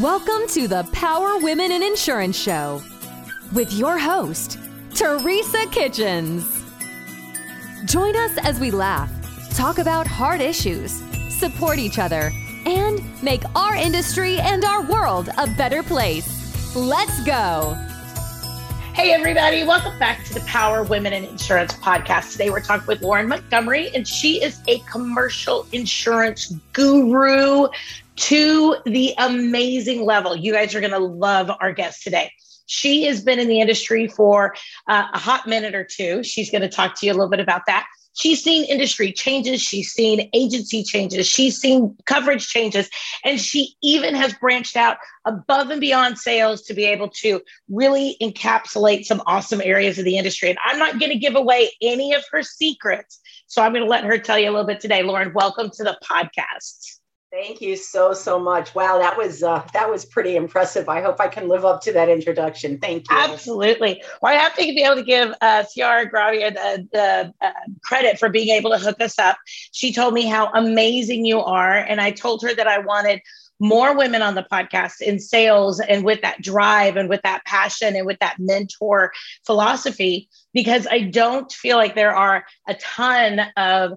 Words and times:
Welcome 0.00 0.46
to 0.48 0.66
the 0.66 0.88
Power 0.92 1.36
Women 1.36 1.70
in 1.70 1.82
Insurance 1.82 2.34
Show 2.34 2.80
with 3.52 3.70
your 3.74 3.98
host, 3.98 4.58
Teresa 4.94 5.66
Kitchens. 5.70 6.64
Join 7.84 8.16
us 8.16 8.38
as 8.38 8.58
we 8.58 8.70
laugh, 8.70 9.10
talk 9.54 9.76
about 9.76 10.06
hard 10.06 10.40
issues, 10.40 11.02
support 11.28 11.78
each 11.78 11.98
other, 11.98 12.32
and 12.64 13.02
make 13.22 13.42
our 13.54 13.76
industry 13.76 14.38
and 14.38 14.64
our 14.64 14.82
world 14.82 15.28
a 15.36 15.46
better 15.58 15.82
place. 15.82 16.74
Let's 16.74 17.22
go. 17.24 17.76
Hey, 18.94 19.12
everybody, 19.12 19.64
welcome 19.64 19.98
back 19.98 20.24
to 20.24 20.34
the 20.34 20.40
Power 20.40 20.84
Women 20.84 21.12
in 21.12 21.24
Insurance 21.24 21.74
podcast. 21.74 22.32
Today, 22.32 22.48
we're 22.48 22.60
talking 22.60 22.86
with 22.86 23.02
Lorin 23.02 23.28
Montgomery, 23.28 23.90
and 23.94 24.08
she 24.08 24.42
is 24.42 24.60
a 24.68 24.78
commercial 24.80 25.66
insurance 25.72 26.54
guru 26.72 27.68
to 28.16 28.76
the 28.84 29.14
amazing 29.18 30.04
level. 30.04 30.36
You 30.36 30.52
guys 30.52 30.74
are 30.74 30.80
going 30.80 30.92
to 30.92 30.98
love 30.98 31.50
our 31.60 31.72
guest 31.72 32.02
today. 32.02 32.30
She 32.66 33.04
has 33.04 33.22
been 33.22 33.38
in 33.38 33.48
the 33.48 33.60
industry 33.60 34.08
for 34.08 34.54
uh, 34.88 35.08
a 35.12 35.18
hot 35.18 35.46
minute 35.46 35.74
or 35.74 35.84
two. 35.84 36.22
She's 36.22 36.50
going 36.50 36.62
to 36.62 36.68
talk 36.68 36.98
to 37.00 37.06
you 37.06 37.12
a 37.12 37.14
little 37.14 37.28
bit 37.28 37.40
about 37.40 37.62
that. 37.66 37.86
She's 38.14 38.42
seen 38.42 38.64
industry 38.64 39.10
changes, 39.10 39.62
she's 39.62 39.90
seen 39.90 40.28
agency 40.34 40.82
changes, 40.84 41.26
she's 41.26 41.58
seen 41.58 41.96
coverage 42.04 42.46
changes, 42.46 42.90
and 43.24 43.40
she 43.40 43.74
even 43.82 44.14
has 44.14 44.34
branched 44.34 44.76
out 44.76 44.98
above 45.24 45.70
and 45.70 45.80
beyond 45.80 46.18
sales 46.18 46.60
to 46.62 46.74
be 46.74 46.84
able 46.84 47.08
to 47.08 47.40
really 47.70 48.18
encapsulate 48.20 49.04
some 49.04 49.22
awesome 49.26 49.62
areas 49.64 49.98
of 49.98 50.04
the 50.04 50.18
industry. 50.18 50.50
And 50.50 50.58
I'm 50.62 50.78
not 50.78 51.00
going 51.00 51.10
to 51.10 51.18
give 51.18 51.36
away 51.36 51.70
any 51.80 52.12
of 52.12 52.22
her 52.30 52.42
secrets. 52.42 53.18
So 53.46 53.62
I'm 53.62 53.72
going 53.72 53.84
to 53.84 53.90
let 53.90 54.04
her 54.04 54.18
tell 54.18 54.38
you 54.38 54.50
a 54.50 54.52
little 54.52 54.66
bit 54.66 54.80
today. 54.80 55.02
Lorin, 55.02 55.32
welcome 55.32 55.70
to 55.70 55.82
the 55.82 55.98
podcast. 56.04 57.01
Thank 57.32 57.62
you 57.62 57.76
so 57.76 58.12
so 58.12 58.38
much. 58.38 58.74
Wow, 58.74 58.98
that 58.98 59.16
was 59.16 59.42
uh, 59.42 59.66
that 59.72 59.90
was 59.90 60.04
pretty 60.04 60.36
impressive. 60.36 60.86
I 60.90 61.00
hope 61.00 61.18
I 61.18 61.28
can 61.28 61.48
live 61.48 61.64
up 61.64 61.80
to 61.84 61.92
that 61.94 62.10
introduction. 62.10 62.78
Thank 62.78 63.10
you. 63.10 63.16
Absolutely. 63.16 64.02
Well, 64.20 64.34
I 64.34 64.36
have 64.36 64.54
to 64.54 64.60
be 64.60 64.82
able 64.82 64.96
to 64.96 65.02
give 65.02 65.32
uh, 65.40 65.64
Ciara 65.74 66.10
Gravia 66.10 66.52
the, 66.52 66.88
the 66.92 67.34
uh, 67.40 67.52
credit 67.82 68.18
for 68.18 68.28
being 68.28 68.50
able 68.50 68.70
to 68.72 68.78
hook 68.78 69.00
us 69.00 69.18
up. 69.18 69.38
She 69.46 69.94
told 69.94 70.12
me 70.12 70.26
how 70.26 70.52
amazing 70.52 71.24
you 71.24 71.40
are, 71.40 71.74
and 71.74 72.02
I 72.02 72.10
told 72.10 72.42
her 72.42 72.54
that 72.54 72.68
I 72.68 72.80
wanted 72.80 73.22
more 73.62 73.96
women 73.96 74.20
on 74.22 74.34
the 74.34 74.46
podcast 74.52 75.00
in 75.00 75.20
sales 75.20 75.80
and 75.80 76.04
with 76.04 76.20
that 76.20 76.42
drive 76.42 76.96
and 76.96 77.08
with 77.08 77.22
that 77.22 77.44
passion 77.46 77.94
and 77.94 78.04
with 78.04 78.18
that 78.18 78.34
mentor 78.40 79.12
philosophy 79.46 80.28
because 80.52 80.86
I 80.90 80.98
don't 81.02 81.50
feel 81.50 81.76
like 81.76 81.94
there 81.94 82.14
are 82.14 82.44
a 82.68 82.74
ton 82.74 83.40
of 83.56 83.92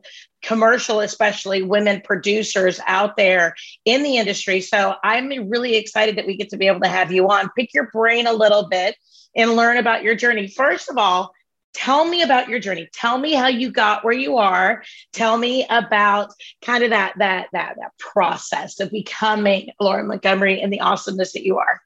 commercial, 0.46 1.00
especially 1.00 1.64
women 1.64 2.02
producers 2.04 2.80
out 2.86 3.18
there 3.18 3.56
in 3.84 4.04
the 4.04 4.18
industry. 4.18 4.62
So 4.62 4.96
I'm 5.04 5.28
really 5.50 5.76
excited 5.76 6.18
that 6.18 6.28
we 6.28 6.38
get 6.38 6.50
to 6.50 6.58
be 6.58 6.68
able 6.68 6.82
to 6.82 6.88
have 6.88 7.12
you 7.12 7.30
on, 7.30 7.50
pick 7.58 7.74
your 7.74 7.90
brain 7.92 8.28
a 8.28 8.34
little 8.34 8.70
bit 8.70 8.96
and 9.36 9.56
learn 9.56 9.78
about 9.78 10.04
your 10.04 10.16
journey. 10.16 10.48
First 10.48 10.90
of 10.90 10.98
all, 10.98 11.34
tell 11.74 12.06
me 12.06 12.22
about 12.22 12.48
your 12.48 12.60
journey. 12.60 12.88
Tell 12.94 13.18
me 13.18 13.34
how 13.34 13.48
you 13.48 13.72
got 13.72 14.06
where 14.06 14.14
you 14.14 14.38
are. 14.38 14.84
Tell 15.14 15.38
me 15.38 15.66
about 15.70 16.32
kind 16.62 16.84
of 16.84 16.92
that 16.92 17.14
that 17.18 17.48
that 17.52 17.76
that 17.78 17.98
process 17.98 18.80
of 18.80 18.92
becoming 18.92 19.70
Lorin 19.80 20.08
Montgomery 20.08 20.62
and 20.62 20.72
the 20.72 20.80
awesomeness 20.80 21.34
that 21.34 21.44
you 21.44 21.58
are. 21.58 21.82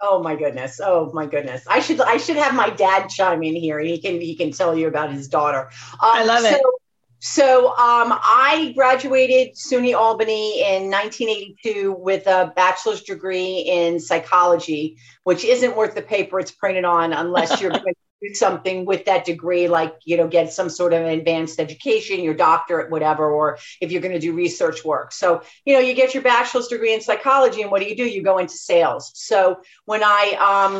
Oh 0.00 0.22
my 0.22 0.34
goodness. 0.34 0.80
Oh 0.82 1.10
my 1.12 1.26
goodness. 1.26 1.64
I 1.68 1.80
should 1.80 2.00
I 2.00 2.16
should 2.16 2.36
have 2.36 2.54
my 2.54 2.70
dad 2.70 3.08
chime 3.08 3.42
in 3.42 3.54
here. 3.54 3.78
He 3.80 3.98
can 3.98 4.20
he 4.20 4.34
can 4.34 4.50
tell 4.52 4.76
you 4.76 4.88
about 4.88 5.12
his 5.12 5.28
daughter. 5.28 5.70
Um, 5.92 5.98
I 6.00 6.24
love 6.24 6.44
it. 6.44 6.60
So, 6.60 6.72
so 7.20 7.68
um, 7.70 8.12
I 8.12 8.72
graduated 8.76 9.56
SUNY 9.56 9.96
Albany 9.96 10.60
in 10.60 10.90
1982 10.90 11.92
with 11.92 12.26
a 12.26 12.52
bachelor's 12.54 13.02
degree 13.02 13.60
in 13.60 13.98
psychology, 13.98 14.98
which 15.24 15.44
isn't 15.44 15.76
worth 15.76 15.94
the 15.94 16.02
paper 16.02 16.38
it's 16.38 16.52
printed 16.52 16.84
on 16.84 17.12
unless 17.12 17.60
you're 17.60 17.70
going 17.70 17.82
to 18.22 18.28
do 18.28 18.34
something 18.34 18.84
with 18.84 19.04
that 19.06 19.24
degree, 19.24 19.66
like 19.66 19.94
you 20.04 20.16
know, 20.16 20.28
get 20.28 20.52
some 20.52 20.68
sort 20.68 20.92
of 20.92 21.04
advanced 21.04 21.58
education, 21.58 22.22
your 22.22 22.34
doctorate, 22.34 22.90
whatever, 22.90 23.28
or 23.28 23.58
if 23.80 23.90
you're 23.90 24.02
going 24.02 24.14
to 24.14 24.20
do 24.20 24.32
research 24.32 24.84
work. 24.84 25.12
So 25.12 25.42
you 25.64 25.74
know, 25.74 25.80
you 25.80 25.94
get 25.94 26.14
your 26.14 26.22
bachelor's 26.22 26.68
degree 26.68 26.94
in 26.94 27.00
psychology, 27.00 27.62
and 27.62 27.70
what 27.70 27.82
do 27.82 27.88
you 27.88 27.96
do? 27.96 28.04
You 28.04 28.22
go 28.22 28.38
into 28.38 28.54
sales. 28.54 29.10
So 29.14 29.60
when 29.86 30.02
I 30.04 30.36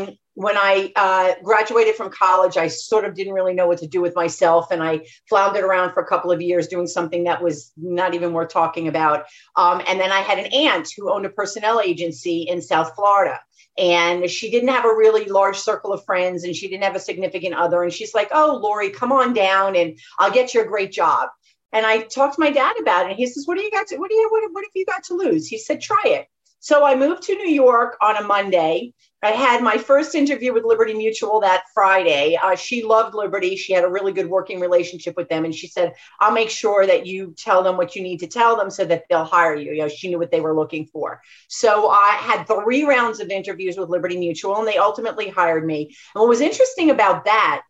um, 0.06 0.16
when 0.38 0.56
I 0.56 0.93
uh, 0.94 1.34
graduated 1.43 1.97
from 1.97 2.12
college, 2.12 2.56
I 2.56 2.69
sort 2.69 3.04
of 3.04 3.15
didn't 3.15 3.32
really 3.32 3.54
know 3.54 3.66
what 3.66 3.78
to 3.78 3.88
do 3.88 4.00
with 4.00 4.15
myself. 4.15 4.71
And 4.71 4.81
I 4.81 5.00
floundered 5.28 5.65
around 5.65 5.94
for 5.94 6.00
a 6.00 6.06
couple 6.06 6.31
of 6.31 6.41
years 6.41 6.69
doing 6.69 6.87
something 6.87 7.25
that 7.25 7.43
was 7.43 7.72
not 7.76 8.15
even 8.15 8.32
worth 8.32 8.53
talking 8.53 8.87
about. 8.87 9.25
Um, 9.56 9.82
and 9.88 9.99
then 9.99 10.12
I 10.12 10.21
had 10.21 10.38
an 10.38 10.47
aunt 10.53 10.91
who 10.97 11.12
owned 11.12 11.26
a 11.26 11.28
personnel 11.28 11.81
agency 11.81 12.43
in 12.43 12.62
South 12.62 12.94
Florida. 12.94 13.41
And 13.76 14.31
she 14.31 14.49
didn't 14.49 14.69
have 14.69 14.84
a 14.84 14.94
really 14.94 15.25
large 15.25 15.59
circle 15.59 15.93
of 15.93 16.04
friends 16.04 16.44
and 16.44 16.55
she 16.55 16.69
didn't 16.69 16.84
have 16.84 16.94
a 16.94 17.00
significant 17.00 17.56
other. 17.56 17.82
And 17.82 17.93
she's 17.93 18.15
like, 18.15 18.28
Oh, 18.32 18.60
Lori, 18.62 18.91
come 18.91 19.10
on 19.10 19.34
down 19.34 19.75
and 19.75 19.99
I'll 20.20 20.31
get 20.31 20.55
you 20.55 20.62
a 20.62 20.66
great 20.66 20.93
job. 20.93 21.31
And 21.72 21.84
I 21.84 22.03
talked 22.03 22.37
to 22.37 22.41
my 22.41 22.53
dad 22.53 22.76
about 22.81 23.06
it. 23.06 23.10
And 23.10 23.19
he 23.19 23.26
says, 23.26 23.49
What 23.49 23.59
do 23.59 23.65
you 23.65 23.72
got 23.72 23.88
to, 23.88 23.97
what 23.97 24.09
do 24.09 24.15
you, 24.15 24.28
what, 24.31 24.53
what 24.53 24.65
have 24.65 24.70
you 24.76 24.87
got 24.87 25.03
to 25.06 25.15
lose? 25.15 25.49
He 25.49 25.59
said, 25.59 25.81
Try 25.81 26.03
it. 26.05 26.28
So 26.60 26.84
I 26.84 26.94
moved 26.94 27.25
to 27.25 27.34
New 27.34 27.50
York 27.50 27.97
on 28.00 28.16
a 28.16 28.22
Monday 28.22 28.93
I 29.22 29.30
had 29.30 29.62
my 29.62 29.78
first 29.78 30.14
interview 30.14 30.52
with 30.52 30.64
Liberty 30.64 30.94
Mutual 30.94 31.40
that 31.40 31.64
Friday. 31.74 32.38
Uh, 32.40 32.54
she 32.54 32.84
loved 32.84 33.14
Liberty. 33.14 33.56
She 33.56 33.72
had 33.72 33.82
a 33.82 33.88
really 33.88 34.12
good 34.12 34.28
working 34.28 34.60
relationship 34.60 35.16
with 35.16 35.28
them. 35.28 35.44
And 35.44 35.54
she 35.54 35.66
said, 35.66 35.94
I'll 36.20 36.32
make 36.32 36.50
sure 36.50 36.86
that 36.86 37.04
you 37.06 37.34
tell 37.36 37.64
them 37.64 37.76
what 37.76 37.96
you 37.96 38.02
need 38.02 38.18
to 38.20 38.28
tell 38.28 38.56
them 38.56 38.70
so 38.70 38.84
that 38.84 39.04
they'll 39.10 39.24
hire 39.24 39.56
you. 39.56 39.72
You 39.72 39.82
know, 39.82 39.88
she 39.88 40.08
knew 40.08 40.18
what 40.18 40.30
they 40.30 40.40
were 40.40 40.54
looking 40.54 40.86
for. 40.86 41.20
So 41.48 41.88
I 41.88 42.12
had 42.20 42.44
three 42.44 42.84
rounds 42.84 43.18
of 43.18 43.30
interviews 43.30 43.76
with 43.76 43.88
Liberty 43.88 44.16
Mutual 44.16 44.58
and 44.58 44.68
they 44.68 44.78
ultimately 44.78 45.28
hired 45.28 45.66
me. 45.66 45.94
And 46.14 46.20
what 46.20 46.28
was 46.28 46.40
interesting 46.40 46.90
about 46.90 47.24
that 47.24 47.62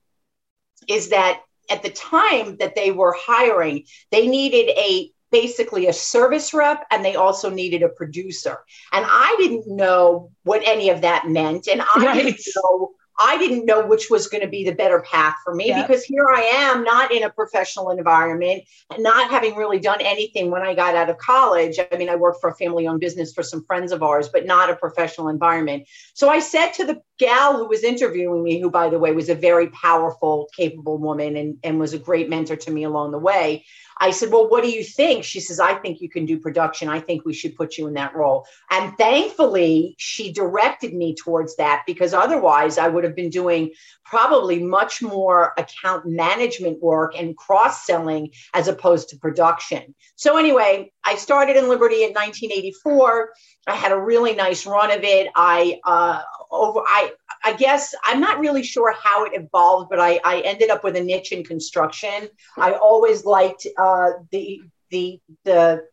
is 0.87 1.08
that 1.08 1.41
at 1.70 1.82
the 1.82 1.91
time 1.91 2.56
that 2.58 2.75
they 2.75 2.92
were 2.92 3.14
hiring, 3.19 3.84
they 4.10 4.26
needed 4.26 4.70
a 4.76 5.10
basically 5.31 5.87
a 5.87 5.93
service 5.93 6.55
rep 6.55 6.87
and 6.91 7.05
they 7.05 7.15
also 7.15 7.50
needed 7.50 7.83
a 7.83 7.89
producer. 7.89 8.65
And 8.93 9.05
I 9.09 9.37
didn't 9.39 9.66
know 9.66 10.31
what 10.44 10.62
any 10.65 10.91
of 10.91 11.03
that 11.03 11.28
meant. 11.28 11.69
And 11.69 11.83
I 11.83 11.87
right. 11.97 12.25
didn't 12.25 12.41
know 12.56 12.93
I 13.19 13.37
didn't 13.39 13.67
know 13.67 13.84
which 13.84 14.09
was 14.11 14.29
going 14.29 14.43
to 14.43 14.49
be 14.49 14.65
the 14.65 14.75
better 14.75 15.01
path 15.01 15.34
for 15.45 15.55
me 15.55 15.69
yep. 15.69 15.87
because 15.87 16.05
here 16.05 16.27
I 16.29 16.41
am, 16.41 16.84
not 16.84 17.12
in 17.12 17.25
a 17.25 17.31
professional 17.31 17.91
environment, 17.91 18.65
not 18.99 19.31
having 19.31 19.56
really 19.56 19.81
done 19.81 20.01
anything 20.01 20.51
when 20.51 20.62
I 20.62 20.75
got 20.75 20.95
out 20.95 21.11
of 21.11 21.19
college. 21.19 21.79
I 21.79 21.97
mean, 21.97 22.09
I 22.09 22.17
worked 22.17 22.41
for 22.41 22.51
a 22.51 22.55
family 22.55 22.87
owned 22.87 23.01
business 23.01 23.33
for 23.33 23.43
some 23.43 23.65
friends 23.65 23.91
of 23.91 24.03
ours, 24.03 24.29
but 24.29 24.47
not 24.47 24.71
a 24.71 24.77
professional 24.77 25.29
environment. 25.29 25.89
So 26.15 26.29
I 26.29 26.39
said 26.39 26.73
to 26.75 26.84
the 26.84 27.03
gal 27.19 27.56
who 27.56 27.69
was 27.69 27.83
interviewing 27.83 28.45
me, 28.45 28.61
who, 28.61 28.71
by 28.71 28.89
the 28.89 28.99
way, 28.99 29.12
was 29.12 29.29
a 29.29 29.35
very 29.35 29.69
powerful, 29.71 30.49
capable 30.56 30.99
woman 30.99 31.37
and, 31.37 31.59
and 31.65 31.81
was 31.81 31.95
a 31.95 31.99
great 31.99 32.29
mentor 32.29 32.56
to 32.56 32.71
me 32.71 32.85
along 32.85 33.11
the 33.11 33.19
way, 33.19 33.65
I 34.00 34.12
said, 34.12 34.31
Well, 34.31 34.49
what 34.49 34.62
do 34.62 34.71
you 34.71 34.85
think? 34.85 35.25
She 35.25 35.41
says, 35.41 35.59
I 35.59 35.75
think 35.75 36.00
you 36.00 36.09
can 36.09 36.25
do 36.25 36.39
production. 36.39 36.89
I 36.89 37.00
think 37.00 37.25
we 37.25 37.35
should 37.35 37.56
put 37.56 37.77
you 37.77 37.87
in 37.87 37.95
that 37.95 38.15
role. 38.15 38.47
And 38.71 38.97
thankfully, 38.97 39.95
she 39.99 40.33
directed 40.33 40.95
me 40.95 41.15
towards 41.15 41.56
that 41.56 41.83
because 41.87 42.15
otherwise 42.15 42.79
I 42.79 42.89
would 42.89 43.05
have 43.05 43.07
been 43.14 43.30
doing 43.30 43.72
probably 44.04 44.62
much 44.62 45.02
more 45.02 45.52
account 45.56 46.06
management 46.06 46.82
work 46.82 47.14
and 47.16 47.36
cross 47.36 47.84
selling 47.84 48.30
as 48.54 48.69
opposed 48.69 49.10
to 49.10 49.16
production. 49.19 49.94
So, 50.16 50.36
anyway, 50.36 50.92
I 51.04 51.16
started 51.16 51.56
in 51.56 51.69
Liberty 51.69 52.04
in 52.04 52.10
1984. 52.10 53.30
I 53.66 53.74
had 53.74 53.92
a 53.92 53.98
really 53.98 54.34
nice 54.34 54.66
run 54.66 54.91
of 54.91 55.04
it. 55.04 55.28
I 55.34 55.78
uh, 55.84 56.22
over 56.50 56.82
I 56.86 57.12
I 57.44 57.52
guess 57.54 57.94
I'm 58.04 58.20
not 58.20 58.41
really 58.41 58.62
sure 58.62 58.92
how 58.92 59.25
it 59.25 59.32
evolved, 59.34 59.90
but 59.90 60.00
I, 60.00 60.20
I 60.25 60.40
ended 60.40 60.70
up 60.70 60.84
with 60.84 60.96
a 60.96 61.00
niche 61.00 61.32
in 61.32 61.44
construction. 61.44 62.28
I 62.56 62.72
always 62.72 63.25
liked 63.25 63.66
uh, 63.76 64.10
the 64.30 64.62
the 64.90 65.20
the 65.44 65.84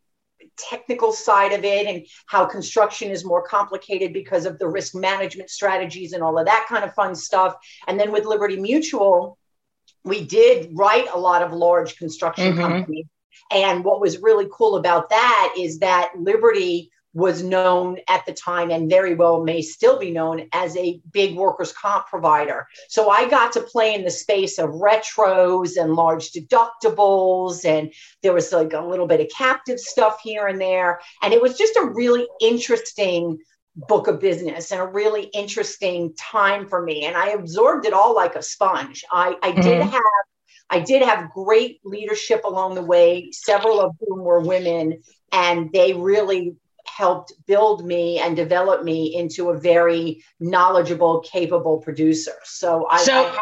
technical 0.57 1.11
side 1.11 1.53
of 1.53 1.63
it 1.63 1.87
and 1.87 2.05
how 2.27 2.45
construction 2.45 3.11
is 3.11 3.25
more 3.25 3.41
complicated 3.41 4.13
because 4.13 4.45
of 4.45 4.59
the 4.59 4.67
risk 4.67 4.95
management 4.95 5.49
strategies 5.49 6.13
and 6.13 6.23
all 6.23 6.37
of 6.37 6.45
that 6.45 6.65
kind 6.69 6.83
of 6.83 6.93
fun 6.93 7.15
stuff. 7.15 7.55
And 7.87 7.99
then 7.99 8.11
with 8.11 8.25
Liberty 8.25 8.57
Mutual, 8.57 9.37
we 10.03 10.23
did 10.23 10.69
write 10.73 11.07
a 11.13 11.19
lot 11.19 11.41
of 11.41 11.51
large 11.51 11.97
construction 11.97 12.53
mm-hmm. 12.53 12.61
companies. 12.61 13.05
And 13.51 13.83
what 13.83 14.01
was 14.01 14.21
really 14.21 14.47
cool 14.51 14.75
about 14.75 15.09
that 15.09 15.55
is 15.57 15.79
that 15.79 16.11
Liberty 16.17 16.91
was 17.15 17.41
known 17.41 17.97
at 18.09 18.25
the 18.25 18.33
time 18.33 18.69
and 18.69 18.89
very 18.89 19.15
well 19.15 19.41
may 19.41 19.61
still 19.61 19.97
be 19.97 20.11
known 20.11 20.49
as 20.51 20.75
a 20.75 20.99
big 21.11 21.33
workers' 21.33 21.71
comp 21.71 22.05
provider. 22.07 22.67
So 22.89 23.09
I 23.09 23.29
got 23.29 23.53
to 23.53 23.61
play 23.61 23.95
in 23.95 24.03
the 24.03 24.11
space 24.11 24.59
of 24.59 24.69
retros 24.71 25.81
and 25.81 25.93
large 25.93 26.31
deductibles, 26.31 27.63
and 27.63 27.93
there 28.21 28.33
was 28.33 28.51
like 28.51 28.73
a 28.73 28.85
little 28.85 29.07
bit 29.07 29.21
of 29.21 29.29
captive 29.35 29.79
stuff 29.79 30.19
here 30.21 30.47
and 30.47 30.59
there. 30.59 30.99
And 31.23 31.33
it 31.33 31.41
was 31.41 31.57
just 31.57 31.77
a 31.77 31.89
really 31.95 32.27
interesting 32.41 33.39
book 33.77 34.07
of 34.07 34.19
business 34.19 34.73
and 34.73 34.81
a 34.81 34.85
really 34.85 35.23
interesting 35.33 36.13
time 36.19 36.67
for 36.67 36.81
me. 36.81 37.05
And 37.05 37.15
I 37.15 37.29
absorbed 37.29 37.85
it 37.85 37.93
all 37.93 38.13
like 38.13 38.35
a 38.35 38.43
sponge. 38.43 39.05
I, 39.09 39.37
I 39.41 39.51
mm-hmm. 39.51 39.61
did 39.61 39.81
have 39.83 40.01
I 40.69 40.79
did 40.79 41.01
have 41.03 41.31
great 41.31 41.79
leadership 41.85 42.43
along 42.43 42.75
the 42.75 42.81
way, 42.81 43.29
several 43.31 43.79
of 43.79 43.95
whom 44.01 44.19
were 44.19 44.39
women, 44.41 45.01
and 45.31 45.69
they 45.71 45.93
really 45.93 46.55
helped 46.95 47.33
build 47.45 47.85
me 47.85 48.19
and 48.19 48.35
develop 48.35 48.83
me 48.83 49.13
into 49.15 49.49
a 49.49 49.57
very 49.57 50.23
knowledgeable, 50.39 51.19
capable 51.21 51.79
producer. 51.79 52.35
So 52.43 52.87
I, 52.89 53.03
so, 53.03 53.25
I 53.25 53.29
had 53.29 53.39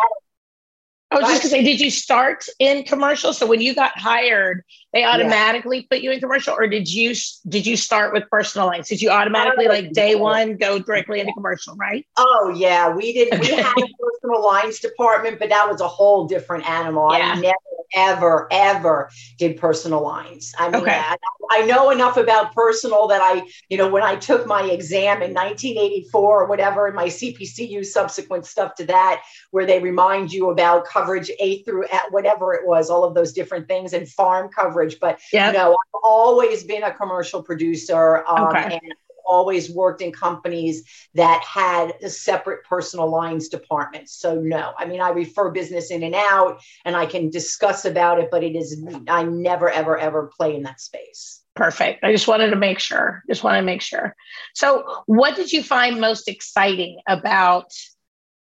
I 1.11 1.19
was 1.19 1.27
just 1.29 1.44
gonna 1.44 1.51
say, 1.51 1.63
did 1.63 1.79
you 1.79 1.91
start 1.91 2.45
in 2.57 2.83
commercial? 2.83 3.33
So 3.33 3.45
when 3.45 3.61
you 3.61 3.75
got 3.75 3.97
hired, 3.97 4.63
they 4.94 5.03
automatically 5.03 5.77
yeah. 5.77 5.85
put 5.91 6.00
you 6.00 6.11
in 6.11 6.19
commercial, 6.19 6.55
or 6.55 6.67
did 6.67 6.91
you 6.91 7.13
did 7.47 7.67
you 7.67 7.77
start 7.77 8.13
with 8.13 8.23
personal 8.31 8.65
lines? 8.65 8.89
Did 8.89 9.01
you 9.01 9.11
automatically 9.11 9.67
like 9.67 9.85
uh, 9.85 9.89
day 9.94 10.15
one 10.15 10.57
go 10.57 10.79
directly 10.79 11.19
into 11.19 11.31
commercial? 11.33 11.75
Right? 11.75 12.07
Oh 12.17 12.53
yeah, 12.57 12.89
we 12.89 13.13
did. 13.13 13.39
We 13.39 13.47
had 13.50 13.73
a 13.77 13.88
personal 14.00 14.44
lines 14.44 14.79
department, 14.79 15.38
but 15.38 15.50
that 15.50 15.69
was 15.69 15.81
a 15.81 15.88
whole 15.88 16.25
different 16.27 16.67
animal. 16.67 17.07
Yeah. 17.11 17.33
I 17.38 17.39
never 17.39 17.72
ever, 17.95 18.47
ever 18.51 19.09
did 19.37 19.57
personal 19.57 20.01
lines. 20.01 20.53
I 20.57 20.69
mean, 20.69 20.81
okay. 20.81 20.95
I, 20.95 21.17
I, 21.51 21.65
know 21.65 21.89
enough 21.91 22.17
about 22.17 22.53
personal 22.53 23.07
that 23.07 23.21
I, 23.21 23.43
you 23.69 23.77
know, 23.77 23.89
when 23.89 24.03
I 24.03 24.15
took 24.15 24.45
my 24.47 24.63
exam 24.63 25.21
in 25.21 25.33
1984 25.33 26.43
or 26.43 26.47
whatever, 26.47 26.87
and 26.87 26.95
my 26.95 27.07
CPCU 27.07 27.85
subsequent 27.85 28.45
stuff 28.45 28.75
to 28.75 28.85
that, 28.85 29.23
where 29.51 29.65
they 29.65 29.79
remind 29.79 30.31
you 30.33 30.49
about 30.49 30.85
coverage 30.85 31.31
A 31.39 31.63
through 31.63 31.85
at 31.85 32.11
whatever 32.11 32.53
it 32.53 32.65
was, 32.65 32.89
all 32.89 33.03
of 33.03 33.13
those 33.13 33.33
different 33.33 33.67
things 33.67 33.93
and 33.93 34.07
farm 34.07 34.49
coverage. 34.49 34.99
But 34.99 35.19
yep. 35.31 35.53
no, 35.53 35.71
I've 35.71 36.01
always 36.03 36.63
been 36.63 36.83
a 36.83 36.93
commercial 36.93 37.43
producer. 37.43 38.23
Um, 38.27 38.47
okay. 38.47 38.79
And 38.81 38.93
always 39.25 39.69
worked 39.69 40.01
in 40.01 40.11
companies 40.11 40.83
that 41.15 41.43
had 41.43 41.93
a 42.01 42.09
separate 42.09 42.63
personal 42.65 43.09
lines 43.09 43.49
departments. 43.49 44.13
So 44.13 44.35
no, 44.35 44.73
I 44.77 44.85
mean 44.85 45.01
I 45.01 45.09
refer 45.09 45.51
business 45.51 45.91
in 45.91 46.03
and 46.03 46.15
out 46.15 46.61
and 46.85 46.95
I 46.95 47.05
can 47.05 47.29
discuss 47.29 47.85
about 47.85 48.19
it, 48.19 48.29
but 48.31 48.43
it 48.43 48.55
is 48.55 48.83
I 49.07 49.23
never 49.23 49.69
ever 49.69 49.97
ever 49.97 50.31
play 50.37 50.55
in 50.55 50.63
that 50.63 50.79
space. 50.79 51.43
Perfect. 51.55 52.03
I 52.03 52.11
just 52.11 52.27
wanted 52.27 52.49
to 52.49 52.55
make 52.55 52.79
sure. 52.79 53.23
Just 53.27 53.43
want 53.43 53.57
to 53.57 53.61
make 53.61 53.81
sure. 53.81 54.15
So, 54.55 55.03
what 55.05 55.35
did 55.35 55.51
you 55.51 55.61
find 55.61 56.01
most 56.01 56.27
exciting 56.27 56.99
about 57.07 57.71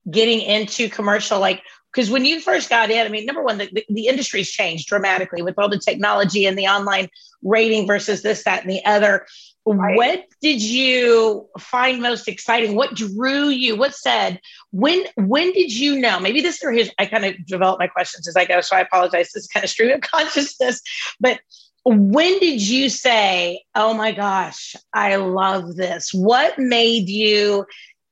getting 0.10 0.42
into 0.42 0.89
commercial? 0.89 1.39
Like, 1.39 1.62
because 1.91 2.09
when 2.09 2.25
you 2.25 2.39
first 2.39 2.69
got 2.69 2.91
in, 2.91 3.06
I 3.06 3.09
mean, 3.09 3.25
number 3.25 3.44
one, 3.44 3.57
the, 3.57 3.69
the, 3.71 3.86
the, 3.89 4.07
industry's 4.07 4.51
changed 4.51 4.88
dramatically 4.88 5.41
with 5.41 5.57
all 5.57 5.69
the 5.69 5.80
technology 5.80 6.45
and 6.45 6.57
the 6.57 6.68
online 6.68 7.09
rating 7.41 7.88
versus 7.88 8.21
this, 8.21 8.44
that, 8.44 8.62
and 8.62 8.69
the 8.71 8.86
other. 8.86 9.25
Right. 9.65 9.95
What 9.95 10.25
did 10.41 10.62
you 10.62 11.47
find 11.59 12.01
most 12.01 12.27
exciting? 12.27 12.75
What 12.75 12.95
drew 12.95 13.50
you? 13.50 13.75
What 13.75 13.94
said? 13.94 14.39
When 14.71 15.03
when 15.15 15.51
did 15.53 15.71
you 15.71 16.00
know? 16.00 16.19
Maybe 16.19 16.41
this 16.41 16.63
or 16.63 16.71
his 16.71 16.89
I 16.97 17.06
kind 17.06 17.25
of 17.25 17.45
develop 17.45 17.80
my 17.80 17.88
questions 17.88 18.27
as 18.27 18.36
I 18.36 18.45
go, 18.45 18.62
so 18.62 18.75
I 18.75 18.81
apologize. 18.81 19.31
This 19.31 19.44
is 19.44 19.47
kind 19.47 19.63
of 19.63 19.69
stream 19.69 19.91
of 19.91 20.01
consciousness. 20.01 20.81
But 21.19 21.39
when 21.86 22.39
did 22.39 22.68
you 22.68 22.89
say, 22.89 23.63
"Oh 23.75 23.94
my 23.94 24.12
gosh, 24.12 24.75
I 24.94 25.18
love 25.18 25.75
this"? 25.75 26.13
What 26.13 26.57
made 26.57 27.07
you 27.07 27.65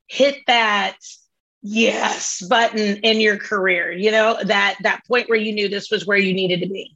hit 0.07 0.37
that 0.45 0.97
yes 1.67 2.41
button 2.47 2.97
in 2.97 3.19
your 3.19 3.37
career? 3.37 3.91
You 3.91 4.11
know 4.11 4.37
that 4.43 4.77
that 4.81 5.05
point 5.07 5.29
where 5.29 5.39
you 5.39 5.53
knew 5.53 5.69
this 5.69 5.91
was 5.91 6.05
where 6.05 6.17
you 6.17 6.33
needed 6.33 6.61
to 6.61 6.69
be. 6.69 6.95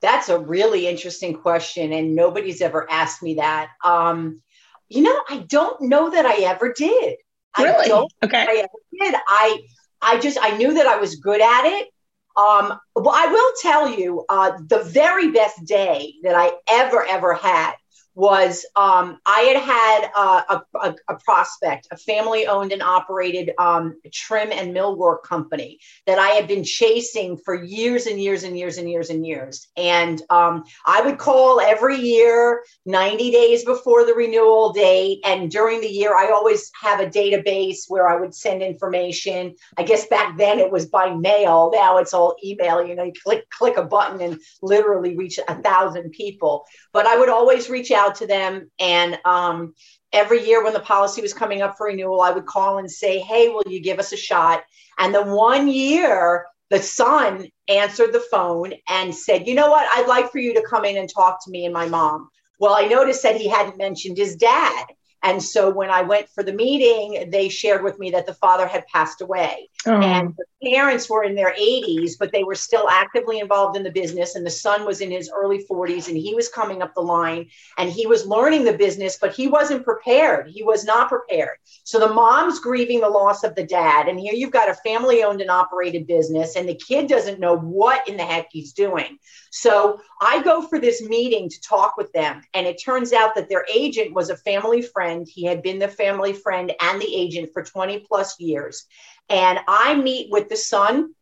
That's 0.00 0.28
a 0.28 0.38
really 0.38 0.86
interesting 0.86 1.34
question, 1.34 1.92
and 1.92 2.14
nobody's 2.14 2.60
ever 2.60 2.88
asked 2.90 3.22
me 3.22 3.34
that. 3.34 3.70
Um, 3.84 4.42
you 4.88 5.02
know, 5.02 5.20
I 5.28 5.38
don't 5.48 5.82
know 5.82 6.10
that 6.10 6.24
I 6.24 6.42
ever 6.42 6.72
did. 6.72 7.16
Really? 7.58 7.84
I 7.84 7.88
don't 7.88 8.12
okay. 8.24 8.46
I 8.48 8.56
ever 8.58 9.10
did. 9.10 9.14
I 9.26 9.60
I 10.00 10.18
just 10.18 10.38
I 10.40 10.56
knew 10.56 10.74
that 10.74 10.86
I 10.86 10.96
was 10.96 11.16
good 11.16 11.40
at 11.40 11.64
it. 11.64 11.88
Um, 12.36 12.78
well, 12.94 13.14
I 13.14 13.26
will 13.26 13.52
tell 13.60 13.98
you, 13.98 14.24
uh, 14.28 14.52
the 14.68 14.84
very 14.84 15.32
best 15.32 15.64
day 15.64 16.14
that 16.22 16.36
I 16.36 16.52
ever 16.70 17.04
ever 17.04 17.34
had 17.34 17.72
was 18.18 18.66
um, 18.74 19.20
I 19.24 19.40
had 19.42 19.62
had 19.62 20.10
a, 20.16 20.86
a, 20.88 20.94
a, 21.08 21.14
prospect, 21.24 21.86
a 21.92 21.96
family 21.96 22.48
owned 22.48 22.72
and 22.72 22.82
operated 22.82 23.52
um, 23.58 23.94
trim 24.12 24.50
and 24.50 24.74
millwork 24.74 25.22
company 25.22 25.78
that 26.04 26.18
I 26.18 26.30
had 26.30 26.48
been 26.48 26.64
chasing 26.64 27.36
for 27.36 27.54
years 27.54 28.06
and 28.06 28.20
years 28.20 28.42
and 28.42 28.58
years 28.58 28.76
and 28.76 28.90
years 28.90 29.10
and 29.10 29.24
years. 29.24 29.68
And 29.76 30.20
um, 30.30 30.64
I 30.84 31.00
would 31.00 31.18
call 31.18 31.60
every 31.60 31.96
year, 31.96 32.64
90 32.86 33.30
days 33.30 33.64
before 33.64 34.04
the 34.04 34.14
renewal 34.14 34.72
date. 34.72 35.20
And 35.24 35.48
during 35.48 35.80
the 35.80 35.86
year, 35.86 36.16
I 36.16 36.32
always 36.32 36.72
have 36.82 36.98
a 36.98 37.06
database 37.06 37.84
where 37.86 38.08
I 38.08 38.16
would 38.16 38.34
send 38.34 38.62
information. 38.62 39.54
I 39.76 39.84
guess 39.84 40.08
back 40.08 40.36
then 40.36 40.58
it 40.58 40.72
was 40.72 40.86
by 40.86 41.14
mail. 41.14 41.70
Now 41.72 41.98
it's 41.98 42.12
all 42.12 42.34
email. 42.44 42.84
You 42.84 42.96
know, 42.96 43.04
you 43.04 43.12
click, 43.24 43.48
click 43.50 43.76
a 43.76 43.84
button 43.84 44.20
and 44.20 44.40
literally 44.60 45.16
reach 45.16 45.38
a 45.46 45.62
thousand 45.62 46.10
people. 46.10 46.64
But 46.92 47.06
I 47.06 47.16
would 47.16 47.28
always 47.28 47.70
reach 47.70 47.92
out 47.92 48.07
out 48.08 48.16
to 48.16 48.26
them. 48.26 48.70
And 48.80 49.18
um, 49.24 49.74
every 50.12 50.46
year 50.46 50.64
when 50.64 50.72
the 50.72 50.80
policy 50.80 51.20
was 51.20 51.34
coming 51.34 51.62
up 51.62 51.76
for 51.76 51.86
renewal, 51.86 52.20
I 52.20 52.30
would 52.30 52.46
call 52.46 52.78
and 52.78 52.90
say, 52.90 53.18
Hey, 53.18 53.48
will 53.48 53.64
you 53.66 53.80
give 53.80 53.98
us 53.98 54.12
a 54.12 54.16
shot? 54.16 54.62
And 54.98 55.14
the 55.14 55.22
one 55.22 55.68
year, 55.68 56.46
the 56.70 56.82
son 56.82 57.48
answered 57.68 58.12
the 58.12 58.24
phone 58.30 58.72
and 58.88 59.14
said, 59.14 59.46
You 59.46 59.54
know 59.54 59.70
what? 59.70 59.86
I'd 59.92 60.08
like 60.08 60.30
for 60.30 60.38
you 60.38 60.54
to 60.54 60.66
come 60.68 60.84
in 60.84 60.96
and 60.96 61.08
talk 61.08 61.44
to 61.44 61.50
me 61.50 61.64
and 61.64 61.74
my 61.74 61.86
mom. 61.86 62.28
Well, 62.60 62.74
I 62.74 62.86
noticed 62.86 63.22
that 63.22 63.36
he 63.36 63.48
hadn't 63.48 63.78
mentioned 63.78 64.16
his 64.16 64.36
dad. 64.36 64.86
And 65.22 65.42
so 65.42 65.70
when 65.70 65.90
I 65.90 66.02
went 66.02 66.28
for 66.28 66.42
the 66.42 66.52
meeting, 66.52 67.30
they 67.30 67.48
shared 67.48 67.82
with 67.82 67.98
me 67.98 68.10
that 68.10 68.26
the 68.26 68.34
father 68.34 68.66
had 68.66 68.86
passed 68.86 69.20
away. 69.20 69.68
Oh. 69.86 70.00
And 70.00 70.34
the 70.36 70.70
parents 70.70 71.10
were 71.10 71.24
in 71.24 71.34
their 71.34 71.52
80s, 71.52 72.12
but 72.18 72.32
they 72.32 72.44
were 72.44 72.54
still 72.54 72.88
actively 72.88 73.40
involved 73.40 73.76
in 73.76 73.82
the 73.82 73.90
business. 73.90 74.34
And 74.34 74.46
the 74.46 74.50
son 74.50 74.84
was 74.84 75.00
in 75.00 75.10
his 75.10 75.30
early 75.34 75.64
40s 75.68 76.08
and 76.08 76.16
he 76.16 76.34
was 76.34 76.48
coming 76.48 76.82
up 76.82 76.94
the 76.94 77.00
line 77.00 77.48
and 77.78 77.90
he 77.90 78.06
was 78.06 78.26
learning 78.26 78.64
the 78.64 78.72
business, 78.72 79.18
but 79.20 79.34
he 79.34 79.48
wasn't 79.48 79.84
prepared. 79.84 80.48
He 80.48 80.62
was 80.62 80.84
not 80.84 81.08
prepared. 81.08 81.58
So 81.84 81.98
the 81.98 82.12
mom's 82.12 82.60
grieving 82.60 83.00
the 83.00 83.08
loss 83.08 83.44
of 83.44 83.54
the 83.54 83.64
dad. 83.64 84.08
And 84.08 84.20
here 84.20 84.34
you've 84.34 84.50
got 84.50 84.68
a 84.68 84.74
family 84.74 85.22
owned 85.22 85.40
and 85.40 85.50
operated 85.50 86.06
business, 86.06 86.54
and 86.56 86.68
the 86.68 86.74
kid 86.74 87.08
doesn't 87.08 87.40
know 87.40 87.56
what 87.56 88.06
in 88.08 88.16
the 88.16 88.24
heck 88.24 88.48
he's 88.50 88.72
doing. 88.72 89.18
So 89.50 90.00
I 90.20 90.42
go 90.42 90.62
for 90.62 90.78
this 90.78 91.02
meeting 91.02 91.48
to 91.48 91.60
talk 91.60 91.96
with 91.96 92.12
them. 92.12 92.42
And 92.54 92.66
it 92.66 92.82
turns 92.82 93.12
out 93.12 93.34
that 93.34 93.48
their 93.48 93.64
agent 93.72 94.14
was 94.14 94.30
a 94.30 94.36
family 94.36 94.82
friend. 94.82 95.07
He 95.26 95.44
had 95.44 95.62
been 95.62 95.78
the 95.78 95.88
family 95.88 96.32
friend 96.32 96.72
and 96.80 97.00
the 97.00 97.14
agent 97.14 97.50
for 97.52 97.62
20 97.62 98.00
plus 98.00 98.38
years. 98.40 98.86
And 99.28 99.58
I 99.66 99.94
meet 99.94 100.30
with 100.30 100.48
the 100.48 100.56
son, 100.56 101.14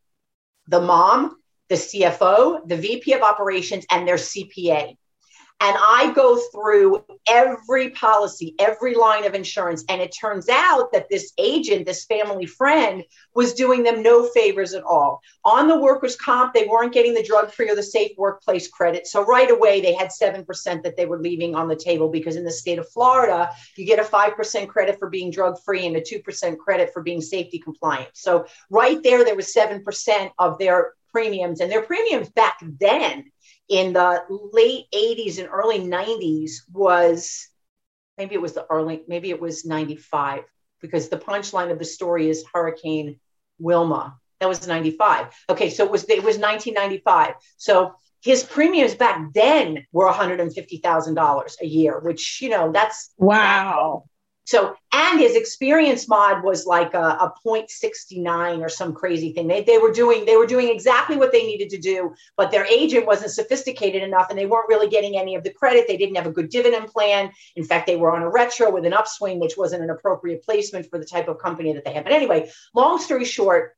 the 0.68 0.80
mom, 0.80 1.36
the 1.68 1.76
CFO, 1.76 2.66
the 2.66 2.76
VP 2.76 3.12
of 3.12 3.22
operations, 3.22 3.86
and 3.90 4.06
their 4.06 4.16
CPA. 4.16 4.96
And 5.58 5.74
I 5.78 6.12
go 6.14 6.36
through 6.52 7.02
every 7.26 7.88
policy, 7.90 8.54
every 8.58 8.94
line 8.94 9.24
of 9.24 9.34
insurance. 9.34 9.84
And 9.88 10.02
it 10.02 10.14
turns 10.14 10.50
out 10.50 10.92
that 10.92 11.08
this 11.08 11.32
agent, 11.38 11.86
this 11.86 12.04
family 12.04 12.44
friend, 12.44 13.02
was 13.34 13.54
doing 13.54 13.82
them 13.82 14.02
no 14.02 14.26
favors 14.28 14.74
at 14.74 14.82
all. 14.82 15.22
On 15.46 15.66
the 15.66 15.80
workers' 15.80 16.14
comp, 16.14 16.52
they 16.52 16.66
weren't 16.66 16.92
getting 16.92 17.14
the 17.14 17.22
drug 17.22 17.50
free 17.50 17.70
or 17.70 17.74
the 17.74 17.82
safe 17.82 18.12
workplace 18.18 18.68
credit. 18.68 19.06
So 19.06 19.24
right 19.24 19.50
away, 19.50 19.80
they 19.80 19.94
had 19.94 20.10
7% 20.10 20.44
that 20.82 20.94
they 20.94 21.06
were 21.06 21.20
leaving 21.20 21.54
on 21.54 21.68
the 21.68 21.76
table 21.76 22.10
because 22.10 22.36
in 22.36 22.44
the 22.44 22.52
state 22.52 22.78
of 22.78 22.88
Florida, 22.90 23.50
you 23.76 23.86
get 23.86 23.98
a 23.98 24.02
5% 24.02 24.68
credit 24.68 24.98
for 24.98 25.08
being 25.08 25.30
drug 25.30 25.58
free 25.64 25.86
and 25.86 25.96
a 25.96 26.02
2% 26.02 26.58
credit 26.58 26.92
for 26.92 27.02
being 27.02 27.22
safety 27.22 27.58
compliant. 27.58 28.10
So 28.12 28.44
right 28.68 29.02
there, 29.02 29.24
there 29.24 29.36
was 29.36 29.54
7% 29.54 30.30
of 30.38 30.58
their 30.58 30.92
premiums. 31.16 31.60
And 31.60 31.72
their 31.72 31.80
premiums 31.80 32.28
back 32.28 32.58
then 32.60 33.24
in 33.68 33.92
the 33.92 34.22
late 34.52 34.86
80s 34.94 35.38
and 35.38 35.48
early 35.50 35.78
90s 35.78 36.62
was 36.72 37.48
maybe 38.16 38.34
it 38.34 38.40
was 38.40 38.54
the 38.54 38.66
early, 38.70 39.02
maybe 39.08 39.30
it 39.30 39.40
was 39.40 39.64
95, 39.64 40.44
because 40.80 41.08
the 41.08 41.18
punchline 41.18 41.70
of 41.70 41.78
the 41.78 41.84
story 41.84 42.28
is 42.28 42.44
Hurricane 42.52 43.18
Wilma. 43.58 44.16
That 44.40 44.48
was 44.48 44.66
95. 44.66 45.34
Okay, 45.48 45.70
so 45.70 45.84
it 45.84 45.90
was 45.90 46.04
it 46.04 46.22
was 46.22 46.38
1995. 46.38 47.34
So 47.56 47.94
his 48.22 48.42
premiums 48.42 48.94
back 48.94 49.32
then 49.32 49.86
were 49.92 50.10
$150,000 50.10 51.54
a 51.60 51.66
year, 51.66 52.00
which 52.00 52.42
you 52.42 52.50
know 52.50 52.72
that's 52.72 53.14
wow. 53.16 54.04
So, 54.46 54.76
and 54.92 55.18
his 55.18 55.34
experience 55.34 56.08
mod 56.08 56.44
was 56.44 56.66
like 56.66 56.94
a, 56.94 56.98
a 56.98 57.34
0.69 57.44 58.60
or 58.60 58.68
some 58.68 58.94
crazy 58.94 59.32
thing. 59.32 59.48
They, 59.48 59.64
they 59.64 59.78
were 59.78 59.90
doing, 59.90 60.24
they 60.24 60.36
were 60.36 60.46
doing 60.46 60.68
exactly 60.68 61.16
what 61.16 61.32
they 61.32 61.42
needed 61.42 61.68
to 61.70 61.78
do, 61.78 62.14
but 62.36 62.52
their 62.52 62.64
agent 62.66 63.06
wasn't 63.06 63.32
sophisticated 63.32 64.04
enough 64.04 64.28
and 64.30 64.38
they 64.38 64.46
weren't 64.46 64.68
really 64.68 64.88
getting 64.88 65.18
any 65.18 65.34
of 65.34 65.42
the 65.42 65.52
credit. 65.52 65.86
They 65.88 65.96
didn't 65.96 66.14
have 66.14 66.26
a 66.26 66.30
good 66.30 66.48
dividend 66.48 66.86
plan. 66.86 67.32
In 67.56 67.64
fact, 67.64 67.88
they 67.88 67.96
were 67.96 68.14
on 68.14 68.22
a 68.22 68.30
retro 68.30 68.70
with 68.70 68.86
an 68.86 68.92
upswing, 68.92 69.40
which 69.40 69.56
wasn't 69.56 69.82
an 69.82 69.90
appropriate 69.90 70.44
placement 70.44 70.88
for 70.88 71.00
the 71.00 71.04
type 71.04 71.26
of 71.26 71.40
company 71.40 71.72
that 71.72 71.84
they 71.84 71.92
had. 71.92 72.04
But 72.04 72.12
anyway, 72.12 72.48
long 72.72 73.00
story 73.00 73.24
short, 73.24 73.74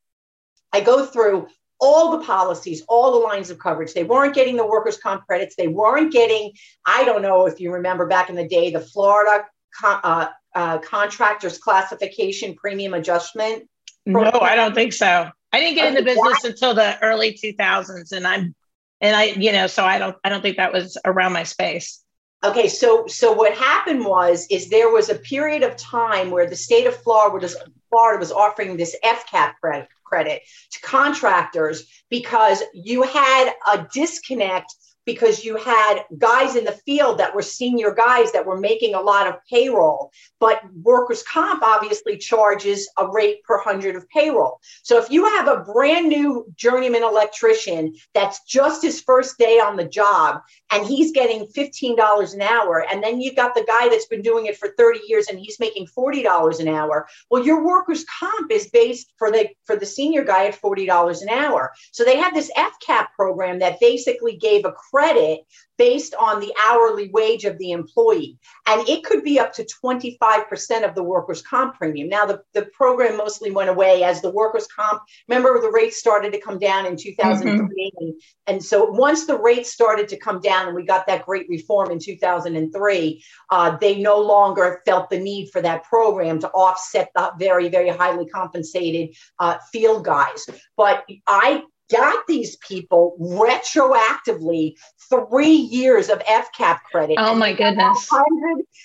I 0.71 0.83
go 0.83 1.07
through 1.07 1.49
all 1.81 2.19
the 2.19 2.27
policies, 2.27 2.83
all 2.89 3.13
the 3.13 3.27
lines 3.27 3.49
of 3.49 3.59
coverage. 3.59 3.95
They 3.95 4.05
weren't 4.05 4.35
getting 4.35 4.57
the 4.57 4.67
workers' 4.67 4.99
comp 4.99 5.27
credits. 5.27 5.57
They 5.57 5.69
weren't 5.69 6.13
getting, 6.13 6.53
I 6.85 7.05
don't 7.05 7.23
know 7.23 7.47
if 7.47 7.59
you 7.59 7.73
remember 7.73 8.07
back 8.07 8.29
in 8.29 8.37
the 8.37 8.47
day, 8.47 8.71
the 8.71 8.81
Florida 8.81 9.47
uh, 9.85 10.29
uh, 10.59 10.79
contractors 10.79 11.57
classification 11.59 12.57
premium 12.57 12.93
adjustment? 12.93 13.69
Program? 14.05 14.33
No, 14.35 14.41
I 14.41 14.57
don't 14.57 14.75
think 14.75 14.93
so. 14.93 15.31
I 15.53 15.61
didn't 15.61 15.77
get 15.77 15.89
in 15.89 15.95
the 15.95 16.03
business 16.03 16.45
until 16.45 16.75
the 16.75 17.01
early 17.01 17.33
2000s, 17.33 18.11
and 18.13 18.27
I'm 18.27 18.55
and 19.01 19.15
I, 19.15 19.25
you 19.25 19.53
know, 19.53 19.69
so 19.69 19.85
I 19.85 19.99
don't 19.99 20.17
I 20.25 20.29
don't 20.29 20.43
think 20.43 20.57
that 20.57 20.73
was 20.73 20.99
around 21.05 21.33
my 21.33 21.45
space. 21.45 22.03
Okay, 22.45 22.69
so 22.69 23.07
so 23.07 23.33
what 23.33 23.57
happened 23.57 24.05
was 24.05 24.47
is 24.51 24.69
there 24.69 24.91
was 24.91 25.09
a 25.11 25.15
period 25.15 25.63
of 25.63 25.77
time 25.77 26.31
where 26.33 26.49
the 26.49 26.57
state 26.57 26.87
of 26.87 26.97
Florida 26.97 27.39
was 27.41 27.57
Florida 27.91 28.19
was 28.19 28.33
offering 28.33 28.77
this 28.77 28.97
FCAP 29.05 29.55
credit 29.61 29.89
credit 30.05 30.43
to 30.73 30.81
contractors 30.81 31.87
because 32.11 32.63
you 32.73 33.03
had 33.03 33.53
a 33.73 33.87
disconnect 33.93 34.75
because 35.09 35.43
you 35.43 35.57
had 35.57 36.03
guys 36.19 36.55
in 36.55 36.67
the 36.67 36.79
field 36.85 37.17
that 37.17 37.35
were 37.35 37.41
senior 37.41 37.95
guys 37.95 38.31
that 38.31 38.45
were 38.45 38.61
making 38.61 38.95
a 38.95 39.01
lot 39.01 39.27
of 39.27 39.37
payroll. 39.49 40.13
But 40.39 40.61
workers' 40.83 41.23
comp 41.23 41.63
obviously 41.63 42.19
charges 42.19 42.87
a 42.99 43.09
rate 43.09 43.43
per 43.45 43.57
hundred 43.59 43.97
of 43.97 44.07
payroll. 44.11 44.61
So 44.83 44.99
if 44.99 45.11
you 45.11 45.25
have 45.25 45.49
a 45.49 45.65
brand 45.65 46.11
new 46.11 46.45
journeyman 46.57 47.03
electrician 47.03 47.95
that's 48.13 48.45
just 48.45 48.83
his 48.83 49.01
first 49.01 49.39
day 49.39 49.59
on 49.59 49.77
the 49.77 49.89
job 49.89 50.43
and 50.71 50.87
he's 50.87 51.13
getting 51.13 51.47
$15 51.47 52.35
an 52.35 52.43
hour, 52.43 52.85
and 52.91 53.03
then 53.03 53.21
you've 53.21 53.37
got 53.37 53.55
the 53.55 53.65
guy 53.67 53.89
that's 53.89 54.07
been 54.07 54.23
doing 54.23 54.47
it 54.47 54.57
for 54.57 54.69
30 54.77 55.01
years 55.07 55.29
and 55.29 55.39
he's 55.39 55.59
making 55.59 55.87
$40 55.87 56.61
an 56.61 56.69
hour, 56.69 57.07
well, 57.31 57.45
your 57.45 57.65
workers' 57.65 58.05
comp 58.05 58.51
is 58.53 58.69
based 58.69 59.13
for 59.17 59.31
the 59.31 59.49
for 59.65 59.77
the 59.77 59.87
senior 59.87 60.25
guy 60.25 60.47
at 60.47 60.61
$40 60.61 61.23
an 61.23 61.29
hour. 61.29 61.73
So 61.93 62.05
they 62.05 62.17
had 62.17 62.35
this 62.35 62.51
FCAP 62.57 63.07
program 63.15 63.61
that 63.61 63.81
basically 63.81 64.37
gave 64.37 64.65
a 64.65 64.73
credit 64.73 65.41
based 65.79 66.15
on 66.17 66.41
the 66.41 66.53
hourly 66.69 67.09
wage 67.11 67.45
of 67.45 67.57
the 67.59 67.71
employee. 67.71 68.37
And 68.67 68.87
it 68.89 69.05
could 69.05 69.23
be 69.23 69.39
up 69.39 69.53
to 69.55 69.67
25% 69.85 70.87
of 70.87 70.95
the 70.95 71.03
workers' 71.03 71.41
comp 71.41 71.77
premium. 71.77 72.09
Now, 72.09 72.27
the, 72.27 72.43
the 72.53 72.67
program 72.67 73.17
mostly 73.17 73.53
went 73.53 73.71
away 73.71 74.03
as 74.03 74.21
the 74.21 74.31
workers' 74.31 74.67
comp, 74.67 75.01
remember, 75.29 75.61
the 75.61 75.71
rates 75.71 75.97
started 75.97 76.33
to 76.33 76.41
come 76.41 76.59
down 76.59 76.85
in 76.85 76.97
2003. 76.97 77.57
Mm-hmm. 77.57 78.05
And, 78.05 78.15
and 78.47 78.65
so 78.65 78.85
once 78.85 79.27
the 79.27 79.39
rates 79.39 79.73
started 79.73 80.09
to 80.09 80.17
come 80.17 80.41
down 80.41 80.67
and 80.67 80.75
we 80.75 80.85
got 80.85 81.07
that 81.07 81.25
great 81.25 81.49
reform 81.49 81.91
in 81.93 82.01
2003, 82.01 83.25
uh, 83.51 83.77
they 83.81 84.01
no 84.01 84.19
longer 84.19 84.83
felt 84.85 85.09
the 85.11 85.19
need 85.19 85.51
for 85.51 85.63
that 85.63 85.85
program 85.85 86.41
to 86.41 86.49
offset 86.49 87.11
the 87.15 87.33
very, 87.39 87.69
very 87.69 87.89
highly 87.89 88.27
compensated 88.27 89.15
uh, 89.39 89.59
field 89.73 90.05
guys. 90.05 90.47
But 90.77 91.05
I 91.27 91.63
got 91.91 92.27
these 92.27 92.57
people 92.57 93.17
retroactively 93.21 94.75
three 95.09 95.51
years 95.51 96.09
of 96.09 96.19
FCAP 96.21 96.79
credit. 96.91 97.17
Oh 97.19 97.35
my 97.35 97.53
goodness. 97.53 98.09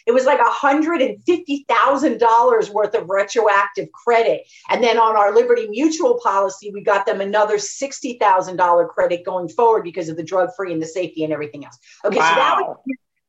It 0.06 0.14
was 0.14 0.26
like 0.26 0.40
$150,000 0.40 2.70
worth 2.70 2.96
of 2.96 3.10
retroactive 3.10 3.90
credit. 3.92 4.42
And 4.70 4.84
then 4.84 4.98
on 4.98 5.16
our 5.16 5.34
Liberty 5.34 5.70
Mutual 5.70 6.20
policy, 6.22 6.72
we 6.74 6.82
got 6.82 7.06
them 7.06 7.22
another 7.22 7.58
$60,000 7.58 8.90
credit 8.90 9.24
going 9.26 9.48
forward 9.50 9.84
because 9.84 10.10
of 10.10 10.18
the 10.18 10.24
drug 10.24 10.50
free 10.56 10.74
and 10.74 10.82
the 10.82 10.88
safety 10.88 11.24
and 11.24 11.32
everything 11.34 11.66
else. 11.66 11.78
Okay, 12.06 12.18
wow. 12.18 12.30
so 12.30 12.36
that 12.36 12.58
was, 12.58 12.78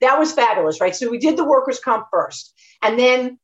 that 0.00 0.18
was 0.18 0.32
fabulous, 0.32 0.80
right? 0.80 0.94
So 0.94 1.10
we 1.10 1.18
did 1.18 1.36
the 1.36 1.44
workers' 1.44 1.80
comp 1.80 2.06
first. 2.10 2.54
And 2.82 2.98
then 2.98 3.38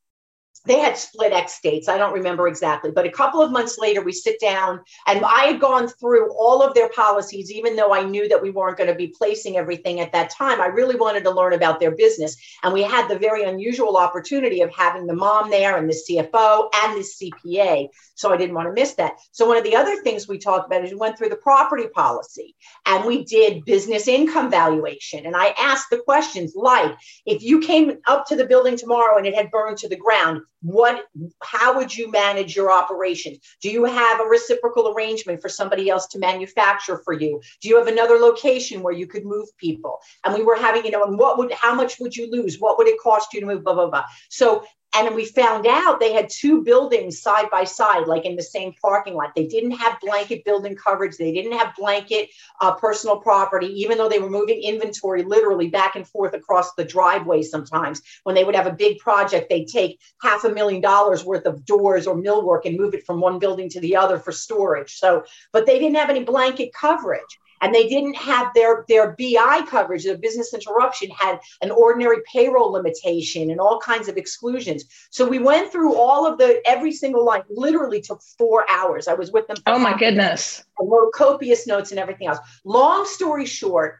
they 0.67 0.79
had 0.79 0.97
split 0.97 1.33
X 1.33 1.59
dates. 1.63 1.89
I 1.89 1.97
don't 1.97 2.13
remember 2.13 2.47
exactly, 2.47 2.91
but 2.91 3.07
a 3.07 3.11
couple 3.11 3.41
of 3.41 3.51
months 3.51 3.79
later, 3.79 4.03
we 4.03 4.13
sit 4.13 4.39
down 4.41 4.81
and 5.07 5.25
I 5.25 5.45
had 5.45 5.61
gone 5.61 5.89
through 5.89 6.33
all 6.35 6.63
of 6.63 6.75
their 6.75 6.91
policies, 6.91 7.51
even 7.51 7.77
though 7.77 7.95
I 7.95 8.05
knew 8.05 8.29
that 8.29 8.43
we 8.43 8.51
weren't 8.51 8.77
going 8.77 8.91
to 8.91 8.95
be 8.95 9.15
placing 9.17 9.57
everything 9.57 10.01
at 10.01 10.13
that 10.13 10.31
time. 10.31 10.61
I 10.61 10.67
really 10.67 10.97
wanted 10.97 11.25
to 11.25 11.31
learn 11.31 11.55
about 11.55 11.81
their 11.81 11.93
business. 11.93 12.37
And 12.63 12.75
we 12.75 12.83
had 12.83 13.09
the 13.09 13.19
very 13.19 13.45
unusual 13.45 13.97
opportunity 13.97 14.61
of 14.61 14.75
having 14.75 15.07
the 15.07 15.15
mom 15.15 15.51
there 15.51 15.79
and 15.79 15.89
the 15.89 15.95
CFO 15.95 16.69
and 16.85 16.99
the 16.99 17.31
CPA. 17.47 17.89
So 18.15 18.33
I 18.33 18.37
didn't 18.37 18.55
want 18.55 18.69
to 18.69 18.75
miss 18.75 18.95
that. 18.95 19.15
So 19.33 19.49
one 19.49 19.57
of 19.57 19.65
the 19.65 19.77
other 19.77 20.03
things 20.03 20.29
we 20.29 20.39
talked 20.39 20.67
about 20.67 20.85
is 20.85 20.91
we 20.91 20.99
went 20.99 21.17
through 21.17 21.31
the 21.31 21.37
property 21.37 21.87
policy 21.89 22.55
and 22.85 23.07
we 23.07 23.25
did 23.25 23.65
business 23.65 24.09
income 24.09 24.51
valuation. 24.51 25.25
And 25.25 25.35
I 25.35 25.55
asked 25.59 25.87
the 25.91 26.03
questions 26.03 26.53
like 26.55 26.95
if 27.25 27.43
you 27.43 27.61
came 27.61 27.97
up 28.07 28.27
to 28.27 28.37
the 28.37 28.45
building 28.45 28.77
tomorrow 28.77 29.17
and 29.17 29.27
it 29.27 29.35
had 29.35 29.51
burned 29.51 29.79
to 29.79 29.89
the 29.89 29.97
ground, 29.97 30.40
what 30.63 31.05
how 31.43 31.77
would 31.77 31.97
you 31.97 32.11
manage 32.11 32.55
your 32.55 32.71
operations? 32.71 33.39
Do 33.63 33.71
you 33.71 33.85
have 33.85 34.21
a 34.21 34.25
reciprocal 34.25 34.93
arrangement 34.95 35.41
for 35.41 35.49
somebody 35.49 35.89
else 35.89 36.07
to 36.09 36.19
manufacture 36.19 37.01
for 37.05 37.13
you? 37.13 37.41
Do 37.61 37.69
you 37.69 37.79
have 37.79 37.87
another 37.87 38.17
location 38.17 38.83
where 38.83 38.93
you 38.93 39.07
could 39.07 39.25
move 39.25 39.49
people? 39.57 39.99
And 40.25 40.35
we 40.35 40.43
were 40.43 40.57
having 40.57 40.85
you 40.85 40.91
know 40.91 41.05
and 41.05 41.19
what 41.19 41.39
would 41.39 41.53
how 41.53 41.75
much 41.75 41.99
would 42.01 42.15
you 42.17 42.31
lose? 42.31 42.59
What 42.59 42.79
would 42.79 42.89
it 42.89 43.01
cost 43.01 43.33
you 43.33 43.41
to 43.41 43.47
move 43.47 43.65
blah 43.65 43.75
blah 43.75 43.91
blah. 43.91 44.05
So 44.29 44.65
and 44.95 45.15
we 45.15 45.25
found 45.25 45.67
out 45.67 46.01
they 46.01 46.13
had 46.13 46.29
two 46.29 46.63
buildings 46.63 47.21
side 47.21 47.49
by 47.51 47.65
side, 47.65 48.07
like 48.07 48.25
in 48.25 48.37
the 48.37 48.43
same 48.43 48.75
parking 48.83 49.15
lot. 49.15 49.33
They 49.37 49.47
didn't 49.47 49.73
have 49.73 50.01
blanket 50.01 50.45
building 50.45 50.75
coverage. 50.75 51.17
They 51.17 51.33
didn't 51.33 51.57
have 51.57 51.77
blanket 51.77 52.31
uh, 52.61 52.75
personal 52.75 53.19
property, 53.19 53.69
even 53.69 53.99
though 53.99 54.09
they 54.09 54.19
were 54.19 54.31
moving 54.31 54.61
inventory 54.61 55.23
literally 55.23 55.69
back 55.69 55.95
and 55.95 56.07
forth 56.07 56.35
across 56.35 56.75
the 56.75 56.85
driveway 56.85 57.43
sometimes. 57.43 58.03
When 58.25 58.35
they 58.35 58.45
would 58.45 58.57
have 58.57 58.67
a 58.67 58.73
big 58.73 58.99
project, 58.99 59.49
they'd 59.49 59.69
take 59.69 60.01
half 60.23 60.45
a 60.45 60.51
million 60.51 60.81
dollars 60.81 61.25
worth 61.25 61.47
of 61.47 61.65
doors 61.65 62.07
or 62.07 62.17
millwork 62.17 62.63
and 62.65 62.77
move 62.77 62.95
it 62.95 63.07
from 63.07 63.21
one 63.21 63.39
building 63.39 63.69
to 63.71 63.81
the 63.81 63.97
other 63.97 64.19
for 64.19 64.33
storage. 64.33 64.97
So, 64.99 65.25
but 65.53 65.67
they 65.67 65.79
didn't 65.79 65.97
have 65.97 66.11
any 66.11 66.25
blanket 66.25 66.73
coverage 66.73 67.39
and 67.61 67.75
they 67.75 67.89
didn't 67.89 68.15
have 68.17 68.53
their 68.55 68.85
their 68.89 69.15
BI 69.19 69.63
coverage. 69.69 70.05
Their 70.05 70.19
business 70.19 70.55
interruption 70.55 71.11
had 71.11 71.39
an 71.63 71.71
ordinary 71.71 72.19
payroll 72.31 72.73
limitation 72.73 73.51
and 73.51 73.61
all 73.61 73.79
kinds 73.81 74.09
of 74.09 74.17
exclusions. 74.17 74.85
So 75.11 75.27
we 75.29 75.39
went 75.39 75.73
through 75.73 75.97
all 75.97 76.27
of 76.27 76.39
the 76.39 76.61
every 76.67 76.93
single 76.93 77.25
line. 77.25 77.43
Literally 77.49 78.01
took 78.01 78.23
four 78.39 78.69
hours. 78.71 79.09
I 79.09 79.15
was 79.15 79.33
with 79.33 79.47
them. 79.47 79.57
oh 79.67 79.79
my 79.79 79.97
goodness! 79.97 80.65
I 80.81 80.85
wrote 80.85 81.13
copious 81.13 81.67
notes 81.67 81.91
and 81.91 82.01
everything 82.01 82.29
else. 82.29 82.39
Long 82.65 83.07
story 83.07 83.47
short. 83.47 83.99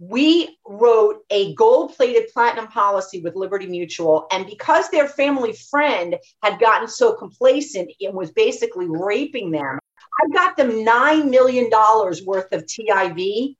We 0.00 0.58
wrote 0.66 1.20
a 1.30 1.54
gold 1.54 1.94
plated 1.94 2.28
platinum 2.32 2.66
policy 2.66 3.20
with 3.20 3.36
Liberty 3.36 3.66
Mutual. 3.66 4.26
And 4.32 4.44
because 4.44 4.90
their 4.90 5.06
family 5.06 5.52
friend 5.52 6.16
had 6.42 6.58
gotten 6.58 6.88
so 6.88 7.14
complacent 7.14 7.92
and 8.00 8.12
was 8.12 8.32
basically 8.32 8.86
raping 8.88 9.52
them, 9.52 9.78
I 10.20 10.28
got 10.32 10.56
them 10.56 10.70
$9 10.70 11.30
million 11.30 11.70
worth 11.70 12.52
of 12.52 12.64
TIV 12.66 13.56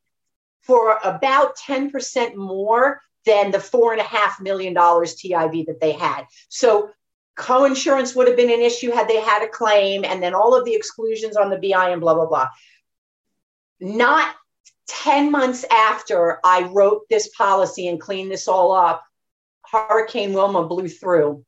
for 0.63 0.99
about 1.03 1.57
10% 1.59 2.37
more 2.37 3.01
than 3.27 3.51
the 3.51 3.59
$4.5 3.59 4.41
million 4.41 4.75
TIV 4.75 5.67
that 5.67 5.81
they 5.81 5.93
had. 5.93 6.25
So 6.49 6.91
co-insurance 7.37 8.15
would 8.15 8.29
have 8.29 8.37
been 8.37 8.53
an 8.53 8.61
issue 8.61 8.91
had 8.91 9.09
they 9.09 9.21
had 9.21 9.43
a 9.43 9.49
claim 9.49 10.05
and 10.05 10.23
then 10.23 10.35
all 10.35 10.55
of 10.55 10.65
the 10.65 10.75
exclusions 10.75 11.37
on 11.37 11.51
the 11.51 11.59
BI 11.59 11.91
and 11.91 12.01
blah, 12.01 12.15
blah, 12.15 12.27
blah. 12.27 12.49
Not 13.81 14.35
10 14.89 15.31
months 15.31 15.65
after 15.71 16.39
I 16.45 16.63
wrote 16.73 17.03
this 17.11 17.29
policy 17.29 17.89
and 17.89 18.01
cleaned 18.01 18.31
this 18.31 18.49
all 18.49 18.73
up, 18.73 19.03
Hurricane 19.71 20.33
Wilma 20.33 20.67
blew 20.67 20.89
through 20.89 21.45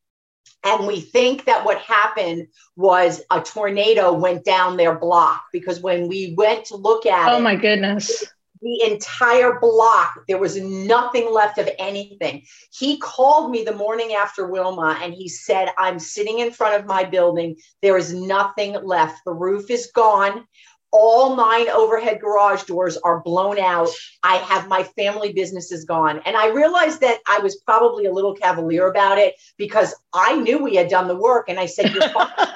and 0.63 0.87
we 0.87 0.99
think 0.99 1.45
that 1.45 1.65
what 1.65 1.79
happened 1.79 2.47
was 2.75 3.21
a 3.31 3.41
tornado 3.41 4.13
went 4.13 4.43
down 4.43 4.77
their 4.77 4.97
block 4.97 5.43
because 5.51 5.79
when 5.79 6.07
we 6.07 6.33
went 6.37 6.65
to 6.65 6.75
look 6.75 7.05
at 7.05 7.31
oh 7.31 7.37
it, 7.37 7.41
my 7.41 7.55
goodness. 7.55 8.23
the 8.61 8.81
entire 8.89 9.59
block 9.59 10.19
there 10.27 10.39
was 10.39 10.57
nothing 10.57 11.31
left 11.31 11.57
of 11.57 11.69
anything. 11.79 12.43
He 12.71 12.97
called 12.97 13.51
me 13.51 13.63
the 13.63 13.75
morning 13.75 14.13
after 14.13 14.47
wilma 14.47 14.99
and 15.01 15.13
he 15.13 15.29
said 15.29 15.69
i'm 15.77 15.99
sitting 15.99 16.39
in 16.39 16.51
front 16.51 16.79
of 16.79 16.87
my 16.87 17.03
building. 17.03 17.57
There 17.81 17.97
is 17.97 18.13
nothing 18.13 18.73
left. 18.83 19.21
The 19.25 19.33
roof 19.33 19.69
is 19.69 19.91
gone 19.93 20.45
all 20.91 21.35
nine 21.35 21.69
overhead 21.69 22.19
garage 22.19 22.63
doors 22.63 22.97
are 22.97 23.21
blown 23.21 23.59
out. 23.59 23.89
I 24.23 24.37
have 24.37 24.67
my 24.67 24.83
family 24.83 25.33
businesses 25.33 25.85
gone. 25.85 26.21
And 26.25 26.35
I 26.35 26.49
realized 26.49 27.01
that 27.01 27.19
I 27.27 27.39
was 27.39 27.57
probably 27.57 28.05
a 28.05 28.13
little 28.13 28.33
cavalier 28.33 28.87
about 28.87 29.17
it 29.17 29.35
because 29.57 29.93
I 30.13 30.35
knew 30.35 30.63
we 30.63 30.75
had 30.75 30.89
done 30.89 31.07
the 31.07 31.15
work. 31.15 31.49
And 31.49 31.59
I 31.59 31.65
said, 31.65 31.93
You're 31.93 32.09
fine. 32.09 32.29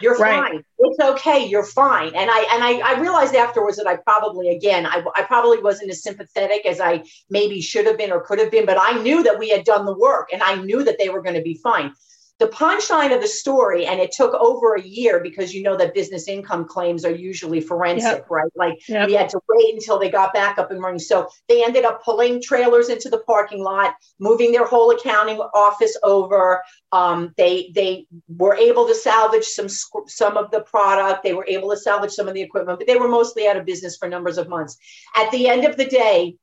You're 0.00 0.16
right. 0.16 0.50
fine. 0.52 0.64
It's 0.78 1.00
okay. 1.00 1.46
You're 1.46 1.64
fine. 1.64 2.14
And 2.14 2.30
I 2.30 2.48
and 2.52 2.62
I, 2.62 2.94
I 2.94 3.00
realized 3.00 3.34
afterwards 3.34 3.78
that 3.78 3.86
I 3.86 3.96
probably 3.96 4.48
again 4.48 4.86
I, 4.86 5.02
I 5.16 5.22
probably 5.22 5.60
wasn't 5.60 5.90
as 5.90 6.02
sympathetic 6.02 6.66
as 6.66 6.80
I 6.80 7.02
maybe 7.30 7.60
should 7.60 7.86
have 7.86 7.98
been 7.98 8.12
or 8.12 8.20
could 8.20 8.38
have 8.38 8.50
been, 8.50 8.66
but 8.66 8.78
I 8.80 9.02
knew 9.02 9.22
that 9.24 9.38
we 9.38 9.48
had 9.48 9.64
done 9.64 9.86
the 9.86 9.96
work 9.96 10.28
and 10.32 10.42
I 10.42 10.56
knew 10.56 10.84
that 10.84 10.98
they 10.98 11.08
were 11.08 11.22
going 11.22 11.34
to 11.34 11.42
be 11.42 11.54
fine 11.54 11.94
the 12.38 12.46
punchline 12.46 13.12
of 13.12 13.20
the 13.20 13.26
story, 13.26 13.84
and 13.86 13.98
it 13.98 14.12
took 14.12 14.32
over 14.34 14.74
a 14.74 14.82
year 14.82 15.18
because 15.20 15.52
you 15.52 15.62
know 15.62 15.76
that 15.76 15.92
business 15.92 16.28
income 16.28 16.66
claims 16.66 17.04
are 17.04 17.14
usually 17.14 17.60
forensic, 17.60 18.18
yep. 18.18 18.30
right? 18.30 18.50
Like 18.54 18.88
yep. 18.88 19.08
we 19.08 19.14
had 19.14 19.28
to 19.30 19.40
wait 19.48 19.74
until 19.74 19.98
they 19.98 20.08
got 20.08 20.32
back 20.32 20.56
up 20.56 20.70
and 20.70 20.80
running. 20.80 21.00
So 21.00 21.28
they 21.48 21.64
ended 21.64 21.84
up 21.84 22.04
pulling 22.04 22.40
trailers 22.40 22.90
into 22.90 23.08
the 23.08 23.18
parking 23.18 23.62
lot, 23.62 23.94
moving 24.20 24.52
their 24.52 24.64
whole 24.64 24.92
accounting 24.92 25.38
office 25.38 25.96
over. 26.04 26.62
Um, 26.92 27.34
they 27.36 27.72
they 27.74 28.06
were 28.28 28.54
able 28.54 28.86
to 28.86 28.94
salvage 28.94 29.44
some 29.44 29.68
some 30.06 30.36
of 30.36 30.52
the 30.52 30.60
product. 30.60 31.24
They 31.24 31.34
were 31.34 31.46
able 31.48 31.70
to 31.70 31.76
salvage 31.76 32.12
some 32.12 32.28
of 32.28 32.34
the 32.34 32.42
equipment, 32.42 32.78
but 32.78 32.86
they 32.86 32.96
were 32.96 33.08
mostly 33.08 33.48
out 33.48 33.56
of 33.56 33.66
business 33.66 33.96
for 33.96 34.08
numbers 34.08 34.38
of 34.38 34.48
months. 34.48 34.78
At 35.16 35.32
the 35.32 35.48
end 35.48 35.64
of 35.64 35.76
the 35.76 35.86
day, 35.86 36.36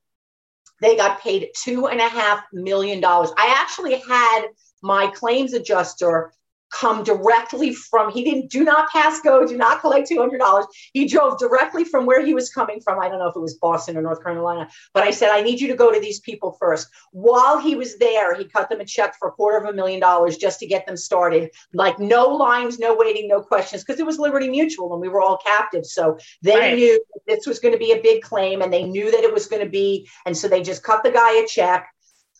they 0.82 0.94
got 0.94 1.20
paid 1.20 1.48
two 1.56 1.86
and 1.86 2.00
a 2.00 2.08
half 2.08 2.44
million 2.52 3.00
dollars. 3.00 3.30
I 3.38 3.54
actually 3.58 3.98
had 4.06 4.42
my 4.82 5.08
claims 5.08 5.52
adjuster 5.52 6.32
come 6.70 7.04
directly 7.04 7.72
from 7.72 8.10
he 8.10 8.24
didn't 8.24 8.50
do 8.50 8.64
not 8.64 8.90
pass 8.90 9.20
go 9.20 9.46
do 9.46 9.56
not 9.56 9.80
collect 9.80 10.10
$200 10.10 10.66
he 10.92 11.06
drove 11.06 11.38
directly 11.38 11.84
from 11.84 12.06
where 12.06 12.24
he 12.24 12.34
was 12.34 12.50
coming 12.50 12.80
from. 12.80 13.00
I 13.00 13.08
don't 13.08 13.18
know 13.18 13.28
if 13.28 13.36
it 13.36 13.40
was 13.40 13.54
boston 13.54 13.96
or 13.96 14.02
north 14.02 14.22
carolina 14.22 14.68
but 14.92 15.02
i 15.02 15.10
said 15.10 15.30
i 15.30 15.42
need 15.42 15.60
you 15.60 15.68
to 15.68 15.76
go 15.76 15.92
to 15.92 16.00
these 16.00 16.20
people 16.20 16.56
first. 16.58 16.88
While 17.12 17.58
he 17.58 17.76
was 17.76 17.98
there 17.98 18.34
he 18.34 18.44
cut 18.44 18.68
them 18.68 18.80
a 18.80 18.84
check 18.84 19.16
for 19.18 19.28
a 19.28 19.32
quarter 19.32 19.58
of 19.58 19.72
a 19.72 19.72
million 19.72 20.00
dollars 20.00 20.36
just 20.36 20.58
to 20.60 20.66
get 20.66 20.86
them 20.86 20.96
started. 20.96 21.50
Like 21.72 21.98
no 21.98 22.28
lines 22.28 22.78
no 22.78 22.96
waiting 22.96 23.28
no 23.28 23.40
questions 23.40 23.84
because 23.84 24.00
it 24.00 24.06
was 24.06 24.18
liberty 24.18 24.48
mutual 24.48 24.92
and 24.92 25.00
we 25.00 25.08
were 25.08 25.22
all 25.22 25.38
captive 25.38 25.86
so 25.86 26.18
they 26.42 26.58
right. 26.58 26.76
knew 26.76 27.04
this 27.26 27.46
was 27.46 27.60
going 27.60 27.72
to 27.72 27.78
be 27.78 27.92
a 27.92 28.02
big 28.02 28.22
claim 28.22 28.62
and 28.62 28.72
they 28.72 28.82
knew 28.82 29.10
that 29.10 29.24
it 29.24 29.32
was 29.32 29.46
going 29.46 29.62
to 29.62 29.70
be 29.70 30.08
and 30.26 30.36
so 30.36 30.48
they 30.48 30.62
just 30.62 30.82
cut 30.82 31.02
the 31.02 31.10
guy 31.10 31.42
a 31.42 31.46
check 31.46 31.88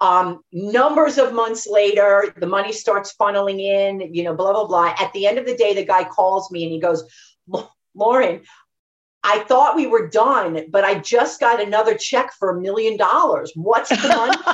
um, 0.01 0.41
numbers 0.53 1.19
of 1.19 1.33
months 1.33 1.67
later, 1.67 2.35
the 2.37 2.47
money 2.47 2.73
starts 2.73 3.15
funneling 3.19 3.61
in, 3.61 4.15
you 4.15 4.23
know, 4.23 4.35
blah, 4.35 4.53
blah, 4.53 4.67
blah. 4.67 4.95
At 4.99 5.13
the 5.13 5.27
end 5.27 5.39
of 5.39 5.47
the 5.47 5.57
day, 5.57 5.75
the 5.75 5.85
guy 5.85 6.05
calls 6.05 6.51
me 6.51 6.65
and 6.65 6.73
he 6.73 6.81
goes, 6.81 7.05
Lorin, 7.95 8.43
I 9.23 9.41
thought 9.41 9.77
we 9.77 9.87
were 9.87 10.09
done, 10.09 10.67
but 10.71 10.85
I 10.85 11.01
just 11.01 11.41
got 11.41 11.61
another 11.61 11.97
check 11.97 12.33
for 12.39 12.51
a 12.51 12.61
million 12.61 12.97
dollars. 12.97 13.53
What's 13.55 13.89
the 13.89 14.09
money? 14.09 14.37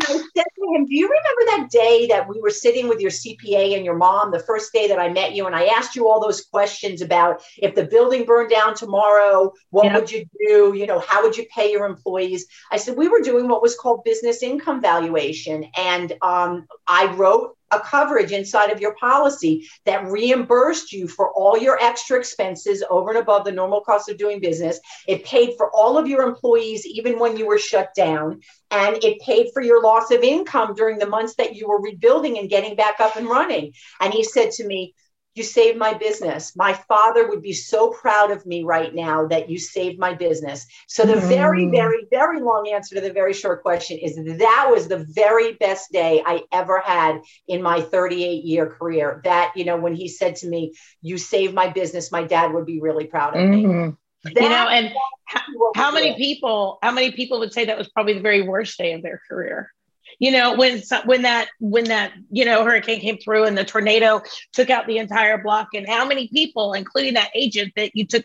I 0.00 0.22
said 0.36 0.44
to 0.72 0.78
him, 0.78 0.86
Do 0.86 0.94
you 0.94 1.06
remember 1.06 1.42
that 1.46 1.70
day 1.70 2.06
that 2.08 2.28
we 2.28 2.40
were 2.40 2.50
sitting 2.50 2.88
with 2.88 3.00
your 3.00 3.10
CPA 3.10 3.76
and 3.76 3.84
your 3.84 3.96
mom, 3.96 4.30
the 4.30 4.40
first 4.40 4.72
day 4.72 4.88
that 4.88 4.98
I 4.98 5.08
met 5.08 5.34
you? 5.34 5.46
And 5.46 5.54
I 5.54 5.66
asked 5.66 5.96
you 5.96 6.08
all 6.08 6.20
those 6.20 6.44
questions 6.44 7.02
about 7.02 7.42
if 7.58 7.74
the 7.74 7.84
building 7.84 8.24
burned 8.24 8.50
down 8.50 8.74
tomorrow, 8.74 9.52
what 9.70 9.86
yep. 9.86 9.94
would 9.94 10.10
you 10.10 10.24
do? 10.46 10.74
You 10.76 10.86
know, 10.86 11.00
how 11.00 11.22
would 11.22 11.36
you 11.36 11.46
pay 11.54 11.72
your 11.72 11.86
employees? 11.86 12.46
I 12.70 12.76
said, 12.76 12.96
We 12.96 13.08
were 13.08 13.20
doing 13.20 13.48
what 13.48 13.62
was 13.62 13.76
called 13.76 14.04
business 14.04 14.42
income 14.42 14.80
valuation. 14.80 15.66
And 15.76 16.12
um, 16.22 16.66
I 16.86 17.12
wrote 17.14 17.56
a 17.70 17.80
coverage 17.80 18.32
inside 18.32 18.70
of 18.70 18.80
your 18.80 18.94
policy 18.94 19.68
that 19.84 20.10
reimbursed 20.10 20.92
you 20.92 21.06
for 21.08 21.32
all 21.32 21.58
your 21.58 21.78
extra 21.82 22.18
expenses 22.18 22.82
over 22.88 23.10
and 23.10 23.18
above 23.18 23.44
the 23.44 23.52
normal 23.52 23.80
cost 23.80 24.08
of 24.08 24.18
doing 24.18 24.40
business. 24.40 24.80
It 25.06 25.24
paid 25.24 25.54
for 25.56 25.70
all 25.74 25.98
of 25.98 26.06
your 26.06 26.22
employees, 26.22 26.86
even 26.86 27.18
when 27.18 27.36
you 27.36 27.46
were 27.46 27.58
shut 27.58 27.90
down. 27.94 28.40
And 28.70 29.02
it 29.02 29.20
paid 29.20 29.48
for 29.52 29.62
your 29.62 29.82
loss 29.82 30.10
of 30.10 30.22
income 30.22 30.57
during 30.66 30.98
the 30.98 31.06
months 31.06 31.34
that 31.36 31.54
you 31.54 31.68
were 31.68 31.80
rebuilding 31.80 32.38
and 32.38 32.50
getting 32.50 32.76
back 32.76 33.00
up 33.00 33.16
and 33.16 33.28
running. 33.28 33.72
And 34.00 34.12
he 34.12 34.24
said 34.24 34.52
to 34.52 34.66
me, 34.66 34.94
you 35.38 35.44
saved 35.44 35.78
my 35.78 35.94
business. 35.94 36.56
My 36.56 36.72
father 36.72 37.28
would 37.28 37.42
be 37.42 37.52
so 37.52 37.90
proud 37.90 38.32
of 38.32 38.44
me 38.44 38.64
right 38.64 38.92
now 38.92 39.28
that 39.28 39.48
you 39.48 39.56
saved 39.56 39.98
my 39.98 40.12
business. 40.12 40.66
So, 40.88 41.04
the 41.04 41.14
mm. 41.14 41.28
very, 41.28 41.66
very, 41.66 42.06
very 42.10 42.40
long 42.40 42.68
answer 42.68 42.96
to 42.96 43.00
the 43.00 43.12
very 43.12 43.32
short 43.32 43.62
question 43.62 43.98
is 43.98 44.16
that 44.16 44.68
was 44.70 44.88
the 44.88 45.06
very 45.08 45.52
best 45.54 45.92
day 45.92 46.22
I 46.26 46.42
ever 46.52 46.80
had 46.80 47.20
in 47.46 47.62
my 47.62 47.80
38 47.80 48.44
year 48.44 48.66
career. 48.66 49.20
That, 49.24 49.52
you 49.54 49.64
know, 49.64 49.76
when 49.76 49.94
he 49.94 50.08
said 50.08 50.36
to 50.36 50.48
me, 50.48 50.74
You 51.02 51.16
saved 51.18 51.54
my 51.54 51.68
business, 51.68 52.10
my 52.10 52.24
dad 52.24 52.52
would 52.52 52.66
be 52.66 52.80
really 52.80 53.06
proud 53.06 53.36
of 53.36 53.42
mm-hmm. 53.42 53.88
me. 53.88 53.92
That 54.24 54.34
you 54.34 54.48
know, 54.48 54.68
and 54.68 54.92
how, 55.24 55.40
how 55.76 55.90
many 55.92 56.16
people, 56.16 56.78
how 56.82 56.90
many 56.90 57.12
people 57.12 57.38
would 57.38 57.52
say 57.52 57.66
that 57.66 57.78
was 57.78 57.88
probably 57.88 58.14
the 58.14 58.20
very 58.20 58.42
worst 58.42 58.76
day 58.76 58.94
of 58.94 59.02
their 59.02 59.22
career? 59.28 59.70
You 60.18 60.30
know 60.32 60.56
when 60.56 60.82
when 61.04 61.22
that 61.22 61.48
when 61.60 61.84
that 61.84 62.12
you 62.30 62.44
know 62.44 62.64
hurricane 62.64 63.00
came 63.00 63.18
through 63.18 63.44
and 63.44 63.56
the 63.56 63.64
tornado 63.64 64.20
took 64.52 64.70
out 64.70 64.86
the 64.86 64.98
entire 64.98 65.38
block 65.38 65.68
and 65.74 65.88
how 65.88 66.06
many 66.06 66.28
people 66.28 66.72
including 66.72 67.14
that 67.14 67.30
agent 67.34 67.72
that 67.76 67.94
you 67.94 68.06
took 68.06 68.24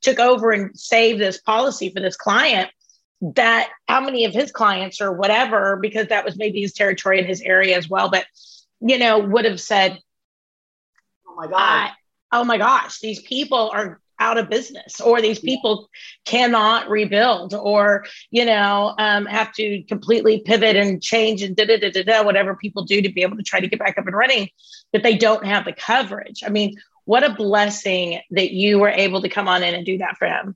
took 0.00 0.18
over 0.18 0.52
and 0.52 0.78
saved 0.78 1.20
this 1.20 1.40
policy 1.40 1.90
for 1.90 2.00
this 2.00 2.16
client 2.16 2.70
that 3.20 3.68
how 3.86 4.00
many 4.00 4.24
of 4.24 4.32
his 4.32 4.50
clients 4.50 5.00
or 5.00 5.12
whatever 5.12 5.76
because 5.76 6.08
that 6.08 6.24
was 6.24 6.36
maybe 6.36 6.60
his 6.60 6.72
territory 6.72 7.18
and 7.18 7.28
his 7.28 7.40
area 7.42 7.76
as 7.76 7.88
well 7.88 8.10
but 8.10 8.24
you 8.80 8.98
know 8.98 9.18
would 9.18 9.44
have 9.44 9.60
said 9.60 9.98
oh 11.28 11.34
my 11.36 11.46
god. 11.46 11.90
Oh 12.32 12.44
my 12.44 12.58
gosh 12.58 13.00
these 13.00 13.20
people 13.20 13.70
are 13.72 14.00
out 14.20 14.38
of 14.38 14.50
business 14.50 15.00
or 15.00 15.20
these 15.20 15.40
people 15.40 15.88
cannot 16.26 16.88
rebuild 16.88 17.54
or 17.54 18.04
you 18.30 18.44
know 18.44 18.94
um, 18.98 19.24
have 19.26 19.52
to 19.54 19.82
completely 19.84 20.40
pivot 20.40 20.76
and 20.76 21.02
change 21.02 21.42
and 21.42 21.56
da, 21.56 21.64
da, 21.64 21.78
da, 21.78 22.02
da, 22.02 22.22
whatever 22.22 22.54
people 22.54 22.84
do 22.84 23.00
to 23.02 23.10
be 23.10 23.22
able 23.22 23.36
to 23.36 23.42
try 23.42 23.58
to 23.58 23.66
get 23.66 23.78
back 23.78 23.98
up 23.98 24.06
and 24.06 24.14
running 24.14 24.48
but 24.92 25.02
they 25.02 25.16
don't 25.16 25.46
have 25.46 25.64
the 25.64 25.72
coverage. 25.72 26.42
I 26.44 26.50
mean 26.50 26.76
what 27.04 27.24
a 27.24 27.34
blessing 27.34 28.20
that 28.30 28.52
you 28.52 28.78
were 28.78 28.90
able 28.90 29.22
to 29.22 29.28
come 29.28 29.48
on 29.48 29.62
in 29.62 29.74
and 29.74 29.86
do 29.86 29.98
that 29.98 30.16
for 30.18 30.28
him. 30.28 30.54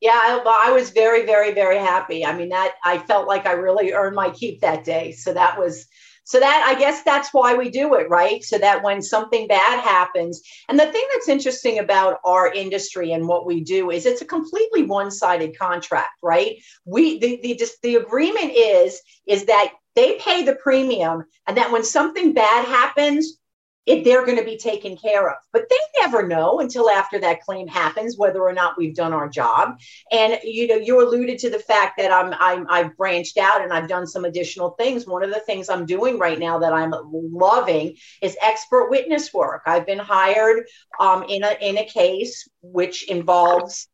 Yeah 0.00 0.18
I, 0.20 0.68
I 0.68 0.72
was 0.72 0.90
very 0.90 1.26
very 1.26 1.52
very 1.52 1.78
happy. 1.78 2.24
I 2.24 2.36
mean 2.36 2.48
that 2.48 2.74
i 2.82 2.98
felt 2.98 3.28
like 3.28 3.46
i 3.46 3.52
really 3.52 3.92
earned 3.92 4.16
my 4.16 4.30
keep 4.30 4.62
that 4.62 4.84
day. 4.84 5.12
So 5.12 5.34
that 5.34 5.58
was 5.58 5.86
so 6.26 6.40
that 6.40 6.64
I 6.66 6.76
guess 6.76 7.04
that's 7.04 7.32
why 7.32 7.54
we 7.54 7.70
do 7.70 7.94
it, 7.94 8.10
right? 8.10 8.42
So 8.42 8.58
that 8.58 8.82
when 8.82 9.00
something 9.00 9.46
bad 9.46 9.80
happens, 9.80 10.42
and 10.68 10.78
the 10.78 10.86
thing 10.86 11.04
that's 11.12 11.28
interesting 11.28 11.78
about 11.78 12.18
our 12.24 12.52
industry 12.52 13.12
and 13.12 13.28
what 13.28 13.46
we 13.46 13.60
do 13.60 13.92
is 13.92 14.06
it's 14.06 14.22
a 14.22 14.26
completely 14.26 14.82
one-sided 14.82 15.56
contract, 15.56 16.18
right? 16.24 16.56
We 16.84 17.20
the 17.20 17.38
the 17.42 17.54
just 17.54 17.80
the 17.82 17.94
agreement 17.94 18.52
is 18.54 19.00
is 19.26 19.46
that 19.46 19.72
they 19.94 20.18
pay 20.18 20.42
the 20.42 20.56
premium 20.56 21.24
and 21.46 21.56
that 21.56 21.70
when 21.70 21.84
something 21.84 22.34
bad 22.34 22.66
happens, 22.66 23.38
if 23.86 24.04
they're 24.04 24.24
going 24.24 24.38
to 24.38 24.44
be 24.44 24.58
taken 24.58 24.96
care 24.96 25.30
of. 25.30 25.36
But 25.52 25.68
they 25.70 25.76
never 26.00 26.26
know 26.26 26.60
until 26.60 26.90
after 26.90 27.18
that 27.20 27.42
claim 27.42 27.68
happens 27.68 28.18
whether 28.18 28.40
or 28.40 28.52
not 28.52 28.76
we've 28.76 28.94
done 28.94 29.12
our 29.12 29.28
job. 29.28 29.78
And 30.12 30.38
you 30.42 30.66
know, 30.66 30.76
you 30.76 31.02
alluded 31.02 31.38
to 31.40 31.50
the 31.50 31.58
fact 31.58 31.96
that 31.98 32.12
I'm, 32.12 32.34
I'm 32.38 32.66
I've 32.68 32.96
branched 32.96 33.38
out 33.38 33.62
and 33.62 33.72
I've 33.72 33.88
done 33.88 34.06
some 34.06 34.24
additional 34.24 34.70
things. 34.70 35.06
One 35.06 35.22
of 35.22 35.30
the 35.30 35.40
things 35.40 35.68
I'm 35.68 35.86
doing 35.86 36.18
right 36.18 36.38
now 36.38 36.58
that 36.58 36.72
I'm 36.72 36.92
loving 37.12 37.96
is 38.20 38.36
expert 38.42 38.90
witness 38.90 39.32
work. 39.32 39.62
I've 39.66 39.86
been 39.86 39.98
hired 39.98 40.66
um, 41.00 41.24
in 41.28 41.44
a 41.44 41.56
in 41.60 41.78
a 41.78 41.84
case 41.84 42.48
which 42.62 43.08
involves 43.08 43.88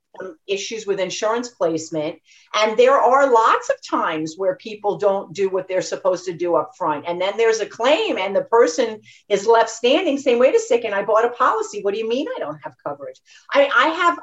issues 0.46 0.86
with 0.86 1.00
insurance 1.00 1.48
placement. 1.48 2.20
And 2.54 2.76
there 2.76 2.98
are 2.98 3.32
lots 3.32 3.70
of 3.70 3.76
times 3.88 4.34
where 4.36 4.56
people 4.56 4.98
don't 4.98 5.32
do 5.32 5.48
what 5.48 5.68
they're 5.68 5.82
supposed 5.82 6.24
to 6.26 6.32
do 6.32 6.54
up 6.56 6.72
front. 6.76 7.04
And 7.06 7.20
then 7.20 7.36
there's 7.36 7.60
a 7.60 7.66
claim, 7.66 8.18
and 8.18 8.34
the 8.36 8.44
person 8.44 9.00
is 9.28 9.46
left 9.46 9.70
standing 9.70 10.18
saying, 10.18 10.38
wait 10.38 10.54
a 10.54 10.60
second, 10.60 10.94
I 10.94 11.04
bought 11.04 11.24
a 11.24 11.30
policy. 11.30 11.82
What 11.82 11.94
do 11.94 12.00
you 12.00 12.08
mean 12.08 12.26
I 12.34 12.38
don't 12.38 12.60
have 12.62 12.74
coverage? 12.86 13.20
I, 13.52 13.68
I 13.74 13.88
have, 13.88 14.18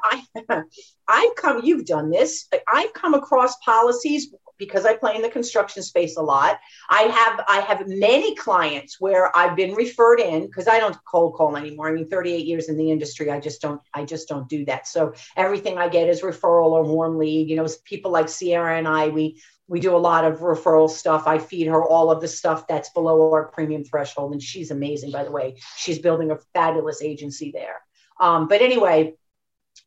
I, 0.48 0.62
I've 1.08 1.34
come, 1.36 1.62
you've 1.64 1.86
done 1.86 2.10
this. 2.10 2.48
I've 2.72 2.92
come 2.92 3.14
across 3.14 3.56
policies 3.56 4.32
because 4.60 4.86
I 4.86 4.94
play 4.94 5.16
in 5.16 5.22
the 5.22 5.28
construction 5.28 5.82
space 5.82 6.16
a 6.16 6.22
lot. 6.22 6.60
I 6.88 7.02
have 7.02 7.44
I 7.48 7.60
have 7.62 7.88
many 7.88 8.36
clients 8.36 9.00
where 9.00 9.36
I've 9.36 9.56
been 9.56 9.74
referred 9.74 10.20
in 10.20 10.46
because 10.46 10.68
I 10.68 10.78
don't 10.78 10.96
cold 11.04 11.34
call 11.34 11.56
anymore. 11.56 11.88
I 11.88 11.92
mean, 11.92 12.08
38 12.08 12.46
years 12.46 12.68
in 12.68 12.76
the 12.76 12.92
industry, 12.92 13.30
I 13.30 13.40
just 13.40 13.60
don't 13.60 13.80
I 13.92 14.04
just 14.04 14.28
don't 14.28 14.48
do 14.48 14.64
that. 14.66 14.86
So 14.86 15.14
everything 15.36 15.78
I 15.78 15.88
get 15.88 16.08
is 16.08 16.20
referral 16.20 16.70
or 16.70 16.84
warm 16.84 17.18
lead. 17.18 17.48
You 17.48 17.56
know, 17.56 17.66
people 17.84 18.12
like 18.12 18.28
Sierra 18.28 18.78
and 18.78 18.86
I, 18.86 19.08
we 19.08 19.40
we 19.66 19.80
do 19.80 19.96
a 19.96 19.98
lot 19.98 20.24
of 20.24 20.40
referral 20.40 20.90
stuff. 20.90 21.26
I 21.26 21.38
feed 21.38 21.68
her 21.68 21.82
all 21.82 22.10
of 22.10 22.20
the 22.20 22.28
stuff 22.28 22.66
that's 22.66 22.90
below 22.90 23.32
our 23.32 23.46
premium 23.46 23.84
threshold, 23.84 24.32
and 24.32 24.42
she's 24.42 24.70
amazing, 24.70 25.10
by 25.10 25.24
the 25.24 25.30
way. 25.30 25.56
She's 25.76 25.98
building 25.98 26.30
a 26.30 26.38
fabulous 26.54 27.02
agency 27.02 27.50
there. 27.52 27.76
Um, 28.20 28.48
but 28.48 28.60
anyway, 28.60 29.14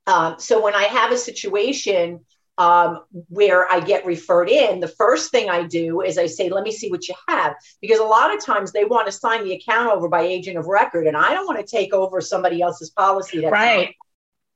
um, 0.08 0.36
so 0.40 0.62
when 0.62 0.74
I 0.74 0.84
have 0.84 1.12
a 1.12 1.18
situation 1.18 2.22
um, 2.58 3.04
where 3.30 3.72
I 3.72 3.80
get 3.80 4.06
referred 4.06 4.50
in, 4.50 4.80
the 4.80 4.88
first 4.88 5.32
thing 5.32 5.50
I 5.50 5.64
do 5.64 6.02
is 6.02 6.18
I 6.18 6.28
say, 6.28 6.50
let 6.50 6.64
me 6.64 6.72
see 6.72 6.90
what 6.90 7.08
you 7.08 7.16
have. 7.28 7.56
Because 7.82 8.00
a 8.00 8.04
lot 8.04 8.34
of 8.34 8.44
times 8.44 8.72
they 8.72 8.86
want 8.86 9.08
to 9.08 9.12
sign 9.12 9.44
the 9.44 9.54
account 9.54 9.90
over 9.92 10.08
by 10.08 10.22
agent 10.22 10.58
of 10.58 10.68
record, 10.68 11.08
and 11.08 11.18
I 11.18 11.34
don't 11.34 11.48
want 11.48 11.60
to 11.60 11.66
take 11.66 11.94
over 11.94 12.22
somebody 12.22 12.62
else's 12.62 12.90
policy. 12.92 13.46
right. 13.46 13.96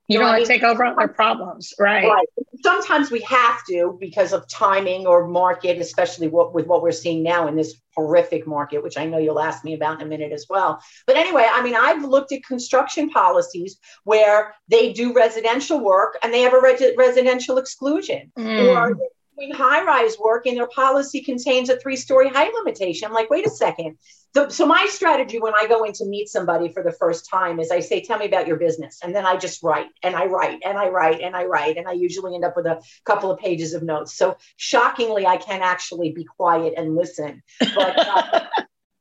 You, 0.07 0.19
don't 0.19 0.29
want 0.29 0.41
to 0.41 0.47
take 0.47 0.63
over 0.63 0.93
their 0.97 1.07
problems, 1.09 1.73
right? 1.77 2.07
Right. 2.07 2.27
Sometimes 2.63 3.11
we 3.11 3.19
have 3.21 3.59
to 3.69 3.97
because 3.99 4.31
of 4.31 4.47
timing 4.47 5.05
or 5.05 5.27
market, 5.27 5.79
especially 5.79 6.29
what, 6.29 6.53
with 6.53 6.65
what 6.65 6.81
we're 6.81 6.93
seeing 6.93 7.23
now 7.23 7.47
in 7.47 7.57
this 7.57 7.75
horrific 7.93 8.47
market, 8.47 8.83
which 8.83 8.97
I 8.97 9.05
know 9.05 9.17
you'll 9.17 9.39
ask 9.39 9.65
me 9.65 9.73
about 9.73 9.99
in 9.99 10.07
a 10.07 10.09
minute 10.09 10.31
as 10.31 10.45
well. 10.49 10.81
But 11.07 11.17
anyway, 11.17 11.45
I 11.51 11.61
mean, 11.61 11.75
I've 11.75 12.05
looked 12.05 12.31
at 12.31 12.45
construction 12.45 13.09
policies 13.09 13.79
where 14.05 14.53
they 14.69 14.93
do 14.93 15.13
residential 15.13 15.79
work 15.79 16.17
and 16.23 16.33
they 16.33 16.41
have 16.41 16.53
a 16.53 16.61
res- 16.61 16.95
residential 16.97 17.57
exclusion, 17.57 18.31
mm. 18.37 18.75
or 18.75 18.97
doing 19.37 19.53
high 19.53 19.83
rise 19.83 20.17
work 20.17 20.45
and 20.45 20.57
their 20.57 20.67
policy 20.67 21.21
contains 21.21 21.69
a 21.69 21.77
three 21.77 21.95
story 21.95 22.29
height 22.29 22.51
limitation. 22.53 23.07
I'm 23.07 23.13
like, 23.13 23.29
wait 23.29 23.45
a 23.45 23.49
second. 23.49 23.97
So, 24.33 24.49
so 24.49 24.65
my 24.65 24.85
strategy 24.89 25.39
when 25.39 25.53
I 25.59 25.67
go 25.67 25.83
in 25.83 25.93
to 25.93 26.05
meet 26.05 26.27
somebody 26.27 26.71
for 26.71 26.83
the 26.83 26.91
first 26.91 27.29
time 27.29 27.59
is 27.59 27.71
I 27.71 27.79
say, 27.79 28.01
tell 28.01 28.19
me 28.19 28.25
about 28.25 28.47
your 28.47 28.57
business. 28.57 28.99
And 29.03 29.15
then 29.15 29.25
I 29.25 29.37
just 29.37 29.63
write 29.63 29.87
and 30.03 30.15
I 30.15 30.25
write 30.25 30.59
and 30.65 30.77
I 30.77 30.89
write 30.89 31.21
and 31.21 31.35
I 31.35 31.45
write. 31.45 31.77
And 31.77 31.87
I 31.87 31.93
usually 31.93 32.35
end 32.35 32.45
up 32.45 32.55
with 32.55 32.65
a 32.65 32.81
couple 33.05 33.31
of 33.31 33.39
pages 33.39 33.73
of 33.73 33.83
notes. 33.83 34.15
So 34.15 34.37
shockingly, 34.57 35.25
I 35.25 35.37
can 35.37 35.61
actually 35.61 36.11
be 36.11 36.23
quiet 36.23 36.73
and 36.77 36.95
listen. 36.95 37.41
But 37.59 37.99
uh, 37.99 38.45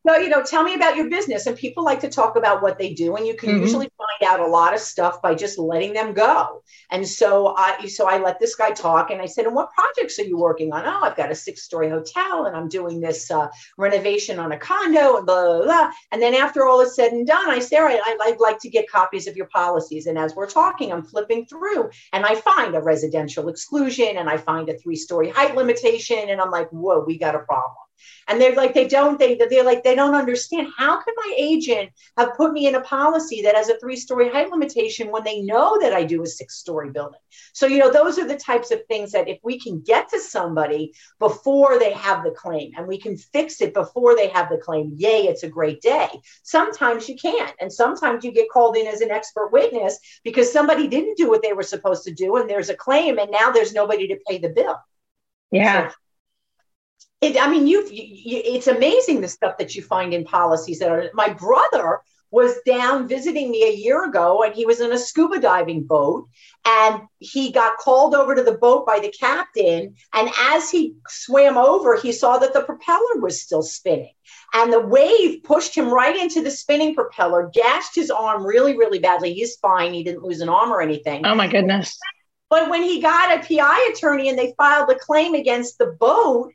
so, 0.07 0.17
you 0.17 0.29
know, 0.29 0.43
tell 0.43 0.63
me 0.63 0.75
about 0.75 0.97
your 0.97 1.11
business. 1.11 1.47
And 1.47 1.57
people 1.57 1.85
like 1.85 2.01
to 2.01 2.09
talk 2.09 2.37
about 2.37 2.63
what 2.63 2.79
they 2.79 2.95
do. 2.95 3.17
And 3.17 3.27
you 3.27 3.35
can 3.35 3.51
mm-hmm. 3.51 3.63
usually 3.63 3.91
find 3.97 4.31
out 4.31 4.41
a 4.41 4.47
lot 4.47 4.73
of 4.73 4.81
stuff 4.81 5.21
by 5.21 5.35
just 5.35 5.59
letting 5.59 5.93
them 5.93 6.15
go. 6.15 6.63
And 6.91 7.07
so 7.07 7.55
I 7.57 7.87
so 7.87 8.09
I 8.09 8.19
let 8.19 8.39
this 8.39 8.55
guy 8.55 8.71
talk 8.71 9.11
and 9.11 9.21
I 9.21 9.27
said, 9.27 9.47
and 9.47 9.55
what 9.55 9.71
projects 9.73 10.19
are 10.19 10.25
you 10.25 10.39
working 10.39 10.73
on? 10.73 10.85
Oh, 10.87 11.01
I've 11.03 11.17
got 11.17 11.33
a 11.33 11.35
six-story 11.35 11.89
hotel 11.89 12.47
and 12.47 12.57
I'm 12.57 12.69
doing 12.69 13.01
this 13.01 13.31
uh, 13.31 13.49
renovation 13.77 14.39
on 14.39 14.53
a 14.53 14.59
condo 14.59 15.17
and 15.17 15.27
blah, 15.27 15.45
blah, 15.45 15.65
blah. 15.65 15.91
And 16.13 16.23
then 16.23 16.35
after 16.35 16.67
all 16.67 16.81
is 16.81 16.95
said 16.95 17.13
and 17.13 17.27
done, 17.27 17.51
I 17.51 17.59
say, 17.59 17.77
all 17.77 17.85
right, 17.85 18.01
I'd 18.05 18.41
like 18.41 18.61
to 18.61 18.71
get 18.71 18.89
copies 18.89 19.27
of 19.27 19.37
your 19.37 19.47
policies. 19.47 20.07
And 20.07 20.19
as 20.19 20.35
we're 20.35 20.49
talking, 20.49 20.93
I'm 20.93 21.03
flipping 21.03 21.47
through 21.47 21.91
and 22.13 22.25
I 22.25 22.37
find 22.37 22.75
a 22.75 22.81
residential 22.81 23.49
exclusion 23.49 24.17
and 24.17 24.29
I 24.29 24.37
find 24.37 24.69
a 24.69 24.79
three-story 24.79 25.31
height 25.31 25.57
limitation. 25.57 26.29
And 26.29 26.41
I'm 26.41 26.51
like, 26.51 26.69
whoa, 26.71 27.05
we 27.05 27.19
got 27.19 27.35
a 27.35 27.41
problem 27.41 27.86
and 28.29 28.41
they're 28.41 28.55
like 28.55 28.75
they 28.75 28.89
don't 28.89 29.19
they 29.19 29.37
they're 29.37 29.65
like 29.65 29.85
they 29.85 29.95
don't 29.95 30.15
understand. 30.15 30.69
How 30.77 31.01
can 31.01 31.15
my 31.17 31.35
agent 31.37 31.91
have 32.17 32.35
put 32.37 32.53
me 32.53 32.67
in 32.67 32.75
a 32.75 32.81
policy 32.81 33.43
that 33.43 33.55
has 33.55 33.69
a 33.69 33.79
three 33.79 33.97
story 33.97 34.29
height 34.29 34.51
limitation 34.51 35.11
when 35.11 35.25
they 35.25 35.43
know 35.43 35.79
that 35.81 35.93
i 35.93 36.05
do 36.05 36.23
a 36.23 36.27
six 36.27 36.57
story 36.57 36.91
building? 36.91 37.21
So 37.53 37.67
you 37.67 37.79
know 37.79 37.93
those 37.93 38.19
are 38.19 38.27
the 38.27 38.37
types 38.37 38.71
of 38.71 38.85
things 38.87 39.13
that 39.13 39.29
if 39.29 39.39
we 39.43 39.59
can 39.59 39.81
get 39.81 40.09
to 40.11 40.21
somebody 40.21 40.95
before 41.19 41.79
they 41.79 41.93
have 41.93 42.25
the 42.25 42.31
claim 42.31 42.73
and 42.77 42.87
we 42.87 42.99
can 42.99 43.17
fix 43.17 43.61
it 43.61 43.75
before 43.75 44.17
they 44.17 44.29
have 44.29 44.49
the 44.49 44.59
claim 44.59 44.93
yay 44.97 45.27
it's 45.27 45.43
a 45.43 45.49
great 45.49 45.81
day. 45.81 46.09
Sometimes 46.43 47.09
you 47.09 47.17
can't. 47.17 47.55
And 47.61 47.73
sometimes 47.73 48.25
you 48.25 48.33
get 48.33 48.51
called 48.51 48.77
in 48.77 48.87
as 48.87 49.01
an 49.01 49.11
expert 49.11 49.53
witness 49.53 49.99
because 50.25 50.53
somebody 50.53 50.89
didn't 50.89 51.17
do 51.17 51.29
what 51.29 51.43
they 51.43 51.53
were 51.53 51.63
supposed 51.63 52.05
to 52.05 52.15
do 52.15 52.37
and 52.37 52.49
there's 52.49 52.69
a 52.69 52.77
claim 52.77 53.19
and 53.19 53.31
now 53.31 53.51
there's 53.51 53.73
nobody 53.73 54.09
to 54.09 54.19
pay 54.27 54.39
the 54.39 54.49
bill. 54.49 54.77
Yeah. 55.51 55.89
So, 55.89 55.95
it, 57.27 57.41
I 57.41 57.51
mean, 57.51 57.67
you, 57.67 57.87
you, 57.91 58.43
it's 58.45 58.67
amazing 58.67 59.21
the 59.21 59.29
stuff 59.29 59.59
that 59.59 59.75
you 59.75 59.83
find 59.83 60.15
in 60.15 60.25
policies 60.25 60.79
that 60.79 60.91
are. 60.91 61.11
My 61.15 61.33
brother 61.33 62.01
was 62.31 62.57
down 62.67 63.09
visiting 63.09 63.51
me 63.51 63.65
a 63.65 63.73
year 63.73 64.05
ago, 64.05 64.43
and 64.43 64.55
he 64.55 64.67
was 64.67 64.81
in 64.81 64.93
a 64.93 64.99
scuba 64.99 65.39
diving 65.39 65.85
boat, 65.85 66.29
and 66.67 67.03
he 67.19 67.53
got 67.53 67.79
called 67.79 68.15
over 68.15 68.35
to 68.35 68.43
the 68.43 68.59
boat 68.59 68.85
by 68.85 68.99
the 68.99 69.13
captain. 69.19 69.95
And 70.13 70.31
as 70.39 70.71
he 70.71 70.97
swam 71.09 71.57
over, 71.57 71.97
he 71.97 72.13
saw 72.13 72.39
that 72.39 72.53
the 72.53 72.63
propeller 72.63 73.21
was 73.21 73.41
still 73.41 73.63
spinning, 73.63 74.13
and 74.55 74.73
the 74.73 74.81
wave 74.81 75.43
pushed 75.43 75.75
him 75.75 75.89
right 75.89 76.17
into 76.17 76.43
the 76.43 76.51
spinning 76.51 76.95
propeller, 76.95 77.51
gashed 77.53 77.95
his 77.95 78.11
arm 78.11 78.45
really, 78.45 78.77
really 78.77 78.99
badly. 78.99 79.35
He's 79.35 79.57
fine; 79.57 79.95
he 79.95 80.05
didn't 80.05 80.23
lose 80.23 80.41
an 80.41 80.49
arm 80.49 80.71
or 80.71 80.81
anything. 80.81 81.25
Oh 81.25 81.35
my 81.35 81.49
goodness! 81.49 81.99
But 82.49 82.71
when 82.71 82.83
he 82.83 83.01
got 83.01 83.37
a 83.37 83.47
PI 83.47 83.93
attorney 83.93 84.29
and 84.29 84.39
they 84.39 84.55
filed 84.57 84.91
a 84.91 84.95
claim 84.95 85.35
against 85.35 85.79
the 85.79 85.87
boat, 85.87 86.53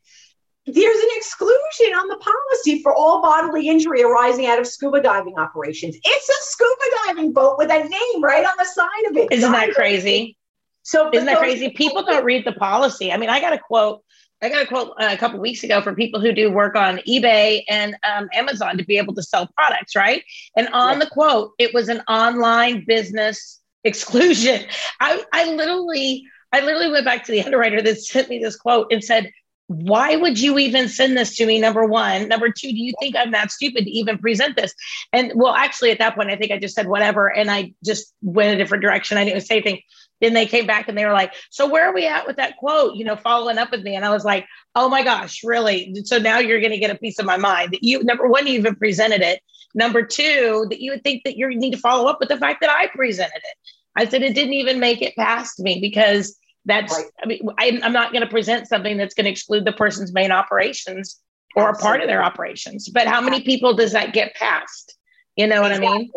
there's 0.66 1.00
an 1.00 1.10
exclusion 1.16 1.94
on 1.96 2.08
the 2.08 2.18
policy 2.18 2.84
for 2.84 2.94
all 2.94 3.22
bodily 3.22 3.68
injury 3.68 4.04
arising 4.04 4.46
out 4.46 4.60
of 4.60 4.68
scuba 4.68 5.02
diving 5.02 5.38
operations. 5.38 5.96
It's 6.04 6.30
a 6.30 6.34
scuba 6.42 6.86
diving 7.06 7.34
boat 7.34 7.58
with 7.58 7.72
a 7.72 7.84
name 7.84 8.24
right 8.24 8.46
on 8.46 8.54
the 8.58 8.66
side 8.66 9.10
of 9.10 9.18
it. 9.18 9.32
Isn't 9.32 9.52
that 9.52 9.72
crazy? 9.74 10.38
So 10.84 11.10
isn't 11.12 11.26
that 11.26 11.40
crazy? 11.40 11.70
People 11.70 12.04
don't 12.04 12.24
read 12.24 12.46
the 12.46 12.54
policy. 12.54 13.12
I 13.12 13.18
mean, 13.18 13.30
I 13.30 13.40
got 13.40 13.54
a 13.54 13.58
quote. 13.58 14.04
I 14.44 14.50
got 14.50 14.64
a 14.64 14.68
quote 14.68 14.94
uh, 15.00 15.10
a 15.12 15.18
couple 15.18 15.40
weeks 15.40 15.64
ago 15.64 15.82
for 15.82 15.94
people 15.94 16.20
who 16.20 16.32
do 16.32 16.52
work 16.52 16.76
on 16.76 16.98
eBay 17.08 17.64
and 17.70 17.96
um, 18.04 18.28
Amazon 18.34 18.78
to 18.78 18.84
be 18.84 18.98
able 18.98 19.14
to 19.14 19.22
sell 19.22 19.48
products, 19.56 19.96
right? 19.96 20.24
And 20.56 20.68
on 20.70 20.94
yeah. 20.94 21.06
the 21.06 21.12
quote, 21.12 21.52
it 21.60 21.74
was 21.76 21.90
an 21.90 22.02
online 22.08 22.84
business 22.86 23.60
exclusion. 23.84 24.66
I, 25.00 25.24
I 25.32 25.54
literally, 25.54 26.24
I 26.52 26.62
literally 26.62 26.92
went 26.92 27.06
back 27.06 27.24
to 27.26 27.32
the 27.32 27.42
underwriter 27.46 27.82
that 27.82 28.02
sent 28.02 28.30
me 28.30 28.40
this 28.40 28.56
quote 28.56 28.92
and 28.92 29.04
said, 29.04 29.32
why 29.72 30.18
would 30.18 30.38
you 30.38 30.60
even 30.60 30.90
send 30.90 31.16
this 31.16 31.36
to 31.38 31.46
me? 31.46 31.60
Number 31.60 31.86
one. 31.86 32.28
Number 32.28 32.50
two, 32.50 32.70
do 32.72 32.78
you 32.78 32.94
think 33.00 33.16
I'm 33.16 33.32
that 33.32 33.52
stupid 33.52 33.86
to 33.86 33.90
even 33.90 34.18
present 34.18 34.58
this? 34.58 34.74
And 35.14 35.32
well, 35.36 35.54
actually, 35.54 35.92
at 35.92 36.00
that 36.00 36.16
point, 36.16 36.30
I 36.30 36.36
think 36.36 36.52
I 36.52 36.60
just 36.60 36.76
said 36.76 36.88
whatever 36.88 37.28
and 37.28 37.50
I 37.50 37.74
just 37.84 38.14
went 38.22 38.54
a 38.54 38.58
different 38.58 38.84
direction. 38.84 39.18
I 39.18 39.24
didn't 39.24 39.42
say 39.42 39.56
anything. 39.56 39.82
Then 40.20 40.34
they 40.34 40.46
came 40.46 40.68
back 40.68 40.90
and 40.90 40.98
they 40.98 41.06
were 41.06 41.14
like, 41.14 41.34
So 41.52 41.70
where 41.70 41.86
are 41.86 41.94
we 41.94 42.06
at 42.06 42.28
with 42.28 42.36
that 42.36 42.58
quote? 42.58 42.96
You 42.96 43.06
know, 43.06 43.16
following 43.16 43.58
up 43.58 43.72
with 43.72 43.82
me. 43.82 43.96
And 43.96 44.04
I 44.04 44.10
was 44.10 44.26
like, 44.26 44.46
Oh 44.76 44.90
my 44.90 45.04
gosh, 45.04 45.42
really? 45.44 45.96
So 46.04 46.18
now 46.18 46.40
you're 46.40 46.60
going 46.60 46.72
to 46.72 46.78
get 46.78 46.92
a 46.92 47.00
piece 47.00 47.18
of 47.18 47.26
my 47.26 47.38
mind 47.38 47.72
that 47.72 47.84
you, 47.84 48.04
number 48.04 48.28
one, 48.28 48.48
you 48.48 48.54
even 48.54 48.76
presented 48.76 49.22
it. 49.22 49.42
Number 49.74 50.04
two, 50.04 50.68
that 50.70 50.82
you 50.82 50.92
would 50.92 51.04
think 51.04 51.24
that 51.24 51.38
you 51.38 51.48
need 51.48 51.72
to 51.72 51.80
follow 51.80 52.10
up 52.10 52.20
with 52.20 52.28
the 52.28 52.38
fact 52.38 52.60
that 52.60 52.70
I 52.70 52.88
presented 52.88 53.38
it. 53.38 53.58
I 53.96 54.06
said 54.06 54.22
it 54.22 54.36
didn't 54.36 54.54
even 54.54 54.80
make 54.80 55.02
it 55.02 55.16
past 55.16 55.60
me 55.60 55.80
because 55.80 56.38
that's 56.66 56.94
right. 56.94 57.06
i 57.24 57.26
mean 57.26 57.42
I'm, 57.58 57.84
I'm 57.84 57.94
not 57.94 58.12
going 58.12 58.24
to 58.24 58.30
present 58.30 58.68
something 58.68 58.98
that's 58.98 59.14
going 59.14 59.26
to 59.26 59.32
exclude 59.32 59.66
the 59.66 59.74
person's 59.74 60.14
main 60.14 60.32
operations 60.32 61.20
or 61.56 61.70
Absolutely. 61.70 61.82
a 61.82 61.86
part 61.86 62.02
of 62.02 62.08
their 62.08 62.24
operations 62.24 62.90
but 62.90 63.08
how 63.08 63.22
many 63.22 63.42
people 63.42 63.74
does 63.74 63.92
that 63.94 64.14
get 64.14 64.36
past 64.36 64.98
you 65.36 65.48
know 65.48 65.64
exactly. 65.64 65.88
what 65.88 65.96
i 65.96 65.98
mean 65.98 66.12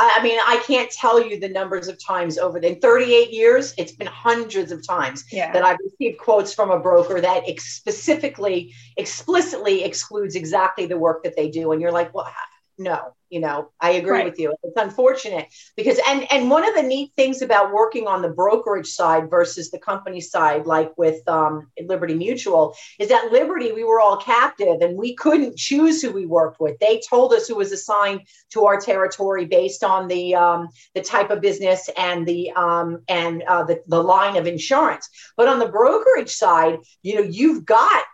I 0.00 0.22
mean, 0.22 0.38
I 0.38 0.62
can't 0.64 0.90
tell 0.90 1.22
you 1.22 1.40
the 1.40 1.48
numbers 1.48 1.88
of 1.88 1.98
times 2.02 2.38
over 2.38 2.60
the 2.60 2.76
38 2.76 3.32
years. 3.32 3.74
It's 3.76 3.92
been 3.92 4.06
hundreds 4.06 4.70
of 4.70 4.86
times 4.86 5.24
yeah. 5.32 5.52
that 5.52 5.64
I've 5.64 5.78
received 5.82 6.18
quotes 6.18 6.54
from 6.54 6.70
a 6.70 6.78
broker 6.78 7.20
that 7.20 7.42
ex- 7.48 7.74
specifically, 7.74 8.72
explicitly 8.96 9.82
excludes 9.82 10.36
exactly 10.36 10.86
the 10.86 10.96
work 10.96 11.24
that 11.24 11.34
they 11.34 11.50
do. 11.50 11.72
And 11.72 11.82
you're 11.82 11.90
like, 11.90 12.14
well, 12.14 12.30
no 12.78 13.14
you 13.28 13.40
know 13.40 13.70
i 13.80 13.90
agree 13.90 14.10
right. 14.10 14.24
with 14.24 14.38
you. 14.38 14.54
It's 14.62 14.76
unfortunate 14.76 15.48
because 15.76 16.00
and 16.08 16.30
and 16.32 16.50
one 16.50 16.66
of 16.66 16.74
the 16.74 16.82
neat 16.82 17.12
things 17.16 17.42
about 17.42 17.72
working 17.72 18.06
on 18.06 18.22
the 18.22 18.28
brokerage 18.28 18.86
side 18.86 19.28
versus 19.28 19.70
the 19.70 19.78
company 19.78 20.20
side 20.20 20.66
like 20.66 20.96
with 20.96 21.26
um, 21.28 21.70
liberty 21.84 22.14
mutual 22.14 22.74
is 22.98 23.08
that 23.08 23.30
liberty 23.32 23.72
we 23.72 23.84
were 23.84 24.00
all 24.00 24.16
captive 24.16 24.80
and 24.80 24.96
we 24.96 25.14
couldn't 25.14 25.56
choose 25.56 26.00
who 26.00 26.10
we 26.10 26.26
worked 26.26 26.60
with. 26.60 26.78
They 26.78 27.00
told 27.08 27.32
us 27.32 27.48
who 27.48 27.56
was 27.56 27.72
assigned 27.72 28.22
to 28.52 28.64
our 28.66 28.80
territory 28.80 29.44
based 29.44 29.84
on 29.84 30.08
the 30.08 30.34
um, 30.34 30.68
the 30.94 31.02
type 31.02 31.30
of 31.30 31.40
business 31.40 31.90
and 31.98 32.26
the 32.26 32.52
um, 32.52 33.02
and 33.08 33.42
uh, 33.42 33.64
the, 33.64 33.82
the 33.86 34.02
line 34.02 34.36
of 34.36 34.46
insurance. 34.46 35.08
But 35.36 35.48
on 35.48 35.58
the 35.58 35.68
brokerage 35.68 36.30
side 36.30 36.78
you 37.02 37.16
know 37.16 37.22
you've 37.22 37.66
got 37.66 38.04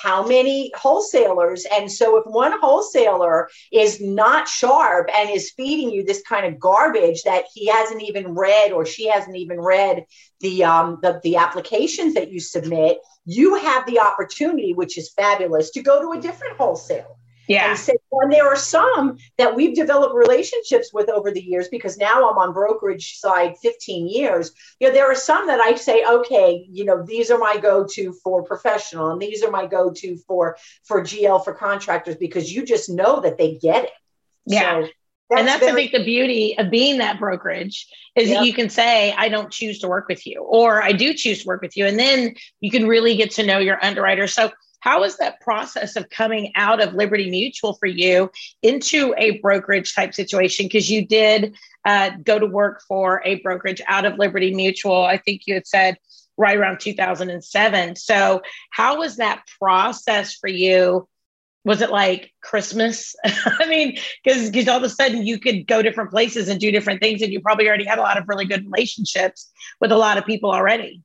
how 0.00 0.26
many 0.26 0.72
wholesalers. 0.76 1.66
And 1.72 1.90
so 1.90 2.16
if 2.18 2.26
one 2.26 2.58
wholesaler 2.60 3.48
is 3.72 4.00
not 4.00 4.48
sharp 4.48 5.08
and 5.16 5.30
is 5.30 5.50
feeding 5.50 5.90
you 5.90 6.04
this 6.04 6.22
kind 6.22 6.46
of 6.46 6.60
garbage 6.60 7.22
that 7.24 7.44
he 7.52 7.66
hasn't 7.66 8.02
even 8.02 8.34
read 8.34 8.72
or 8.72 8.86
she 8.86 9.08
hasn't 9.08 9.36
even 9.36 9.60
read 9.60 10.04
the 10.40 10.64
um 10.64 10.98
the, 11.02 11.20
the 11.22 11.36
applications 11.36 12.14
that 12.14 12.30
you 12.30 12.40
submit 12.40 12.98
you 13.24 13.56
have 13.56 13.86
the 13.86 13.98
opportunity 13.98 14.72
which 14.72 14.96
is 14.96 15.12
fabulous 15.12 15.70
to 15.70 15.82
go 15.82 16.00
to 16.00 16.18
a 16.18 16.22
different 16.22 16.56
wholesaler 16.56 17.04
yeah. 17.48 17.70
And, 17.70 17.78
say, 17.78 17.94
and 18.12 18.30
there 18.30 18.46
are 18.46 18.56
some 18.56 19.16
that 19.38 19.56
we've 19.56 19.74
developed 19.74 20.14
relationships 20.14 20.92
with 20.92 21.08
over 21.08 21.30
the 21.30 21.42
years 21.42 21.68
because 21.68 21.96
now 21.96 22.30
I'm 22.30 22.36
on 22.36 22.52
brokerage 22.52 23.16
side 23.18 23.56
15 23.62 24.08
years. 24.08 24.52
You 24.78 24.88
know, 24.88 24.94
there 24.94 25.10
are 25.10 25.14
some 25.14 25.46
that 25.46 25.58
I 25.58 25.74
say, 25.74 26.04
okay, 26.04 26.66
you 26.70 26.84
know, 26.84 27.02
these 27.02 27.30
are 27.30 27.38
my 27.38 27.56
go-to 27.56 28.12
for 28.22 28.42
professional 28.42 29.10
and 29.10 29.20
these 29.20 29.42
are 29.42 29.50
my 29.50 29.66
go-to 29.66 30.18
for 30.26 30.58
for 30.84 31.02
GL 31.02 31.42
for 31.42 31.54
contractors 31.54 32.16
because 32.16 32.52
you 32.52 32.64
just 32.64 32.90
know 32.90 33.20
that 33.20 33.38
they 33.38 33.56
get 33.56 33.84
it. 33.84 33.92
Yeah. 34.44 34.82
So, 34.82 34.88
that's 35.30 35.40
and 35.40 35.48
that's 35.48 35.60
very- 35.60 35.72
I 35.72 35.74
think 35.74 35.92
the 35.92 36.04
beauty 36.04 36.56
of 36.58 36.70
being 36.70 36.98
that 36.98 37.18
brokerage 37.18 37.86
is 38.14 38.28
yep. 38.28 38.38
that 38.38 38.46
you 38.46 38.52
can 38.52 38.68
say 38.68 39.12
I 39.12 39.28
don't 39.28 39.50
choose 39.50 39.78
to 39.80 39.88
work 39.88 40.08
with 40.08 40.26
you 40.26 40.42
or 40.42 40.82
I 40.82 40.92
do 40.92 41.14
choose 41.14 41.42
to 41.42 41.46
work 41.46 41.62
with 41.62 41.76
you 41.76 41.86
and 41.86 41.98
then 41.98 42.34
you 42.60 42.70
can 42.70 42.86
really 42.86 43.16
get 43.16 43.30
to 43.32 43.44
know 43.44 43.58
your 43.58 43.82
underwriter. 43.82 44.26
So 44.26 44.50
how 44.80 45.00
was 45.00 45.16
that 45.18 45.40
process 45.40 45.96
of 45.96 46.08
coming 46.10 46.52
out 46.54 46.80
of 46.80 46.94
Liberty 46.94 47.30
Mutual 47.30 47.74
for 47.74 47.86
you 47.86 48.30
into 48.62 49.14
a 49.18 49.38
brokerage 49.38 49.94
type 49.94 50.14
situation? 50.14 50.66
Because 50.66 50.90
you 50.90 51.06
did 51.06 51.56
uh, 51.84 52.10
go 52.22 52.38
to 52.38 52.46
work 52.46 52.82
for 52.86 53.22
a 53.24 53.36
brokerage 53.36 53.82
out 53.86 54.04
of 54.04 54.18
Liberty 54.18 54.54
Mutual. 54.54 55.04
I 55.04 55.16
think 55.18 55.42
you 55.46 55.54
had 55.54 55.66
said 55.66 55.96
right 56.36 56.56
around 56.56 56.80
2007. 56.80 57.96
So, 57.96 58.42
how 58.70 58.98
was 58.98 59.16
that 59.16 59.42
process 59.58 60.34
for 60.34 60.48
you? 60.48 61.08
Was 61.64 61.82
it 61.82 61.90
like 61.90 62.32
Christmas? 62.40 63.14
I 63.24 63.66
mean, 63.68 63.98
because 64.24 64.48
because 64.48 64.68
all 64.68 64.78
of 64.78 64.84
a 64.84 64.88
sudden 64.88 65.26
you 65.26 65.38
could 65.38 65.66
go 65.66 65.82
different 65.82 66.10
places 66.10 66.48
and 66.48 66.60
do 66.60 66.70
different 66.70 67.02
things, 67.02 67.20
and 67.20 67.32
you 67.32 67.40
probably 67.40 67.68
already 67.68 67.84
had 67.84 67.98
a 67.98 68.02
lot 68.02 68.16
of 68.16 68.28
really 68.28 68.46
good 68.46 68.64
relationships 68.64 69.50
with 69.80 69.92
a 69.92 69.96
lot 69.96 70.16
of 70.18 70.24
people 70.24 70.52
already. 70.52 71.02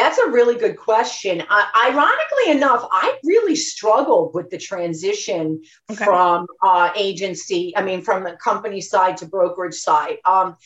That's 0.00 0.16
a 0.16 0.30
really 0.30 0.56
good 0.56 0.78
question. 0.78 1.42
Uh, 1.42 1.64
ironically 1.76 2.52
enough, 2.52 2.88
I 2.90 3.18
really 3.22 3.54
struggled 3.54 4.32
with 4.32 4.48
the 4.48 4.56
transition 4.56 5.60
okay. 5.90 6.06
from 6.06 6.46
uh, 6.64 6.90
agency, 6.96 7.74
I 7.76 7.82
mean, 7.82 8.00
from 8.00 8.24
the 8.24 8.32
company 8.32 8.80
side 8.80 9.18
to 9.18 9.26
brokerage 9.26 9.74
side. 9.74 10.16
Um, 10.24 10.56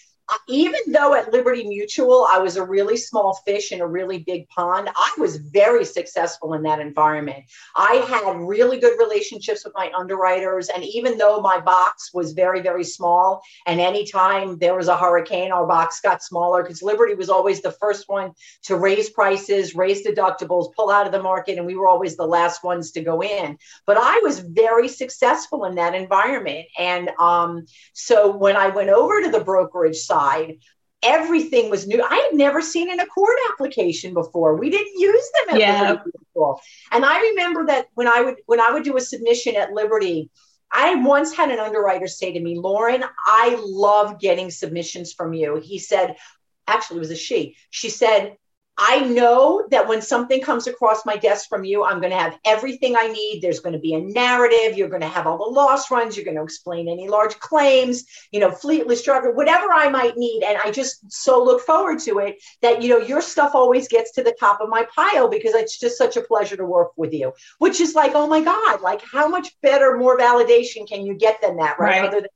even 0.48 0.80
though 0.88 1.14
at 1.14 1.32
Liberty 1.32 1.66
Mutual, 1.66 2.26
I 2.30 2.38
was 2.38 2.56
a 2.56 2.64
really 2.64 2.96
small 2.96 3.34
fish 3.46 3.72
in 3.72 3.80
a 3.80 3.86
really 3.86 4.18
big 4.18 4.48
pond, 4.48 4.88
I 4.94 5.14
was 5.18 5.36
very 5.36 5.84
successful 5.84 6.54
in 6.54 6.62
that 6.62 6.80
environment. 6.80 7.44
I 7.76 8.04
had 8.08 8.36
really 8.36 8.78
good 8.78 8.98
relationships 8.98 9.64
with 9.64 9.74
my 9.74 9.90
underwriters. 9.96 10.68
And 10.68 10.82
even 10.82 11.18
though 11.18 11.40
my 11.40 11.60
box 11.60 12.12
was 12.14 12.32
very, 12.32 12.60
very 12.60 12.84
small, 12.84 13.42
and 13.66 13.80
anytime 13.80 14.58
there 14.58 14.76
was 14.76 14.88
a 14.88 14.96
hurricane, 14.96 15.52
our 15.52 15.66
box 15.66 16.00
got 16.00 16.22
smaller 16.22 16.62
because 16.62 16.82
Liberty 16.82 17.14
was 17.14 17.28
always 17.28 17.60
the 17.60 17.72
first 17.72 18.08
one 18.08 18.32
to 18.62 18.76
raise 18.76 19.10
prices, 19.10 19.74
raise 19.74 20.06
deductibles, 20.06 20.72
pull 20.74 20.90
out 20.90 21.06
of 21.06 21.12
the 21.12 21.22
market, 21.22 21.58
and 21.58 21.66
we 21.66 21.76
were 21.76 21.88
always 21.88 22.16
the 22.16 22.26
last 22.26 22.64
ones 22.64 22.92
to 22.92 23.02
go 23.02 23.22
in. 23.22 23.58
But 23.86 23.98
I 23.98 24.20
was 24.22 24.40
very 24.40 24.88
successful 24.88 25.64
in 25.66 25.74
that 25.74 25.94
environment. 25.94 26.66
And 26.78 27.10
um, 27.18 27.66
so 27.92 28.34
when 28.34 28.56
I 28.56 28.68
went 28.68 28.90
over 28.90 29.22
to 29.22 29.30
the 29.30 29.40
brokerage 29.40 29.98
side, 29.98 30.13
side, 30.14 30.58
everything 31.02 31.70
was 31.70 31.86
new. 31.86 32.02
I 32.02 32.14
had 32.14 32.36
never 32.36 32.60
seen 32.60 32.90
an 32.90 32.98
ACORD 32.98 33.36
application 33.52 34.14
before. 34.14 34.56
We 34.56 34.70
didn't 34.70 34.98
use 34.98 35.30
them 35.34 35.54
at 35.54 35.60
yeah. 35.60 35.90
Liberty 35.90 36.10
And 36.92 37.04
I 37.04 37.20
remember 37.20 37.66
that 37.66 37.86
when 37.94 38.08
I 38.08 38.22
would 38.22 38.36
when 38.46 38.60
I 38.60 38.72
would 38.72 38.84
do 38.84 38.96
a 38.96 39.00
submission 39.00 39.56
at 39.56 39.72
Liberty, 39.72 40.30
I 40.72 40.94
once 40.96 41.34
had 41.34 41.50
an 41.50 41.60
underwriter 41.60 42.08
say 42.08 42.32
to 42.32 42.40
me, 42.40 42.58
Lorin, 42.58 43.04
I 43.26 43.60
love 43.62 44.20
getting 44.20 44.50
submissions 44.50 45.12
from 45.12 45.34
you. 45.34 45.60
He 45.62 45.78
said, 45.78 46.16
actually, 46.66 46.96
it 46.96 47.00
was 47.00 47.10
a 47.10 47.16
she. 47.16 47.56
She 47.70 47.90
said, 47.90 48.36
I 48.76 49.00
know 49.00 49.66
that 49.70 49.86
when 49.86 50.02
something 50.02 50.40
comes 50.40 50.66
across 50.66 51.06
my 51.06 51.16
desk 51.16 51.48
from 51.48 51.64
you, 51.64 51.84
I'm 51.84 52.00
going 52.00 52.10
to 52.10 52.18
have 52.18 52.38
everything 52.44 52.96
I 52.98 53.06
need. 53.06 53.40
There's 53.40 53.60
going 53.60 53.74
to 53.74 53.78
be 53.78 53.94
a 53.94 54.00
narrative. 54.00 54.76
You're 54.76 54.88
going 54.88 55.02
to 55.02 55.08
have 55.08 55.28
all 55.28 55.38
the 55.38 55.44
loss 55.44 55.92
runs. 55.92 56.16
You're 56.16 56.24
going 56.24 56.36
to 56.36 56.42
explain 56.42 56.88
any 56.88 57.08
large 57.08 57.38
claims, 57.38 58.04
you 58.32 58.40
know, 58.40 58.50
fleetless 58.50 59.04
driver, 59.04 59.32
whatever 59.32 59.72
I 59.72 59.88
might 59.90 60.16
need. 60.16 60.42
And 60.42 60.58
I 60.58 60.72
just 60.72 61.10
so 61.12 61.42
look 61.44 61.62
forward 61.62 62.00
to 62.00 62.18
it 62.18 62.42
that, 62.62 62.82
you 62.82 62.88
know, 62.88 62.98
your 62.98 63.22
stuff 63.22 63.54
always 63.54 63.86
gets 63.86 64.10
to 64.12 64.24
the 64.24 64.36
top 64.40 64.60
of 64.60 64.68
my 64.68 64.86
pile 64.94 65.28
because 65.28 65.54
it's 65.54 65.78
just 65.78 65.96
such 65.96 66.16
a 66.16 66.22
pleasure 66.22 66.56
to 66.56 66.64
work 66.64 66.90
with 66.96 67.12
you, 67.12 67.32
which 67.58 67.80
is 67.80 67.94
like, 67.94 68.12
oh 68.16 68.26
my 68.26 68.40
God, 68.40 68.80
like 68.80 69.02
how 69.02 69.28
much 69.28 69.54
better, 69.62 69.96
more 69.96 70.18
validation 70.18 70.88
can 70.88 71.06
you 71.06 71.14
get 71.14 71.40
than 71.40 71.58
that, 71.58 71.78
right? 71.78 72.00
right. 72.00 72.08
Other, 72.08 72.20
than, 72.22 72.30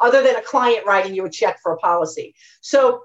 other 0.00 0.22
than 0.22 0.34
a 0.36 0.42
client 0.42 0.86
writing 0.86 1.14
you 1.14 1.24
a 1.24 1.30
check 1.30 1.58
for 1.62 1.72
a 1.72 1.76
policy. 1.76 2.34
So 2.62 3.04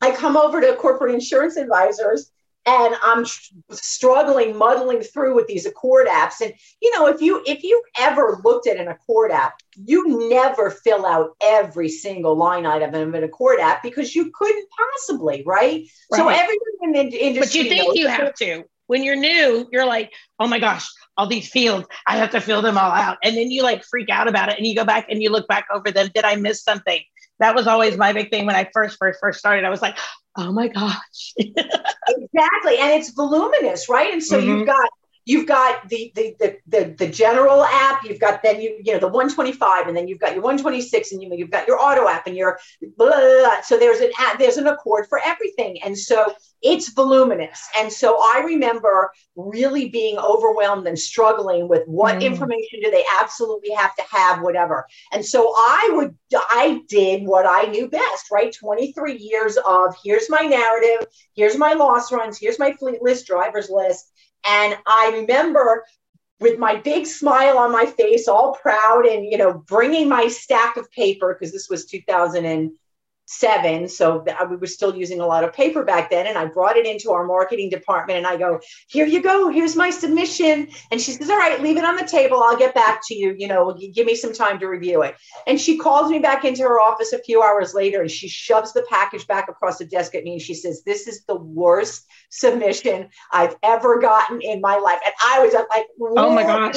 I 0.00 0.14
come 0.14 0.36
over 0.36 0.60
to 0.60 0.76
corporate 0.76 1.14
insurance 1.14 1.56
advisors 1.56 2.30
and 2.66 2.96
I'm 3.00 3.24
struggling, 3.70 4.56
muddling 4.56 5.00
through 5.00 5.36
with 5.36 5.46
these 5.46 5.66
ACORD 5.66 6.08
apps. 6.08 6.40
And 6.42 6.52
you 6.82 6.92
know, 6.94 7.06
if 7.06 7.20
you 7.22 7.42
if 7.46 7.62
you 7.62 7.80
ever 7.98 8.40
looked 8.44 8.66
at 8.66 8.76
an 8.76 8.88
ACORD 8.88 9.30
app, 9.30 9.54
you 9.76 10.28
never 10.28 10.70
fill 10.70 11.06
out 11.06 11.36
every 11.40 11.88
single 11.88 12.36
line 12.36 12.66
item 12.66 12.94
of 12.94 13.14
an 13.14 13.22
ACORD 13.22 13.60
app 13.60 13.82
because 13.82 14.14
you 14.14 14.32
couldn't 14.34 14.68
possibly, 14.94 15.44
right? 15.46 15.86
right. 16.10 16.18
So 16.18 16.28
everyone 16.28 16.58
in 16.82 16.92
the 17.10 17.24
industry. 17.24 17.40
But 17.40 17.54
you 17.54 17.70
think 17.70 17.98
you 17.98 18.08
have 18.08 18.34
to. 18.34 18.64
When 18.88 19.02
you're 19.02 19.16
new, 19.16 19.68
you're 19.72 19.86
like, 19.86 20.12
oh 20.38 20.46
my 20.46 20.60
gosh, 20.60 20.86
all 21.16 21.26
these 21.26 21.48
fields, 21.48 21.88
I 22.06 22.18
have 22.18 22.30
to 22.30 22.40
fill 22.40 22.62
them 22.62 22.78
all 22.78 22.92
out. 22.92 23.18
And 23.24 23.36
then 23.36 23.50
you 23.50 23.64
like 23.64 23.82
freak 23.84 24.10
out 24.10 24.28
about 24.28 24.48
it 24.48 24.58
and 24.58 24.66
you 24.66 24.76
go 24.76 24.84
back 24.84 25.06
and 25.10 25.20
you 25.20 25.30
look 25.30 25.48
back 25.48 25.66
over 25.72 25.90
them. 25.90 26.08
Did 26.14 26.24
I 26.24 26.36
miss 26.36 26.62
something? 26.62 27.00
That 27.38 27.54
was 27.54 27.66
always 27.66 27.96
my 27.96 28.12
big 28.12 28.30
thing 28.30 28.46
when 28.46 28.56
I 28.56 28.68
first 28.72 28.96
first 28.98 29.20
first 29.20 29.38
started. 29.38 29.64
I 29.64 29.70
was 29.70 29.82
like, 29.82 29.98
oh 30.36 30.52
my 30.52 30.68
gosh. 30.68 31.34
exactly. 31.36 32.78
And 32.78 32.92
it's 32.92 33.10
voluminous, 33.10 33.88
right? 33.88 34.12
And 34.12 34.22
so 34.22 34.38
mm-hmm. 34.38 34.48
you've 34.48 34.66
got 34.66 34.88
you've 35.26 35.46
got 35.46 35.86
the, 35.88 36.12
the 36.14 36.34
the 36.38 36.56
the 36.68 36.94
the 36.98 37.06
general 37.08 37.64
app 37.64 38.02
you've 38.04 38.20
got 38.20 38.42
then 38.42 38.60
you 38.60 38.80
you 38.82 38.92
know 38.92 38.98
the 38.98 39.08
125 39.08 39.88
and 39.88 39.96
then 39.96 40.08
you've 40.08 40.20
got 40.20 40.32
your 40.32 40.42
126 40.42 41.12
and 41.12 41.22
you 41.22 41.30
you've 41.34 41.50
got 41.50 41.66
your 41.66 41.78
auto 41.78 42.08
app 42.08 42.26
and 42.26 42.36
your 42.36 42.58
blah, 42.96 43.08
blah, 43.08 43.38
blah. 43.40 43.60
so 43.60 43.76
there's 43.76 44.00
an 44.00 44.10
there's 44.38 44.56
an 44.56 44.66
ACORD 44.66 45.06
for 45.08 45.20
everything 45.26 45.82
and 45.82 45.98
so 45.98 46.32
it's 46.62 46.92
voluminous 46.92 47.68
and 47.76 47.92
so 47.92 48.18
i 48.22 48.42
remember 48.46 49.10
really 49.34 49.88
being 49.88 50.16
overwhelmed 50.16 50.86
and 50.86 50.98
struggling 50.98 51.68
with 51.68 51.82
what 51.86 52.16
mm. 52.16 52.22
information 52.22 52.80
do 52.82 52.90
they 52.90 53.04
absolutely 53.20 53.70
have 53.72 53.94
to 53.96 54.02
have 54.10 54.40
whatever 54.42 54.86
and 55.12 55.24
so 55.24 55.52
i 55.56 55.90
would 55.92 56.14
i 56.50 56.80
did 56.88 57.26
what 57.26 57.46
i 57.46 57.68
knew 57.70 57.88
best 57.88 58.30
right 58.32 58.54
23 58.54 59.16
years 59.16 59.58
of 59.66 59.94
here's 60.04 60.30
my 60.30 60.40
narrative 60.40 61.06
here's 61.34 61.58
my 61.58 61.72
loss 61.72 62.12
runs 62.12 62.38
here's 62.38 62.58
my 62.58 62.72
fleet 62.72 63.02
list 63.02 63.26
drivers 63.26 63.68
list 63.68 64.12
and 64.48 64.76
I 64.86 65.10
remember 65.20 65.84
with 66.40 66.58
my 66.58 66.76
big 66.76 67.06
smile 67.06 67.58
on 67.58 67.72
my 67.72 67.86
face, 67.86 68.28
all 68.28 68.54
proud 68.60 69.06
and, 69.06 69.24
you 69.24 69.38
know, 69.38 69.54
bringing 69.66 70.08
my 70.08 70.28
stack 70.28 70.76
of 70.76 70.90
paper 70.90 71.34
because 71.34 71.52
this 71.52 71.68
was 71.70 71.86
2000 71.86 72.44
and 72.44 72.72
seven. 73.26 73.88
So 73.88 74.24
uh, 74.26 74.46
we 74.48 74.56
were 74.56 74.66
still 74.66 74.96
using 74.96 75.20
a 75.20 75.26
lot 75.26 75.44
of 75.44 75.52
paper 75.52 75.84
back 75.84 76.10
then. 76.10 76.26
And 76.26 76.38
I 76.38 76.46
brought 76.46 76.76
it 76.76 76.86
into 76.86 77.10
our 77.10 77.26
marketing 77.26 77.68
department 77.68 78.18
and 78.18 78.26
I 78.26 78.36
go, 78.36 78.60
here 78.88 79.06
you 79.06 79.20
go. 79.20 79.48
Here's 79.50 79.76
my 79.76 79.90
submission. 79.90 80.68
And 80.90 81.00
she 81.00 81.12
says, 81.12 81.28
all 81.28 81.36
right, 81.36 81.60
leave 81.60 81.76
it 81.76 81.84
on 81.84 81.96
the 81.96 82.06
table. 82.06 82.42
I'll 82.42 82.56
get 82.56 82.74
back 82.74 83.00
to 83.08 83.14
you. 83.14 83.34
You 83.36 83.48
know, 83.48 83.76
give 83.92 84.06
me 84.06 84.14
some 84.14 84.32
time 84.32 84.58
to 84.60 84.66
review 84.66 85.02
it. 85.02 85.16
And 85.46 85.60
she 85.60 85.76
calls 85.76 86.10
me 86.10 86.20
back 86.20 86.44
into 86.44 86.62
her 86.62 86.80
office 86.80 87.12
a 87.12 87.18
few 87.18 87.42
hours 87.42 87.74
later 87.74 88.00
and 88.00 88.10
she 88.10 88.28
shoves 88.28 88.72
the 88.72 88.86
package 88.88 89.26
back 89.26 89.48
across 89.48 89.78
the 89.78 89.86
desk 89.86 90.14
at 90.14 90.24
me. 90.24 90.34
And 90.34 90.42
she 90.42 90.54
says, 90.54 90.82
this 90.84 91.08
is 91.08 91.24
the 91.24 91.36
worst 91.36 92.06
submission 92.30 93.10
I've 93.32 93.56
ever 93.62 94.00
gotten 94.00 94.40
in 94.40 94.60
my 94.60 94.76
life. 94.76 95.00
And 95.04 95.14
I 95.26 95.40
was 95.40 95.52
like, 95.52 95.86
oh 96.00 96.32
my 96.32 96.44
gosh. 96.44 96.76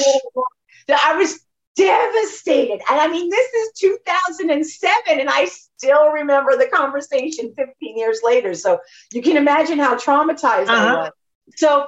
I 0.88 1.14
was 1.14 1.40
devastated. 1.76 2.80
And 2.90 3.00
I 3.00 3.08
mean, 3.08 3.30
this 3.30 3.52
is 3.52 3.72
2007, 3.78 5.20
and 5.20 5.30
I 5.30 5.48
still 5.80 6.10
remember 6.10 6.56
the 6.56 6.66
conversation 6.66 7.54
15 7.56 7.96
years 7.96 8.20
later. 8.22 8.54
So 8.54 8.78
you 9.12 9.22
can 9.22 9.36
imagine 9.36 9.78
how 9.78 9.96
traumatized 9.96 10.68
uh-huh. 10.68 10.74
I 10.74 10.94
was. 10.94 11.10
So 11.56 11.86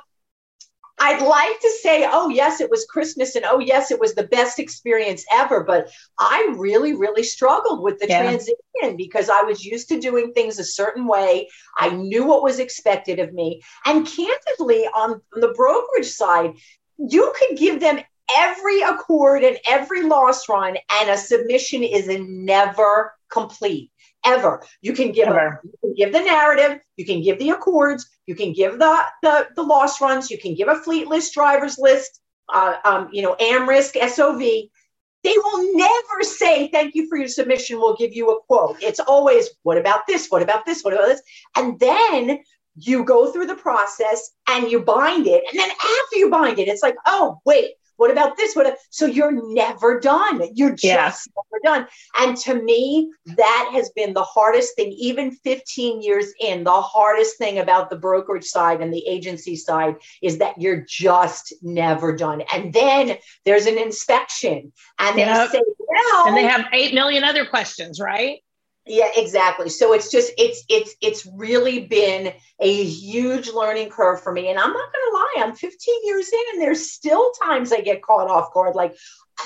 I'd 0.99 1.21
like 1.21 1.61
to 1.61 1.71
say, 1.83 2.09
oh, 2.11 2.29
yes, 2.29 2.61
it 2.61 2.71
was 2.71 2.87
Christmas, 2.87 3.35
and 3.35 3.45
oh, 3.45 3.59
yes, 3.59 3.91
it 3.91 3.99
was 3.99 4.15
the 4.15 4.29
best 4.29 4.59
experience 4.59 5.25
ever. 5.33 5.65
But 5.65 5.91
I 6.19 6.55
really, 6.57 6.95
really 6.95 7.23
struggled 7.23 7.83
with 7.83 7.99
the 7.99 8.07
yeah. 8.09 8.23
transition 8.23 8.97
because 8.97 9.29
I 9.29 9.43
was 9.43 9.65
used 9.65 9.89
to 9.89 10.01
doing 10.01 10.33
things 10.33 10.59
a 10.59 10.65
certain 10.65 11.07
way. 11.07 11.49
I 11.77 11.91
knew 11.91 12.25
what 12.25 12.43
was 12.43 12.59
expected 12.59 13.19
of 13.19 13.33
me. 13.33 13.63
And 13.85 14.07
candidly, 14.07 14.87
on 14.95 15.21
the 15.33 15.53
brokerage 15.57 16.11
side, 16.11 16.53
you 16.99 17.33
could 17.37 17.59
give 17.59 17.81
them 17.81 18.01
every 18.39 18.81
ACORD 18.81 19.45
and 19.45 19.59
every 19.69 20.03
loss 20.03 20.49
run, 20.49 20.77
and 20.93 21.11
a 21.11 21.17
submission 21.17 21.83
is 21.83 22.09
never 22.09 23.15
complete 23.31 23.91
ever. 24.25 24.63
You 24.81 24.93
can 24.93 25.13
give 25.13 25.29
a, 25.29 25.61
you 25.65 25.73
can 25.81 25.95
give 25.95 26.13
the 26.13 26.21
narrative, 26.21 26.81
you 26.97 27.05
can 27.05 27.23
give 27.23 27.39
the 27.39 27.51
ACORDs, 27.51 28.05
you 28.27 28.35
can 28.35 28.53
give 28.53 28.79
the 28.79 29.03
the, 29.23 29.49
the 29.57 29.63
loss 29.63 30.01
runs, 30.01 30.31
you 30.31 30.39
can 30.39 30.55
give 30.55 30.69
a 30.69 30.77
fleet 30.77 31.09
list, 31.09 31.35
drivers 31.35 31.79
list, 31.79 32.21
uh, 32.53 32.75
um, 32.85 33.09
you 33.13 33.23
know, 33.23 33.37
AmRisk, 33.41 33.97
SOV. 34.09 34.41
They 35.25 35.35
will 35.37 35.77
never 35.77 36.23
say 36.23 36.69
thank 36.69 36.97
you 36.97 37.09
for 37.09 37.17
your 37.17 37.29
submission. 37.29 37.79
We'll 37.79 37.97
give 37.97 38.13
you 38.13 38.31
a 38.31 38.43
quote. 38.43 38.83
It's 38.83 38.99
always 39.01 39.51
what 39.63 39.79
about 39.79 40.07
this? 40.07 40.29
What 40.29 40.43
about 40.43 40.67
this? 40.67 40.83
What 40.83 40.95
about 40.95 41.07
this? 41.07 41.23
And 41.57 41.79
then 41.79 42.41
you 42.77 43.05
go 43.05 43.31
through 43.31 43.47
the 43.47 43.55
process 43.55 44.31
and 44.49 44.71
you 44.71 44.81
bind 44.81 45.27
it. 45.27 45.45
And 45.51 45.61
then 45.61 45.71
after 45.71 46.17
you 46.17 46.31
bind 46.31 46.59
it, 46.59 46.69
it's 46.69 46.83
like, 46.83 46.97
oh, 47.07 47.41
wait, 47.45 47.75
what 48.03 48.11
about 48.11 48.37
this? 48.37 48.57
What? 48.57 48.79
So 48.91 49.07
you're 49.07 49.55
never 49.55 50.01
done. 50.01 50.43
You're 50.55 50.75
just 50.75 50.85
yeah. 50.85 51.13
never 51.37 51.61
done. 51.63 51.89
And 52.19 52.37
to 52.39 52.61
me, 52.61 53.13
that 53.37 53.71
has 53.75 53.91
been 53.91 54.13
the 54.13 54.25
hardest 54.25 54.75
thing, 54.75 54.91
even 54.99 55.31
15 55.31 56.03
years 56.03 56.33
in. 56.41 56.65
The 56.65 56.81
hardest 56.81 57.39
thing 57.39 57.61
about 57.61 57.91
the 57.91 57.97
brokerage 57.97 58.47
side 58.47 58.81
and 58.81 58.93
the 58.93 59.07
agency 59.07 59.55
side 59.55 59.95
is 60.21 60.39
that 60.39 60.61
you're 60.61 60.85
just 60.89 61.55
never 61.63 62.13
done. 62.17 62.43
And 62.53 62.73
then 62.73 63.19
there's 63.45 63.67
an 63.67 63.79
inspection, 63.79 64.73
and 64.99 65.17
they 65.17 65.23
yep. 65.23 65.53
say, 65.53 65.63
well, 65.79 66.27
and 66.27 66.37
they 66.37 66.43
have 66.43 66.67
eight 66.73 66.95
million 66.95 67.23
other 67.23 67.47
questions, 67.47 68.01
right? 68.01 68.41
Yeah 68.87 69.11
exactly. 69.17 69.69
So 69.69 69.93
it's 69.93 70.11
just 70.11 70.33
it's 70.39 70.65
it's 70.69 70.95
it's 71.01 71.27
really 71.27 71.87
been 71.87 72.33
a 72.61 72.85
huge 72.85 73.49
learning 73.49 73.91
curve 73.91 74.23
for 74.23 74.33
me. 74.33 74.49
And 74.49 74.59
i'm 74.59 74.73
not 74.73 74.93
going 74.93 75.05
to 75.11 75.15
lie 75.15 75.35
i'm 75.39 75.55
15 75.55 75.95
years 76.05 76.33
in 76.33 76.41
and 76.53 76.63
there's 76.63 76.91
still 76.91 77.33
times 77.43 77.73
i 77.73 77.81
get 77.81 78.03
caught 78.03 78.29
off 78.29 78.53
guard 78.53 78.75
like 78.75 78.95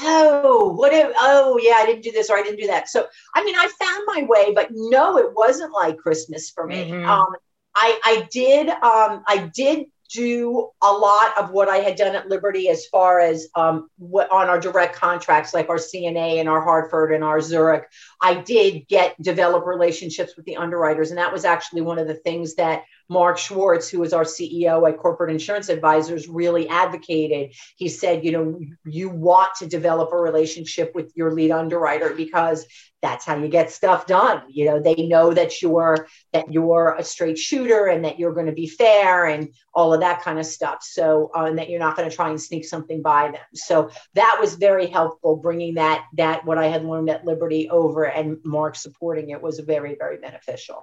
oh 0.01 0.73
what 0.77 0.93
if 0.93 1.13
oh 1.21 1.59
yeah 1.63 1.75
i 1.75 1.87
didn't 1.87 2.03
do 2.03 2.13
this 2.13 2.29
or 2.31 2.37
i 2.37 2.43
didn't 2.43 2.61
do 2.61 2.67
that. 2.67 2.89
So 2.89 3.07
i 3.35 3.45
mean 3.45 3.55
i 3.57 3.69
found 3.79 4.05
my 4.07 4.27
way 4.29 4.53
but 4.53 4.69
no 4.73 5.19
it 5.19 5.35
wasn't 5.35 5.73
like 5.73 5.99
christmas 5.99 6.51
for 6.51 6.67
me. 6.67 6.91
Mm-hmm. 6.91 7.09
um 7.09 7.35
i 7.75 8.01
i 8.05 8.29
did 8.31 8.69
um 8.69 9.23
i 9.27 9.51
did 9.55 9.87
do 10.09 10.71
a 10.83 10.93
lot 10.93 11.39
of 11.39 11.51
what 11.51 11.69
I 11.69 11.79
had 11.79 11.97
done 11.97 12.15
at 12.15 12.29
Liberty 12.29 12.69
as 12.69 12.87
far 12.87 13.21
as 13.21 13.49
um, 13.55 13.91
what 13.99 14.31
on 14.31 14.49
our 14.49 14.61
direct 14.61 14.97
contracts, 14.97 15.55
like 15.55 15.69
our 15.69 15.77
CNA 15.77 16.41
and 16.41 16.49
our 16.49 16.63
Hartford 16.63 17.13
and 17.13 17.25
our 17.25 17.41
Zurich. 17.41 17.89
I 18.21 18.35
did 18.35 18.87
get 18.89 19.21
develop 19.21 19.67
relationships 19.67 20.37
with 20.37 20.47
the 20.47 20.57
underwriters, 20.57 21.11
and 21.11 21.19
that 21.19 21.33
was 21.33 21.45
actually 21.45 21.83
one 21.83 21.99
of 21.99 22.07
the 22.07 22.15
things 22.15 22.55
that 22.57 22.85
Mark 23.09 23.39
Schwartz, 23.39 23.89
who 23.89 24.03
is 24.03 24.13
our 24.13 24.25
CEO 24.25 24.89
at 24.89 24.99
Corporate 24.99 25.31
Insurance 25.31 25.69
Advisors, 25.69 26.29
really 26.29 26.69
advocated. 26.69 27.55
He 27.77 27.89
said, 27.89 28.25
you 28.25 28.33
know, 28.33 28.61
you 28.85 29.09
want 29.09 29.55
to 29.59 29.67
develop 29.67 30.13
a 30.13 30.17
relationship 30.17 30.93
with 30.95 31.13
your 31.15 31.33
lead 31.33 31.51
underwriter 31.51 32.15
because 32.15 32.67
that's 33.03 33.25
how 33.25 33.37
you 33.37 33.49
get 33.49 33.71
stuff 33.71 34.07
done. 34.07 34.43
You 34.49 34.65
know, 34.65 34.81
they 34.81 35.07
know 35.07 35.33
that 35.33 35.63
you're 35.63 36.09
that 36.33 36.53
you're 36.53 36.97
a 36.99 37.05
straight 37.05 37.39
shooter 37.39 37.87
and 37.87 38.05
that 38.05 38.19
you're 38.19 38.33
going 38.33 38.47
to 38.47 38.53
be 38.53 38.67
fair 38.67 39.27
and 39.27 39.51
all 39.75 39.95
of 39.95 40.01
that 40.01 40.23
kind 40.23 40.39
of 40.39 40.47
stuff. 40.47 40.79
So, 40.83 41.31
uh, 41.37 41.45
and 41.45 41.59
that 41.59 41.71
you're 41.71 41.79
not 41.79 41.97
going 41.97 42.09
to 42.09 42.17
try 42.17 42.31
and 42.31 42.41
sneak 42.41 42.65
something 42.65 43.03
by 43.03 43.31
them. 43.31 43.41
So 43.55 43.91
that 44.15 44.39
was 44.41 44.57
very 44.57 44.87
helpful. 44.87 45.37
Bringing 45.37 45.75
that 45.75 46.05
that 46.15 46.45
what 46.45 46.59
I 46.59 46.67
had 46.67 46.85
learned 46.85 47.11
at 47.11 47.25
Liberty 47.25 47.69
over 47.71 48.05
and 48.05 48.39
Mark 48.45 48.75
supporting 48.75 49.31
it 49.31 49.41
was 49.41 49.61
very 49.61 49.95
very 49.95 50.19
beneficial. 50.19 50.83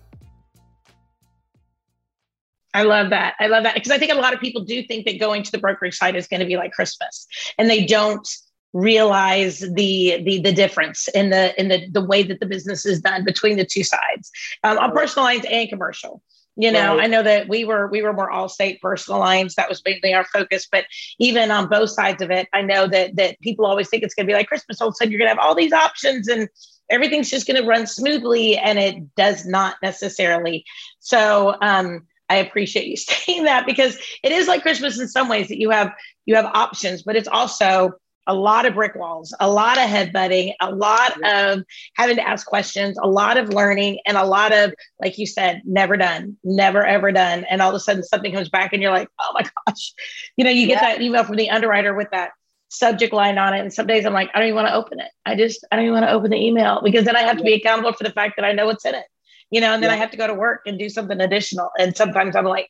I 2.73 2.83
love 2.83 3.09
that. 3.09 3.35
I 3.39 3.47
love 3.47 3.63
that 3.63 3.75
because 3.75 3.91
I 3.91 3.97
think 3.97 4.11
a 4.11 4.15
lot 4.15 4.33
of 4.33 4.39
people 4.39 4.63
do 4.63 4.83
think 4.83 5.05
that 5.05 5.19
going 5.19 5.43
to 5.43 5.51
the 5.51 5.57
brokerage 5.57 5.97
side 5.97 6.15
is 6.15 6.27
going 6.27 6.39
to 6.39 6.45
be 6.45 6.57
like 6.57 6.71
Christmas, 6.71 7.27
and 7.57 7.69
they 7.69 7.85
don't 7.85 8.27
realize 8.73 9.59
the 9.59 10.21
the 10.23 10.39
the 10.39 10.53
difference 10.53 11.09
in 11.09 11.29
the 11.29 11.59
in 11.59 11.67
the 11.67 11.87
the 11.91 12.03
way 12.03 12.23
that 12.23 12.39
the 12.39 12.45
business 12.45 12.85
is 12.85 13.01
done 13.01 13.25
between 13.25 13.57
the 13.57 13.65
two 13.65 13.83
sides 13.83 14.31
um, 14.63 14.77
on 14.77 14.91
personal 14.91 15.25
lines 15.25 15.45
and 15.49 15.69
commercial. 15.69 16.21
You 16.57 16.71
know, 16.71 16.97
right. 16.97 17.05
I 17.05 17.07
know 17.07 17.23
that 17.23 17.47
we 17.47 17.63
were 17.63 17.87
we 17.87 18.01
were 18.01 18.13
more 18.13 18.29
Allstate 18.29 18.81
personal 18.81 19.19
lines. 19.19 19.55
That 19.55 19.69
was 19.69 19.81
mainly 19.85 20.13
our 20.13 20.25
focus. 20.25 20.67
But 20.69 20.85
even 21.17 21.49
on 21.49 21.69
both 21.69 21.89
sides 21.89 22.21
of 22.21 22.29
it, 22.29 22.47
I 22.53 22.61
know 22.61 22.87
that 22.87 23.15
that 23.15 23.39
people 23.39 23.65
always 23.65 23.89
think 23.89 24.03
it's 24.03 24.13
going 24.13 24.27
to 24.27 24.31
be 24.31 24.35
like 24.35 24.47
Christmas. 24.47 24.81
All 24.81 24.89
of 24.89 24.93
a 24.93 24.95
sudden, 24.95 25.11
you're 25.11 25.19
going 25.19 25.29
to 25.29 25.35
have 25.35 25.45
all 25.45 25.55
these 25.55 25.73
options 25.73 26.27
and 26.27 26.49
everything's 26.91 27.29
just 27.29 27.47
going 27.47 27.59
to 27.59 27.67
run 27.67 27.87
smoothly, 27.87 28.57
and 28.57 28.77
it 28.77 29.15
does 29.15 29.45
not 29.45 29.77
necessarily. 29.81 30.65
So, 30.99 31.55
um, 31.61 32.05
I 32.31 32.35
appreciate 32.35 32.87
you 32.87 32.97
saying 32.97 33.43
that 33.43 33.65
because 33.65 33.97
it 34.23 34.31
is 34.31 34.47
like 34.47 34.61
Christmas 34.61 34.99
in 34.99 35.07
some 35.07 35.27
ways 35.27 35.49
that 35.49 35.59
you 35.59 35.69
have 35.69 35.93
you 36.25 36.35
have 36.35 36.45
options, 36.45 37.03
but 37.03 37.15
it's 37.15 37.27
also 37.27 37.93
a 38.27 38.35
lot 38.35 38.65
of 38.65 38.75
brick 38.75 38.95
walls, 38.95 39.35
a 39.39 39.49
lot 39.49 39.77
of 39.77 39.89
headbutting, 39.89 40.53
a 40.61 40.71
lot 40.71 41.11
of 41.23 41.63
having 41.95 42.15
to 42.15 42.27
ask 42.27 42.45
questions, 42.45 42.97
a 43.01 43.07
lot 43.07 43.35
of 43.35 43.49
learning, 43.49 43.99
and 44.05 44.15
a 44.15 44.23
lot 44.23 44.53
of, 44.53 44.73
like 45.01 45.17
you 45.17 45.25
said, 45.25 45.61
never 45.65 45.97
done, 45.97 46.37
never 46.43 46.85
ever 46.85 47.11
done. 47.11 47.45
And 47.49 47.61
all 47.61 47.69
of 47.69 47.75
a 47.75 47.79
sudden 47.79 48.03
something 48.03 48.31
comes 48.31 48.47
back 48.47 48.73
and 48.73 48.81
you're 48.81 48.91
like, 48.91 49.09
oh 49.19 49.31
my 49.33 49.41
gosh. 49.67 49.93
You 50.37 50.45
know, 50.45 50.51
you 50.51 50.67
get 50.67 50.81
yeah. 50.81 50.93
that 50.93 51.01
email 51.01 51.23
from 51.23 51.35
the 51.35 51.49
underwriter 51.49 51.95
with 51.95 52.09
that 52.11 52.31
subject 52.69 53.11
line 53.11 53.37
on 53.37 53.53
it. 53.55 53.59
And 53.59 53.73
some 53.73 53.87
days 53.87 54.05
I'm 54.05 54.13
like, 54.13 54.29
I 54.33 54.39
don't 54.39 54.49
even 54.49 54.55
want 54.55 54.67
to 54.67 54.75
open 54.75 54.99
it. 54.99 55.11
I 55.25 55.35
just, 55.35 55.65
I 55.71 55.75
don't 55.75 55.85
even 55.85 55.95
want 55.95 56.05
to 56.05 56.11
open 56.11 56.29
the 56.29 56.37
email 56.37 56.79
because 56.83 57.05
then 57.05 57.17
I 57.17 57.21
have 57.21 57.37
to 57.37 57.43
be 57.43 57.53
accountable 57.53 57.91
for 57.93 58.03
the 58.03 58.11
fact 58.11 58.35
that 58.37 58.45
I 58.45 58.53
know 58.53 58.67
what's 58.67 58.85
in 58.85 58.95
it 58.95 59.05
you 59.51 59.59
know, 59.61 59.73
and 59.73 59.83
then 59.83 59.89
yeah. 59.89 59.95
I 59.95 59.99
have 59.99 60.11
to 60.11 60.17
go 60.17 60.27
to 60.27 60.33
work 60.33 60.61
and 60.65 60.79
do 60.79 60.89
something 60.89 61.19
additional. 61.19 61.69
And 61.77 61.95
sometimes 61.95 62.35
I'm 62.35 62.45
like, 62.45 62.69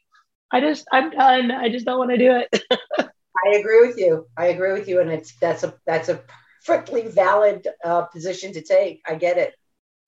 I 0.52 0.60
just, 0.60 0.86
I'm 0.92 1.12
done. 1.12 1.52
I 1.52 1.70
just 1.70 1.86
don't 1.86 2.00
want 2.00 2.12
to 2.12 2.18
do 2.18 2.36
it. 2.36 2.64
I 3.00 3.58
agree 3.58 3.88
with 3.88 3.98
you. 3.98 4.28
I 4.36 4.48
agree 4.48 4.74
with 4.74 4.88
you. 4.88 5.00
And 5.00 5.10
it's, 5.10 5.36
that's 5.40 5.64
a, 5.64 5.74
that's 5.86 6.10
a 6.10 6.22
perfectly 6.66 7.08
valid 7.08 7.68
uh, 7.86 8.02
position 8.04 8.52
to 8.54 8.62
take. 8.62 9.02
I 9.08 9.16
get 9.16 9.38
it. 9.38 9.54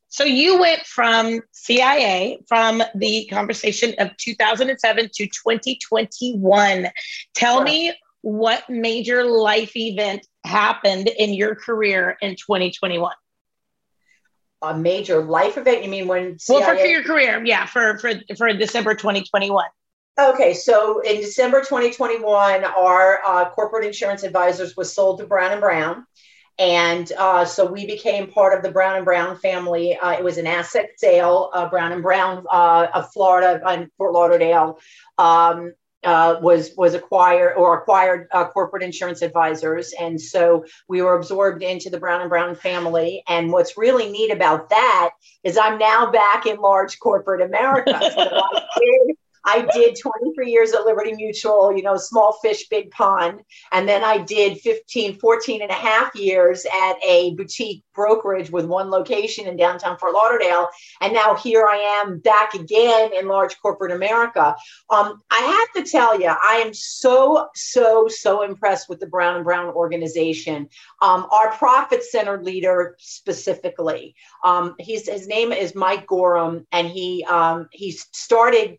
So 0.09 0.23
you 0.23 0.59
went 0.59 0.81
from 0.81 1.41
CIA 1.51 2.39
from 2.47 2.83
the 2.93 3.25
conversation 3.31 3.95
of 3.97 4.15
2007 4.17 5.09
to 5.13 5.25
2021. 5.25 6.87
Tell 7.33 7.57
sure. 7.57 7.63
me 7.63 7.93
what 8.21 8.69
major 8.69 9.23
life 9.23 9.75
event 9.75 10.27
happened 10.45 11.07
in 11.07 11.33
your 11.33 11.55
career 11.55 12.17
in 12.21 12.35
2021 12.35 13.11
a 14.63 14.77
major 14.77 15.23
life 15.23 15.57
event? 15.57 15.83
You 15.83 15.89
mean 15.89 16.07
when? 16.07 16.39
CIA- 16.39 16.59
well, 16.59 16.69
for, 16.69 16.79
for 16.79 16.85
your 16.85 17.03
career, 17.03 17.43
yeah, 17.45 17.65
for 17.65 17.97
for 17.99 18.13
for 18.37 18.51
December 18.53 18.95
2021. 18.95 19.65
Okay, 20.19 20.53
so 20.53 20.99
in 21.01 21.21
December 21.21 21.61
2021, 21.61 22.63
our 22.63 23.19
uh, 23.25 23.49
corporate 23.49 23.85
insurance 23.85 24.23
advisors 24.23 24.77
was 24.77 24.93
sold 24.93 25.19
to 25.19 25.25
Brown 25.25 25.51
and 25.51 25.61
Brown, 25.61 26.05
and 26.59 27.11
uh, 27.17 27.45
so 27.45 27.65
we 27.65 27.87
became 27.87 28.27
part 28.27 28.55
of 28.55 28.63
the 28.63 28.71
Brown 28.71 28.95
and 28.95 29.05
Brown 29.05 29.37
family. 29.37 29.97
Uh, 29.97 30.11
it 30.11 30.23
was 30.23 30.37
an 30.37 30.47
asset 30.47 30.91
sale. 30.97 31.49
Brown 31.71 31.91
and 31.91 32.03
Brown 32.03 32.45
uh, 32.51 32.87
of 32.93 33.11
Florida 33.11 33.61
and 33.67 33.89
Fort 33.97 34.13
Lauderdale 34.13 34.79
um, 35.17 35.73
uh, 36.03 36.37
was 36.41 36.71
was 36.77 36.93
acquired 36.93 37.55
or 37.55 37.77
acquired 37.77 38.27
uh, 38.31 38.47
corporate 38.47 38.83
insurance 38.83 39.21
advisors, 39.21 39.93
and 39.99 40.19
so 40.19 40.65
we 40.87 41.01
were 41.01 41.15
absorbed 41.15 41.63
into 41.63 41.89
the 41.89 41.99
Brown 41.99 42.21
and 42.21 42.29
Brown 42.29 42.55
family. 42.55 43.23
And 43.27 43.51
what's 43.51 43.77
really 43.77 44.11
neat 44.11 44.31
about 44.31 44.69
that 44.69 45.11
is 45.43 45.57
I'm 45.57 45.77
now 45.77 46.11
back 46.11 46.45
in 46.45 46.57
large 46.57 46.99
corporate 46.99 47.41
America. 47.41 47.99
So 48.13 48.41
I 49.45 49.67
did 49.73 49.97
23 49.99 50.51
years 50.51 50.73
at 50.73 50.85
Liberty 50.85 51.13
Mutual, 51.13 51.75
you 51.75 51.83
know, 51.83 51.97
small 51.97 52.33
fish, 52.41 52.67
big 52.69 52.91
pond. 52.91 53.41
And 53.71 53.87
then 53.87 54.03
I 54.03 54.19
did 54.19 54.59
15, 54.59 55.19
14 55.19 55.61
and 55.61 55.71
a 55.71 55.75
half 55.75 56.15
years 56.15 56.65
at 56.65 56.95
a 57.05 57.33
boutique 57.35 57.83
brokerage 57.93 58.49
with 58.49 58.65
one 58.65 58.89
location 58.89 59.47
in 59.47 59.57
downtown 59.57 59.97
Fort 59.97 60.13
Lauderdale. 60.13 60.69
And 61.01 61.13
now 61.13 61.35
here 61.35 61.67
I 61.67 62.03
am 62.03 62.19
back 62.19 62.53
again 62.53 63.11
in 63.13 63.27
large 63.27 63.59
corporate 63.61 63.91
America. 63.91 64.55
Um, 64.89 65.21
I 65.29 65.39
have 65.39 65.83
to 65.83 65.91
tell 65.91 66.19
you, 66.19 66.27
I 66.27 66.63
am 66.65 66.73
so, 66.73 67.49
so, 67.53 68.07
so 68.07 68.43
impressed 68.43 68.89
with 68.89 68.99
the 68.99 69.07
Brown 69.07 69.35
and 69.35 69.43
Brown 69.43 69.67
organization. 69.67 70.69
Um, 71.01 71.27
our 71.31 71.51
profit 71.51 72.03
centered 72.03 72.43
leader 72.43 72.95
specifically, 72.99 74.15
um, 74.43 74.75
he's, 74.79 75.07
his 75.07 75.27
name 75.27 75.51
is 75.51 75.75
Mike 75.75 76.07
Gorham, 76.07 76.65
and 76.71 76.87
he, 76.87 77.25
um, 77.25 77.67
he 77.71 77.91
started 77.91 78.77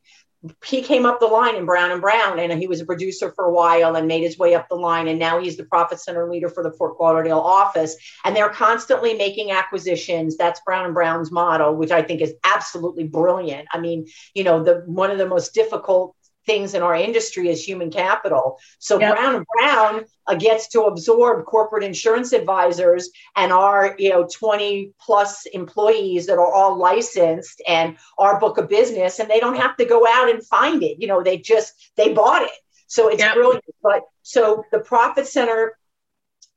he 0.64 0.82
came 0.82 1.06
up 1.06 1.20
the 1.20 1.26
line 1.26 1.56
in 1.56 1.64
Brown 1.64 1.90
and 1.90 2.00
Brown, 2.00 2.38
and 2.38 2.52
he 2.58 2.66
was 2.66 2.80
a 2.80 2.84
producer 2.84 3.32
for 3.32 3.46
a 3.46 3.52
while 3.52 3.96
and 3.96 4.06
made 4.06 4.22
his 4.22 4.38
way 4.38 4.54
up 4.54 4.68
the 4.68 4.74
line. 4.74 5.08
And 5.08 5.18
now 5.18 5.40
he's 5.40 5.56
the 5.56 5.64
profit 5.64 6.00
center 6.00 6.30
leader 6.30 6.48
for 6.48 6.62
the 6.62 6.72
Fort 6.72 7.00
Lauderdale 7.00 7.40
office. 7.40 7.96
And 8.24 8.36
they're 8.36 8.50
constantly 8.50 9.14
making 9.14 9.50
acquisitions. 9.50 10.36
That's 10.36 10.60
Brown 10.66 10.84
and 10.84 10.94
Brown's 10.94 11.32
model, 11.32 11.74
which 11.74 11.90
I 11.90 12.02
think 12.02 12.20
is 12.20 12.34
absolutely 12.44 13.04
brilliant. 13.04 13.68
I 13.72 13.80
mean, 13.80 14.06
you 14.34 14.44
know, 14.44 14.62
the 14.62 14.82
one 14.86 15.10
of 15.10 15.18
the 15.18 15.28
most 15.28 15.54
difficult 15.54 16.14
things 16.46 16.74
in 16.74 16.82
our 16.82 16.94
industry 16.94 17.48
is 17.48 17.66
human 17.66 17.90
capital. 17.90 18.58
So 18.78 18.98
yep. 18.98 19.14
Brown 19.14 19.34
and 19.36 19.46
Brown 19.58 20.04
uh, 20.26 20.34
gets 20.34 20.68
to 20.68 20.82
absorb 20.82 21.44
corporate 21.44 21.84
insurance 21.84 22.32
advisors 22.32 23.10
and 23.36 23.52
our 23.52 23.94
you 23.98 24.10
know 24.10 24.26
20 24.30 24.92
plus 25.00 25.46
employees 25.46 26.26
that 26.26 26.38
are 26.38 26.52
all 26.52 26.76
licensed 26.76 27.62
and 27.66 27.96
our 28.18 28.40
book 28.40 28.58
of 28.58 28.68
business, 28.68 29.18
and 29.18 29.30
they 29.30 29.40
don't 29.40 29.56
have 29.56 29.76
to 29.76 29.84
go 29.84 30.06
out 30.06 30.30
and 30.30 30.46
find 30.46 30.82
it. 30.82 31.00
You 31.00 31.08
know, 31.08 31.22
they 31.22 31.38
just 31.38 31.92
they 31.96 32.12
bought 32.12 32.42
it. 32.42 32.50
So 32.86 33.08
it's 33.08 33.20
yep. 33.20 33.34
brilliant. 33.34 33.64
But 33.82 34.02
so 34.22 34.64
the 34.72 34.80
profit 34.80 35.26
center 35.26 35.76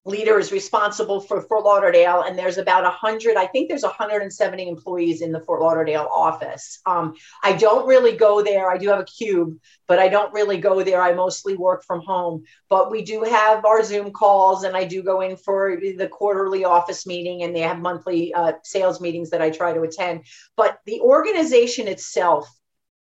leader 0.08 0.40
is 0.40 0.52
responsible 0.52 1.20
for 1.20 1.42
Fort 1.42 1.66
Lauderdale, 1.66 2.24
and 2.26 2.40
there's 2.40 2.58
about 2.58 2.84
100, 2.84 3.36
I 3.36 3.46
think 3.46 3.68
there's 3.68 3.84
170 3.84 4.68
employees 4.68 5.22
in 5.22 5.32
the 5.32 5.42
Fort 5.42 5.62
Lauderdale 5.62 6.10
office. 6.12 6.80
Um, 6.86 7.16
I 7.44 7.54
don't 7.54 7.86
really 7.86 8.16
go 8.16 8.42
there. 8.42 8.72
I 8.72 8.78
do 8.78 8.88
have 8.88 9.00
a 9.00 9.06
cube, 9.06 9.60
but 9.88 10.00
I 10.00 10.08
don't 10.08 10.34
really 10.34 10.58
go 10.58 10.82
there. 10.82 11.02
I 11.02 11.14
mostly 11.14 11.56
work 11.56 11.84
from 11.84 12.02
home. 12.02 12.46
But 12.70 12.90
we 12.90 13.04
do 13.04 13.24
have 13.24 13.66
our 13.66 13.84
Zoom 13.84 14.12
calls, 14.12 14.64
and 14.64 14.76
I 14.76 14.86
do 14.86 15.04
go 15.04 15.22
in 15.22 15.36
for 15.36 15.78
the 15.80 16.08
quarterly 16.08 16.64
office 16.64 17.06
meeting, 17.06 17.44
and 17.44 17.54
they 17.54 17.62
have 17.62 17.80
monthly 17.80 18.34
uh, 18.34 18.54
sales 18.64 19.02
meetings 19.02 19.30
that 19.32 19.42
I 19.42 19.50
try 19.50 19.74
to 19.74 19.82
attend. 19.82 20.24
But 20.56 20.80
the 20.86 21.02
organization 21.02 21.88
itself 21.88 22.50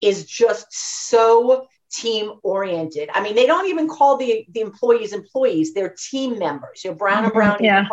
is 0.01 0.25
just 0.25 0.67
so 0.71 1.67
team 1.95 2.33
oriented. 2.43 3.09
I 3.13 3.23
mean, 3.23 3.35
they 3.35 3.47
don't 3.47 3.69
even 3.69 3.89
call 3.89 4.17
the, 4.17 4.47
the 4.51 4.61
employees 4.61 5.13
employees, 5.13 5.75
they're 5.75 5.95
team 6.11 6.39
members. 6.39 6.85
You 6.85 6.91
know, 6.91 6.97
Brown 6.97 7.25
and 7.25 7.33
mm-hmm. 7.33 7.37
Brown 7.37 7.57
yeah. 7.61 7.87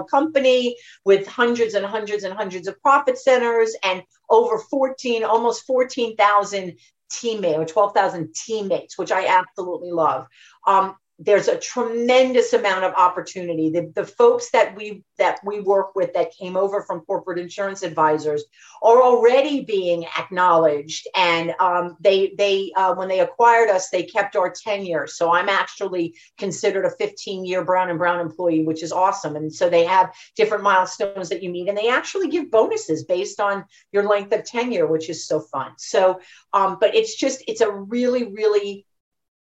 a 0.00 0.04
company 0.04 0.76
with 1.04 1.26
hundreds 1.26 1.74
and 1.74 1.84
hundreds 1.86 2.24
and 2.24 2.34
hundreds 2.34 2.68
of 2.68 2.80
profit 2.82 3.18
centers 3.18 3.74
and 3.84 4.02
over 4.28 4.58
14, 4.58 5.24
almost 5.24 5.66
14,000 5.66 6.76
teammates 7.10 7.58
or 7.58 7.64
12,000 7.64 8.34
teammates, 8.34 8.98
which 8.98 9.12
I 9.12 9.26
absolutely 9.26 9.90
love. 9.90 10.26
Um, 10.66 10.96
there's 11.22 11.48
a 11.48 11.58
tremendous 11.58 12.54
amount 12.54 12.82
of 12.82 12.94
opportunity. 12.94 13.68
The, 13.70 13.92
the 13.94 14.06
folks 14.06 14.50
that 14.52 14.74
we 14.74 15.04
that 15.18 15.38
we 15.44 15.60
work 15.60 15.94
with 15.94 16.14
that 16.14 16.32
came 16.32 16.56
over 16.56 16.82
from 16.82 17.00
corporate 17.00 17.38
insurance 17.38 17.82
advisors 17.82 18.42
are 18.82 19.02
already 19.02 19.62
being 19.62 20.06
acknowledged, 20.18 21.06
and 21.14 21.54
um, 21.60 21.98
they 22.00 22.32
they 22.38 22.72
uh, 22.74 22.94
when 22.94 23.08
they 23.08 23.20
acquired 23.20 23.68
us, 23.68 23.90
they 23.90 24.02
kept 24.02 24.34
our 24.34 24.50
tenure. 24.50 25.06
So 25.06 25.30
I'm 25.30 25.50
actually 25.50 26.14
considered 26.38 26.86
a 26.86 26.90
15 26.96 27.44
year 27.44 27.64
Brown 27.66 27.90
and 27.90 27.98
Brown 27.98 28.20
employee, 28.20 28.64
which 28.64 28.82
is 28.82 28.90
awesome. 28.90 29.36
And 29.36 29.52
so 29.52 29.68
they 29.68 29.84
have 29.84 30.14
different 30.36 30.64
milestones 30.64 31.28
that 31.28 31.42
you 31.42 31.50
meet, 31.50 31.68
and 31.68 31.76
they 31.76 31.90
actually 31.90 32.28
give 32.28 32.50
bonuses 32.50 33.04
based 33.04 33.40
on 33.40 33.66
your 33.92 34.08
length 34.08 34.32
of 34.32 34.44
tenure, 34.46 34.86
which 34.86 35.10
is 35.10 35.26
so 35.26 35.40
fun. 35.40 35.72
So, 35.76 36.20
um, 36.54 36.78
but 36.80 36.94
it's 36.94 37.14
just 37.14 37.44
it's 37.46 37.60
a 37.60 37.70
really 37.70 38.32
really 38.32 38.86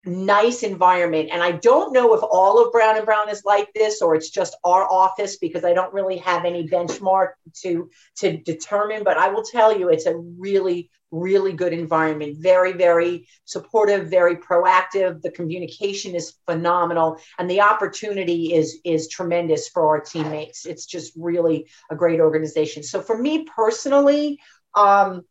nice 0.05 0.63
environment. 0.63 1.29
And 1.33 1.43
i 1.43 1.53
don't 1.53 1.93
know 1.93 2.15
if 2.15 2.23
all 2.23 2.65
of 2.65 2.73
brown 2.73 2.97
and 2.97 3.05
brown 3.05 3.29
is 3.29 3.43
like 3.45 3.73
this 3.75 4.01
or 4.01 4.15
it's 4.15 4.31
just 4.31 4.57
our 4.65 4.91
office 4.91 5.37
because 5.39 5.65
i 5.65 5.73
don't 5.73 5.93
really 5.93 6.19
have 6.19 6.45
any 6.45 6.69
benchmark 6.69 7.31
to 7.63 7.91
to 8.17 8.37
determine 8.39 9.05
but 9.05 9.19
i 9.19 9.29
will 9.29 9.43
tell 9.43 9.77
you 9.77 9.89
it's 9.89 10.07
a 10.07 10.17
really 10.17 10.91
really 11.11 11.53
good 11.53 11.73
environment. 11.73 12.37
Very 12.39 12.73
very 12.73 13.27
supportive 13.45 14.09
very 14.09 14.37
proactive. 14.37 15.23
The 15.23 15.31
communication 15.31 16.15
is 16.15 16.35
phenomenal 16.47 17.19
and 17.39 17.51
the 17.51 17.61
opportunity 17.61 18.55
is 18.55 18.79
is 18.85 19.09
tremendous 19.09 19.69
for 19.69 19.89
our 19.89 20.01
teammates. 20.01 20.67
It's 20.67 20.87
just 20.87 21.13
really 21.17 21.67
a 21.91 21.97
great 21.97 22.21
organization. 22.21 22.83
So 22.83 23.01
for 23.01 23.17
me 23.17 23.45
personally 23.45 24.39
um, 24.75 25.23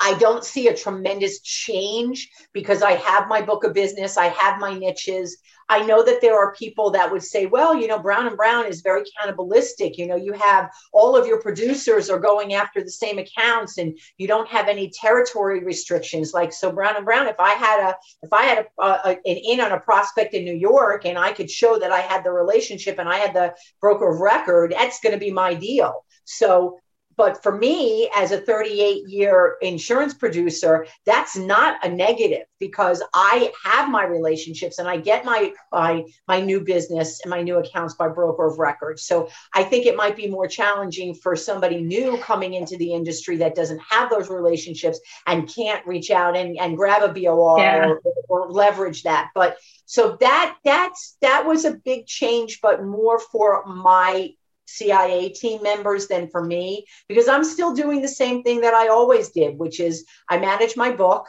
I 0.00 0.14
don't 0.18 0.44
see 0.44 0.68
a 0.68 0.76
tremendous 0.76 1.40
change 1.40 2.30
because 2.52 2.82
I 2.82 2.92
have 2.92 3.28
my 3.28 3.42
book 3.42 3.64
of 3.64 3.74
business, 3.74 4.16
I 4.16 4.26
have 4.26 4.60
my 4.60 4.78
niches. 4.78 5.38
I 5.70 5.84
know 5.84 6.02
that 6.02 6.20
there 6.22 6.38
are 6.38 6.54
people 6.54 6.90
that 6.92 7.10
would 7.12 7.22
say, 7.22 7.44
well, 7.44 7.74
you 7.74 7.88
know, 7.88 7.98
Brown 7.98 8.26
and 8.26 8.36
Brown 8.36 8.66
is 8.66 8.80
very 8.80 9.02
cannibalistic. 9.18 9.98
You 9.98 10.06
know, 10.06 10.16
you 10.16 10.32
have 10.32 10.70
all 10.92 11.14
of 11.14 11.26
your 11.26 11.42
producers 11.42 12.08
are 12.08 12.18
going 12.18 12.54
after 12.54 12.82
the 12.82 12.90
same 12.90 13.18
accounts 13.18 13.76
and 13.76 13.98
you 14.16 14.26
don't 14.26 14.48
have 14.48 14.68
any 14.68 14.90
territory 14.90 15.62
restrictions. 15.62 16.32
Like, 16.32 16.52
so 16.52 16.72
Brown 16.72 16.96
and 16.96 17.04
Brown, 17.04 17.26
if 17.26 17.38
I 17.38 17.50
had 17.50 17.90
a, 17.90 17.94
if 18.22 18.32
I 18.32 18.42
had 18.44 18.66
a, 18.78 18.82
a, 18.82 19.10
an 19.10 19.36
in 19.36 19.60
on 19.60 19.72
a 19.72 19.80
prospect 19.80 20.32
in 20.32 20.44
New 20.44 20.56
York 20.56 21.04
and 21.04 21.18
I 21.18 21.32
could 21.32 21.50
show 21.50 21.78
that 21.78 21.92
I 21.92 22.00
had 22.00 22.24
the 22.24 22.32
relationship 22.32 22.98
and 22.98 23.08
I 23.08 23.18
had 23.18 23.34
the 23.34 23.54
broker 23.80 24.14
of 24.14 24.20
record, 24.20 24.72
that's 24.72 25.00
going 25.00 25.12
to 25.12 25.18
be 25.18 25.32
my 25.32 25.52
deal. 25.52 26.04
So 26.24 26.78
but 27.18 27.42
for 27.42 27.58
me, 27.58 28.08
as 28.16 28.30
a 28.30 28.40
38 28.40 29.08
year 29.08 29.56
insurance 29.60 30.14
producer, 30.14 30.86
that's 31.04 31.36
not 31.36 31.84
a 31.84 31.88
negative 31.88 32.46
because 32.60 33.02
I 33.12 33.52
have 33.64 33.90
my 33.90 34.04
relationships 34.04 34.78
and 34.78 34.88
I 34.88 34.98
get 34.98 35.24
my, 35.24 35.52
my, 35.72 36.04
my 36.28 36.40
new 36.40 36.60
business 36.60 37.20
and 37.22 37.30
my 37.30 37.42
new 37.42 37.58
accounts 37.58 37.94
by 37.94 38.08
broker 38.08 38.46
of 38.46 38.60
record. 38.60 39.00
So 39.00 39.28
I 39.52 39.64
think 39.64 39.84
it 39.84 39.96
might 39.96 40.16
be 40.16 40.28
more 40.28 40.46
challenging 40.46 41.12
for 41.12 41.34
somebody 41.34 41.82
new 41.82 42.18
coming 42.18 42.54
into 42.54 42.76
the 42.76 42.92
industry 42.92 43.36
that 43.38 43.56
doesn't 43.56 43.80
have 43.90 44.10
those 44.10 44.30
relationships 44.30 45.00
and 45.26 45.52
can't 45.52 45.84
reach 45.88 46.12
out 46.12 46.36
and, 46.36 46.56
and 46.56 46.76
grab 46.76 47.02
a 47.02 47.12
BOR 47.12 47.58
yeah. 47.58 47.88
or, 47.88 48.00
or 48.28 48.52
leverage 48.52 49.02
that. 49.02 49.30
But 49.34 49.58
so 49.86 50.16
that 50.20 50.56
that's 50.64 51.16
that 51.22 51.46
was 51.46 51.64
a 51.64 51.72
big 51.72 52.06
change, 52.06 52.60
but 52.60 52.84
more 52.84 53.18
for 53.18 53.64
my 53.66 54.34
CIA 54.68 55.30
team 55.30 55.62
members 55.62 56.06
than 56.08 56.28
for 56.28 56.44
me 56.44 56.84
because 57.08 57.26
I'm 57.26 57.44
still 57.44 57.74
doing 57.74 58.02
the 58.02 58.08
same 58.08 58.42
thing 58.42 58.60
that 58.60 58.74
I 58.74 58.88
always 58.88 59.30
did, 59.30 59.58
which 59.58 59.80
is 59.80 60.04
I 60.28 60.38
manage 60.38 60.76
my 60.76 60.92
book. 60.92 61.26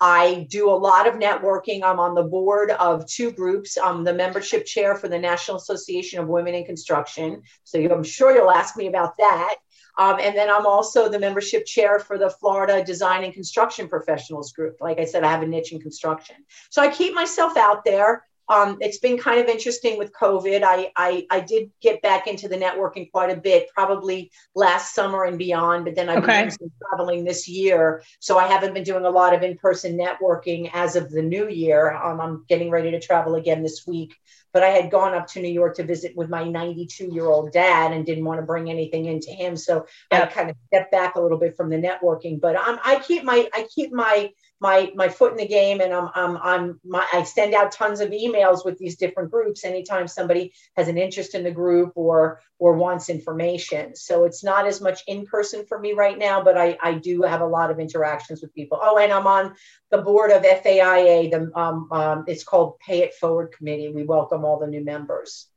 I 0.00 0.48
do 0.50 0.68
a 0.68 0.74
lot 0.74 1.06
of 1.06 1.14
networking. 1.14 1.82
I'm 1.84 2.00
on 2.00 2.14
the 2.14 2.24
board 2.24 2.72
of 2.72 3.06
two 3.06 3.30
groups. 3.30 3.78
I'm 3.78 4.02
the 4.02 4.12
membership 4.12 4.66
chair 4.66 4.96
for 4.96 5.08
the 5.08 5.18
National 5.18 5.56
Association 5.56 6.18
of 6.18 6.28
Women 6.28 6.54
in 6.54 6.64
Construction. 6.64 7.42
So 7.64 7.78
I'm 7.80 8.02
sure 8.02 8.34
you'll 8.34 8.50
ask 8.50 8.76
me 8.76 8.88
about 8.88 9.16
that. 9.18 9.54
Um, 9.98 10.18
and 10.20 10.36
then 10.36 10.50
I'm 10.50 10.66
also 10.66 11.08
the 11.08 11.18
membership 11.18 11.66
chair 11.66 11.98
for 11.98 12.18
the 12.18 12.30
Florida 12.30 12.82
Design 12.82 13.24
and 13.24 13.32
Construction 13.32 13.88
Professionals 13.88 14.52
Group. 14.52 14.78
Like 14.80 14.98
I 14.98 15.04
said, 15.04 15.22
I 15.22 15.30
have 15.30 15.42
a 15.42 15.46
niche 15.46 15.72
in 15.72 15.80
construction. 15.80 16.36
So 16.70 16.82
I 16.82 16.88
keep 16.88 17.14
myself 17.14 17.56
out 17.56 17.84
there. 17.84 18.24
Um, 18.52 18.76
it's 18.80 18.98
been 18.98 19.16
kind 19.16 19.40
of 19.40 19.46
interesting 19.46 19.96
with 19.96 20.12
COVID. 20.12 20.62
I, 20.62 20.92
I, 20.94 21.26
I 21.30 21.40
did 21.40 21.70
get 21.80 22.02
back 22.02 22.26
into 22.26 22.48
the 22.48 22.56
networking 22.56 23.10
quite 23.10 23.30
a 23.30 23.40
bit, 23.40 23.70
probably 23.74 24.30
last 24.54 24.94
summer 24.94 25.24
and 25.24 25.38
beyond. 25.38 25.86
But 25.86 25.94
then 25.94 26.10
I've 26.10 26.22
okay. 26.22 26.50
been 26.58 26.70
traveling 26.90 27.24
this 27.24 27.48
year, 27.48 28.02
so 28.20 28.36
I 28.38 28.46
haven't 28.46 28.74
been 28.74 28.84
doing 28.84 29.06
a 29.06 29.10
lot 29.10 29.34
of 29.34 29.42
in-person 29.42 29.96
networking 29.96 30.70
as 30.74 30.96
of 30.96 31.10
the 31.10 31.22
new 31.22 31.48
year. 31.48 31.94
Um, 31.94 32.20
I'm 32.20 32.44
getting 32.46 32.70
ready 32.70 32.90
to 32.90 33.00
travel 33.00 33.36
again 33.36 33.62
this 33.62 33.86
week. 33.86 34.14
But 34.52 34.62
I 34.62 34.68
had 34.68 34.90
gone 34.90 35.14
up 35.14 35.28
to 35.28 35.40
New 35.40 35.48
York 35.48 35.76
to 35.76 35.82
visit 35.82 36.14
with 36.14 36.28
my 36.28 36.44
92 36.44 37.06
year 37.06 37.24
old 37.24 37.52
dad 37.52 37.92
and 37.92 38.04
didn't 38.04 38.26
want 38.26 38.38
to 38.38 38.44
bring 38.44 38.68
anything 38.68 39.06
into 39.06 39.30
him, 39.30 39.56
so 39.56 39.86
I 40.10 40.26
kind 40.26 40.50
of 40.50 40.56
stepped 40.66 40.92
back 40.92 41.14
a 41.14 41.20
little 41.22 41.38
bit 41.38 41.56
from 41.56 41.70
the 41.70 41.76
networking. 41.76 42.38
But 42.38 42.60
I'm, 42.60 42.78
I 42.84 42.98
keep 42.98 43.24
my 43.24 43.48
I 43.54 43.66
keep 43.74 43.94
my 43.94 44.30
my 44.62 44.92
my 44.94 45.08
foot 45.08 45.32
in 45.32 45.38
the 45.38 45.46
game 45.46 45.80
and 45.80 45.92
I'm 45.92 46.08
I'm, 46.14 46.36
I'm 46.36 46.80
my, 46.84 47.04
I 47.12 47.24
send 47.24 47.52
out 47.52 47.72
tons 47.72 48.00
of 48.00 48.10
emails 48.10 48.64
with 48.64 48.78
these 48.78 48.96
different 48.96 49.32
groups 49.32 49.64
anytime 49.64 50.06
somebody 50.06 50.52
has 50.76 50.86
an 50.86 50.96
interest 50.96 51.34
in 51.34 51.42
the 51.42 51.50
group 51.50 51.92
or 51.96 52.40
or 52.60 52.74
wants 52.74 53.10
information. 53.10 53.96
So 53.96 54.24
it's 54.24 54.44
not 54.44 54.66
as 54.66 54.80
much 54.80 55.02
in 55.08 55.26
person 55.26 55.66
for 55.66 55.78
me 55.78 55.94
right 55.94 56.16
now, 56.16 56.44
but 56.44 56.56
I 56.56 56.78
I 56.80 56.94
do 56.94 57.22
have 57.22 57.40
a 57.40 57.46
lot 57.46 57.72
of 57.72 57.80
interactions 57.80 58.40
with 58.40 58.54
people. 58.54 58.78
Oh, 58.80 58.98
and 58.98 59.12
I'm 59.12 59.26
on 59.26 59.54
the 59.90 59.98
board 59.98 60.30
of 60.30 60.42
FAIA. 60.42 61.30
The 61.32 61.50
um, 61.58 61.88
um, 61.90 62.24
it's 62.28 62.44
called 62.44 62.78
Pay 62.78 63.02
It 63.02 63.14
Forward 63.14 63.52
Committee. 63.52 63.92
We 63.92 64.04
welcome 64.04 64.44
all 64.44 64.60
the 64.60 64.68
new 64.68 64.84
members. 64.84 65.48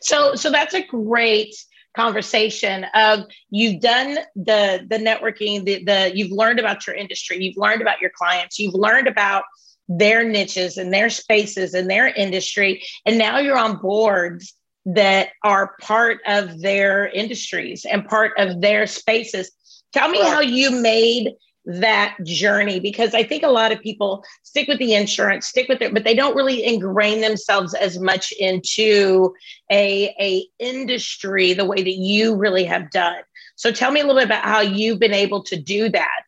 So 0.00 0.36
so 0.36 0.50
that's 0.50 0.74
a 0.74 0.86
great 0.86 1.56
conversation 1.94 2.84
of 2.94 3.20
you've 3.50 3.80
done 3.80 4.18
the 4.34 4.86
the 4.88 4.98
networking 4.98 5.64
the, 5.64 5.84
the 5.84 6.12
you've 6.14 6.32
learned 6.32 6.58
about 6.58 6.86
your 6.86 6.96
industry 6.96 7.42
you've 7.42 7.56
learned 7.56 7.82
about 7.82 8.00
your 8.00 8.10
clients 8.16 8.58
you've 8.58 8.74
learned 8.74 9.08
about 9.08 9.44
their 9.88 10.24
niches 10.24 10.78
and 10.78 10.92
their 10.92 11.10
spaces 11.10 11.74
and 11.74 11.90
their 11.90 12.08
industry 12.08 12.82
and 13.04 13.18
now 13.18 13.38
you're 13.38 13.58
on 13.58 13.76
boards 13.76 14.54
that 14.84 15.30
are 15.44 15.76
part 15.80 16.18
of 16.26 16.60
their 16.60 17.08
industries 17.08 17.84
and 17.84 18.08
part 18.08 18.32
of 18.38 18.60
their 18.60 18.86
spaces. 18.86 19.50
Tell 19.92 20.08
me 20.08 20.20
how 20.20 20.40
you 20.40 20.70
made 20.70 21.32
that 21.64 22.16
journey 22.24 22.80
because 22.80 23.14
I 23.14 23.22
think 23.22 23.42
a 23.42 23.48
lot 23.48 23.72
of 23.72 23.80
people 23.80 24.24
stick 24.42 24.68
with 24.68 24.78
the 24.78 24.94
insurance, 24.94 25.46
stick 25.46 25.68
with 25.68 25.80
it, 25.80 25.94
but 25.94 26.04
they 26.04 26.14
don't 26.14 26.34
really 26.34 26.64
ingrain 26.64 27.20
themselves 27.20 27.74
as 27.74 27.98
much 27.98 28.32
into 28.32 29.32
a, 29.70 30.14
a 30.20 30.46
industry 30.58 31.52
the 31.52 31.64
way 31.64 31.82
that 31.82 31.94
you 31.94 32.34
really 32.34 32.64
have 32.64 32.90
done. 32.90 33.22
So 33.56 33.70
tell 33.70 33.92
me 33.92 34.00
a 34.00 34.04
little 34.04 34.20
bit 34.20 34.26
about 34.26 34.44
how 34.44 34.60
you've 34.60 34.98
been 34.98 35.14
able 35.14 35.44
to 35.44 35.56
do 35.56 35.88
that. 35.90 36.24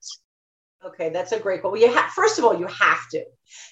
Okay, 0.84 1.08
that's 1.08 1.32
a 1.32 1.40
great 1.40 1.64
Well, 1.64 1.76
you 1.76 1.92
have 1.92 2.10
first 2.10 2.38
of 2.38 2.44
all, 2.44 2.58
you 2.58 2.66
have 2.66 3.08
to. 3.12 3.24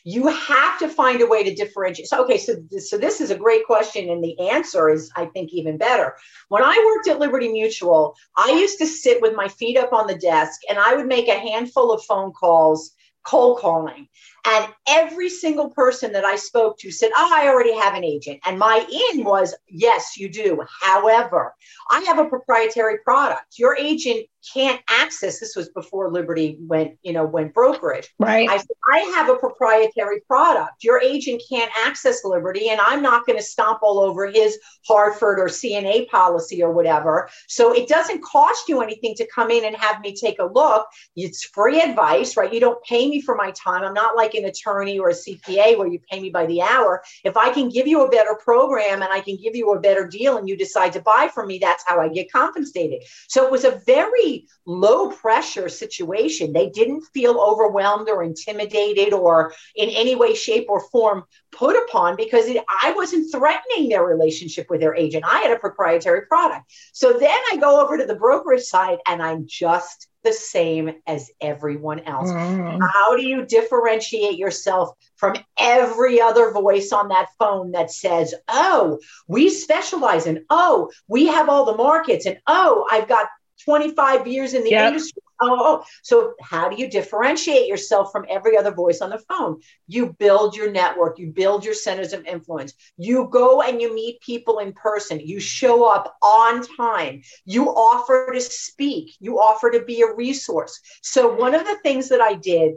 You 0.05 0.29
have 0.29 0.79
to 0.81 0.89
find 0.89 1.21
a 1.21 1.27
way 1.27 1.45
to 1.45 1.55
differentiate. 1.55 2.09
So, 2.09 2.23
okay, 2.25 2.39
so 2.39 2.55
so 2.79 2.99
this 2.99 3.21
is 3.21 3.31
a 3.31 3.37
great 3.37 3.65
question, 3.67 4.11
and 4.11 4.23
the 4.23 4.39
answer 4.49 4.89
is, 4.89 5.11
I 5.17 5.27
think, 5.27 5.53
even 5.53 5.79
better. 5.79 6.15
When 6.49 6.63
I 6.63 6.77
worked 6.85 7.09
at 7.09 7.21
Liberty 7.21 7.49
Mutual, 7.49 8.15
I 8.37 8.53
used 8.53 8.79
to 8.79 8.87
sit 8.87 9.21
with 9.23 9.35
my 9.35 9.49
feet 9.49 9.77
up 9.77 9.93
on 9.93 10.07
the 10.07 10.19
desk, 10.19 10.61
and 10.69 10.79
I 10.79 10.95
would 10.95 11.07
make 11.07 11.29
a 11.29 11.39
handful 11.39 11.93
of 11.93 12.05
phone 12.05 12.33
calls 12.33 12.93
cold 13.25 13.61
calling. 13.61 14.09
And 14.45 14.67
every 14.89 15.29
single 15.29 15.71
person 15.71 16.13
that 16.13 16.25
I 16.25 16.37
spoke 16.37 16.79
to 16.81 16.91
said, 16.91 17.11
Oh, 17.17 17.31
I 17.33 17.49
already 17.49 17.75
have 17.77 17.95
an 17.95 18.05
agent. 18.05 18.41
And 18.47 18.59
my 18.59 18.87
in 19.13 19.25
was, 19.25 19.55
Yes, 19.69 20.17
you 20.17 20.29
do. 20.29 20.63
However, 20.81 21.55
I 21.91 22.01
have 22.01 22.19
a 22.19 22.29
proprietary 22.29 22.99
product. 23.05 23.59
Your 23.59 23.77
agent 23.77 24.27
can't 24.53 24.81
access 24.89 25.39
this 25.39 25.55
was 25.55 25.69
before 25.69 26.11
liberty 26.11 26.57
went 26.61 26.99
you 27.03 27.13
know 27.13 27.25
went 27.25 27.55
brokerage. 27.55 28.13
Right. 28.19 28.49
I 28.49 28.61
i 28.93 28.99
have 29.17 29.29
a 29.29 29.37
proprietary 29.37 30.21
product. 30.27 30.83
Your 30.83 31.01
agent 31.01 31.43
can't 31.49 31.71
access 31.85 32.25
liberty 32.25 32.69
and 32.71 32.81
i'm 32.81 33.03
not 33.03 33.25
going 33.27 33.39
to 33.39 33.45
stomp 33.45 33.81
all 33.83 34.01
over 34.01 34.27
his 34.27 34.59
hartford 34.87 35.39
or 35.39 35.47
cna 35.47 36.09
policy 36.09 36.63
or 36.63 36.73
whatever. 36.73 37.29
So 37.47 37.73
it 37.73 37.89
doesn't 37.89 38.23
cost 38.23 38.69
you 38.69 38.83
anything 38.83 39.15
to 39.17 39.29
come 39.33 39.51
in 39.51 39.65
and 39.65 39.77
have 39.77 40.01
me 40.01 40.15
take 40.15 40.39
a 40.41 40.45
look. 40.45 40.87
It's 41.15 41.45
free 41.45 41.81
advice 41.81 42.37
right? 42.37 42.53
You 42.53 42.61
don't 42.61 42.83
pay 42.85 43.09
me 43.09 43.21
for 43.21 43.35
my 43.35 43.53
time. 43.53 43.85
I'm 43.85 43.95
not 43.95 44.17
like 44.17 44.32
an 44.35 44.45
attorney 44.45 44.99
or 44.99 45.11
a 45.11 45.13
cpa 45.13 45.77
where 45.77 45.89
you 45.89 45.99
pay 46.11 46.21
me 46.21 46.31
by 46.31 46.47
the 46.47 46.63
hour 46.63 47.03
if 47.25 47.37
i 47.37 47.51
can 47.51 47.69
give 47.69 47.87
you 47.87 48.05
a 48.05 48.11
better 48.11 48.35
program 48.43 49.03
and 49.03 49.13
i 49.13 49.21
can 49.21 49.37
give 49.37 49.55
you 49.55 49.73
a 49.73 49.81
better 49.81 50.07
deal 50.07 50.37
and 50.37 50.49
you 50.49 50.57
decide 50.57 50.93
to 50.93 51.01
buy 51.03 51.29
from 51.33 51.47
me 51.47 51.59
that's 51.59 51.85
how 51.87 52.01
i 52.01 52.09
get 52.09 52.31
compensated 52.31 53.03
so 53.29 53.45
it 53.45 53.51
was 53.51 53.65
a 53.65 53.81
very 53.87 54.47
low 54.67 55.11
pressure 55.11 55.69
situation. 55.69 56.53
They 56.53 56.71
didn't 56.71 57.03
feel 57.13 57.41
overwhelmed 57.41 58.09
or 58.09 58.23
intimidated 58.23 59.13
or 59.13 59.53
in 59.77 59.89
any 59.91 60.15
way, 60.15 60.35
shape, 60.35 60.67
or 60.69 60.81
form 60.91 61.25
put 61.51 61.77
upon 61.77 62.17
because 62.17 62.47
it, 62.47 62.65
I 62.69 62.93
wasn't 62.93 63.31
threatening 63.31 63.89
their 63.89 64.05
relationship 64.05 64.67
with 64.71 64.81
their 64.81 64.95
agent. 64.95 65.25
I 65.27 65.41
had 65.41 65.53
a 65.53 65.59
proprietary 65.59 66.27
product. 66.27 66.73
So 66.93 67.13
then 67.13 67.39
I 67.53 67.57
go 67.57 67.83
over 67.83 67.99
to 67.99 68.07
the 68.07 68.15
brokerage 68.15 68.63
side 68.63 68.99
and 69.07 69.23
I'm 69.23 69.47
just 69.47 70.09
the 70.25 70.33
same 70.33 70.93
as 71.07 71.31
everyone 71.41 72.01
else. 72.01 72.31
Mm. 72.31 72.79
How 72.93 73.17
do 73.17 73.27
you 73.27 73.45
differentiate 73.45 74.39
yourself 74.39 74.91
from 75.17 75.37
every 75.59 76.21
other 76.21 76.51
voice 76.53 76.93
on 76.93 77.09
that 77.09 77.29
phone 77.39 77.73
that 77.73 77.91
says, 77.91 78.35
oh, 78.49 78.99
we 79.27 79.51
specialize 79.51 80.27
in, 80.27 80.45
oh, 80.51 80.91
we 81.09 81.27
have 81.27 81.49
all 81.49 81.65
the 81.65 81.77
markets, 81.77 82.27
and 82.27 82.39
oh, 82.47 82.87
I've 82.91 83.09
got 83.09 83.29
25 83.65 84.27
years 84.27 84.55
in 84.55 84.65
the 84.65 84.71
yep. 84.71 84.89
industry. 84.89 85.23
Oh, 85.43 85.51
oh, 85.51 85.81
oh, 85.81 85.85
so 86.03 86.35
how 86.41 86.69
do 86.69 86.77
you 86.77 86.89
differentiate 86.89 87.67
yourself 87.67 88.13
from 88.13 88.25
every 88.29 88.57
other 88.57 88.73
voice 88.73 89.01
on 89.01 89.11
the 89.11 89.19
phone? 89.19 89.61
You 89.89 90.15
build 90.19 90.55
your 90.55 90.71
network, 90.71 91.19
you 91.19 91.33
build 91.33 91.65
your 91.65 91.75
centers 91.75 92.13
of 92.13 92.25
influence. 92.27 92.75
You 92.97 93.29
go 93.33 93.61
and 93.61 93.81
you 93.81 93.93
meet 93.93 94.21
people 94.21 94.61
in 94.61 94.73
person. 94.73 95.19
You 95.19 95.41
show 95.41 95.85
up 95.85 96.17
on 96.23 96.63
time. 96.77 97.23
You 97.45 97.71
offer 97.71 98.31
to 98.33 98.41
speak. 98.41 99.17
You 99.19 99.41
offer 99.41 99.71
to 99.73 99.85
be 99.85 100.03
a 100.03 100.15
resource. 100.15 100.81
So, 101.03 101.35
one 101.35 101.55
of 101.57 101.65
the 101.65 101.79
things 101.83 102.09
that 102.11 102.21
I 102.21 102.35
did 102.35 102.75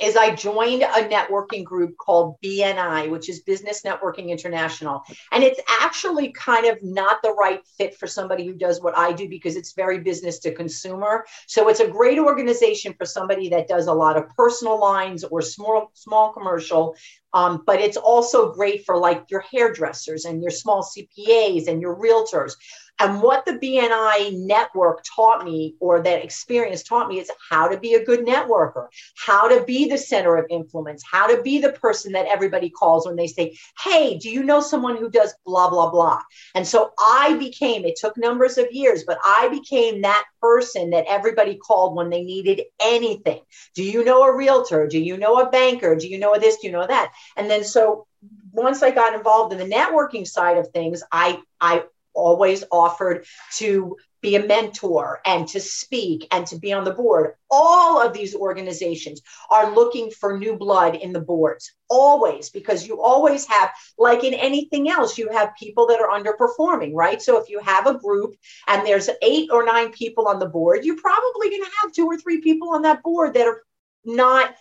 is 0.00 0.16
I 0.16 0.34
joined 0.34 0.82
a 0.82 1.08
networking 1.08 1.64
group 1.64 1.96
called 1.96 2.36
BNI, 2.42 3.10
which 3.10 3.28
is 3.28 3.40
Business 3.40 3.82
Networking 3.82 4.28
International. 4.28 5.02
And 5.32 5.42
it's 5.42 5.60
actually 5.68 6.32
kind 6.32 6.66
of 6.66 6.78
not 6.82 7.20
the 7.22 7.32
right 7.32 7.60
fit 7.76 7.96
for 7.96 8.06
somebody 8.06 8.46
who 8.46 8.54
does 8.54 8.80
what 8.80 8.96
I 8.96 9.12
do 9.12 9.28
because 9.28 9.56
it's 9.56 9.72
very 9.72 9.98
business 9.98 10.38
to 10.40 10.54
consumer. 10.54 11.24
So 11.46 11.68
it's 11.68 11.80
a 11.80 11.88
great 11.88 12.18
organization 12.18 12.94
for 12.94 13.04
somebody 13.04 13.48
that 13.50 13.68
does 13.68 13.86
a 13.86 13.92
lot 13.92 14.16
of 14.16 14.28
personal 14.30 14.80
lines 14.80 15.24
or 15.24 15.42
small 15.42 15.90
small 15.94 16.32
commercial 16.32 16.94
um, 17.34 17.62
but 17.66 17.80
it's 17.80 17.96
also 17.96 18.52
great 18.52 18.84
for 18.84 18.96
like 18.96 19.30
your 19.30 19.40
hairdressers 19.40 20.24
and 20.24 20.42
your 20.42 20.50
small 20.50 20.82
CPAs 20.82 21.68
and 21.68 21.80
your 21.80 21.96
realtors. 21.96 22.54
And 23.00 23.22
what 23.22 23.44
the 23.44 23.52
BNI 23.52 24.38
network 24.44 25.04
taught 25.04 25.44
me, 25.44 25.76
or 25.80 26.02
that 26.02 26.24
experience 26.24 26.82
taught 26.82 27.08
me, 27.08 27.20
is 27.20 27.30
how 27.50 27.68
to 27.68 27.78
be 27.78 27.94
a 27.94 28.04
good 28.04 28.26
networker, 28.26 28.88
how 29.16 29.48
to 29.48 29.64
be 29.64 29.88
the 29.88 29.98
center 29.98 30.36
of 30.36 30.46
influence, 30.50 31.02
how 31.08 31.26
to 31.26 31.42
be 31.42 31.60
the 31.60 31.72
person 31.72 32.12
that 32.12 32.26
everybody 32.26 32.70
calls 32.70 33.06
when 33.06 33.16
they 33.16 33.26
say, 33.26 33.56
Hey, 33.82 34.18
do 34.18 34.28
you 34.28 34.42
know 34.42 34.60
someone 34.60 34.96
who 34.96 35.10
does 35.10 35.34
blah, 35.46 35.70
blah, 35.70 35.90
blah? 35.90 36.20
And 36.54 36.66
so 36.66 36.90
I 36.98 37.36
became, 37.38 37.84
it 37.84 37.96
took 37.96 38.16
numbers 38.16 38.58
of 38.58 38.66
years, 38.72 39.04
but 39.06 39.18
I 39.24 39.48
became 39.48 40.02
that 40.02 40.24
person 40.40 40.90
that 40.90 41.04
everybody 41.08 41.56
called 41.56 41.96
when 41.96 42.10
they 42.10 42.22
needed 42.22 42.62
anything. 42.80 43.40
Do 43.74 43.82
you 43.82 44.04
know 44.04 44.22
a 44.22 44.36
realtor? 44.36 44.86
Do 44.86 44.98
you 44.98 45.16
know 45.16 45.40
a 45.40 45.50
banker? 45.50 45.94
Do 45.94 46.08
you 46.08 46.18
know 46.18 46.36
this? 46.38 46.56
Do 46.56 46.66
you 46.66 46.72
know 46.72 46.86
that? 46.86 47.12
And 47.36 47.48
then 47.50 47.64
so 47.64 48.06
once 48.52 48.82
I 48.82 48.90
got 48.90 49.14
involved 49.14 49.52
in 49.52 49.58
the 49.58 49.74
networking 49.74 50.26
side 50.26 50.58
of 50.58 50.68
things, 50.68 51.02
I 51.12 51.40
I 51.60 51.84
always 52.18 52.64
offered 52.70 53.24
to 53.58 53.96
be 54.20 54.34
a 54.34 54.44
mentor 54.44 55.20
and 55.24 55.46
to 55.46 55.60
speak 55.60 56.26
and 56.32 56.46
to 56.48 56.58
be 56.58 56.72
on 56.72 56.84
the 56.84 56.92
board. 56.92 57.34
All 57.50 58.02
of 58.04 58.12
these 58.12 58.34
organizations 58.34 59.22
are 59.48 59.74
looking 59.74 60.10
for 60.10 60.36
new 60.36 60.56
blood 60.56 60.96
in 60.96 61.12
the 61.12 61.20
boards, 61.20 61.72
always, 61.88 62.50
because 62.50 62.86
you 62.86 63.00
always 63.00 63.46
have, 63.46 63.70
like 63.96 64.24
in 64.24 64.34
anything 64.34 64.90
else, 64.90 65.18
you 65.18 65.30
have 65.30 65.54
people 65.56 65.86
that 65.86 66.00
are 66.00 66.18
underperforming, 66.18 66.94
right? 66.94 67.22
So 67.22 67.40
if 67.40 67.48
you 67.48 67.60
have 67.60 67.86
a 67.86 67.98
group 67.98 68.34
and 68.66 68.84
there's 68.84 69.08
eight 69.22 69.50
or 69.52 69.64
nine 69.64 69.92
people 69.92 70.26
on 70.26 70.40
the 70.40 70.48
board, 70.48 70.84
you're 70.84 71.00
probably 71.00 71.50
going 71.50 71.62
to 71.62 71.70
have 71.82 71.92
two 71.92 72.06
or 72.06 72.18
three 72.18 72.40
people 72.40 72.70
on 72.70 72.82
that 72.82 73.02
board 73.04 73.34
that 73.34 73.46
are 73.46 73.62
not 74.04 74.54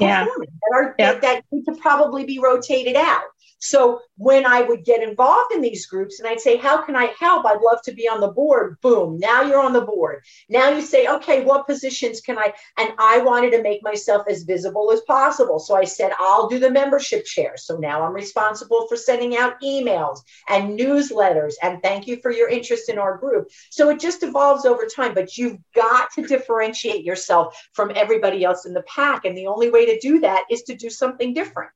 yeah. 0.00 0.24
that, 0.24 0.48
are, 0.74 0.94
that, 0.98 1.20
that 1.22 1.44
need 1.52 1.64
to 1.66 1.74
probably 1.80 2.24
be 2.24 2.40
rotated 2.40 2.96
out. 2.96 3.22
So 3.64 4.00
when 4.18 4.44
I 4.44 4.60
would 4.60 4.84
get 4.84 5.02
involved 5.02 5.52
in 5.54 5.62
these 5.62 5.86
groups 5.86 6.20
and 6.20 6.28
I'd 6.28 6.40
say, 6.40 6.58
How 6.58 6.82
can 6.84 6.94
I 6.94 7.14
help? 7.18 7.46
I'd 7.46 7.62
love 7.62 7.80
to 7.84 7.94
be 7.94 8.06
on 8.06 8.20
the 8.20 8.28
board. 8.28 8.76
Boom, 8.82 9.18
now 9.18 9.40
you're 9.40 9.62
on 9.62 9.72
the 9.72 9.80
board. 9.80 10.22
Now 10.50 10.68
you 10.68 10.82
say, 10.82 11.06
Okay, 11.06 11.44
what 11.44 11.66
positions 11.66 12.20
can 12.20 12.36
I? 12.36 12.52
And 12.76 12.92
I 12.98 13.18
wanted 13.18 13.52
to 13.52 13.62
make 13.62 13.82
myself 13.82 14.26
as 14.28 14.42
visible 14.42 14.92
as 14.92 15.00
possible. 15.02 15.58
So 15.58 15.74
I 15.74 15.84
said, 15.84 16.12
I'll 16.20 16.46
do 16.46 16.58
the 16.58 16.70
membership 16.70 17.24
chair. 17.24 17.56
So 17.56 17.78
now 17.78 18.02
I'm 18.02 18.12
responsible 18.12 18.86
for 18.86 18.96
sending 18.96 19.34
out 19.38 19.58
emails 19.62 20.20
and 20.50 20.78
newsletters. 20.78 21.54
And 21.62 21.82
thank 21.82 22.06
you 22.06 22.18
for 22.20 22.30
your 22.30 22.50
interest 22.50 22.90
in 22.90 22.98
our 22.98 23.16
group. 23.16 23.48
So 23.70 23.88
it 23.88 23.98
just 23.98 24.22
evolves 24.22 24.66
over 24.66 24.84
time, 24.84 25.14
but 25.14 25.38
you've 25.38 25.58
got 25.74 26.10
to 26.12 26.26
differentiate 26.26 27.02
yourself 27.02 27.56
from 27.72 27.92
everybody 27.96 28.44
else 28.44 28.66
in 28.66 28.74
the 28.74 28.82
pack. 28.82 29.24
And 29.24 29.34
the 29.34 29.46
only 29.46 29.70
way 29.70 29.86
to 29.86 29.98
do 30.00 30.20
that 30.20 30.44
is 30.50 30.64
to 30.64 30.76
do 30.76 30.90
something 30.90 31.32
different. 31.32 31.70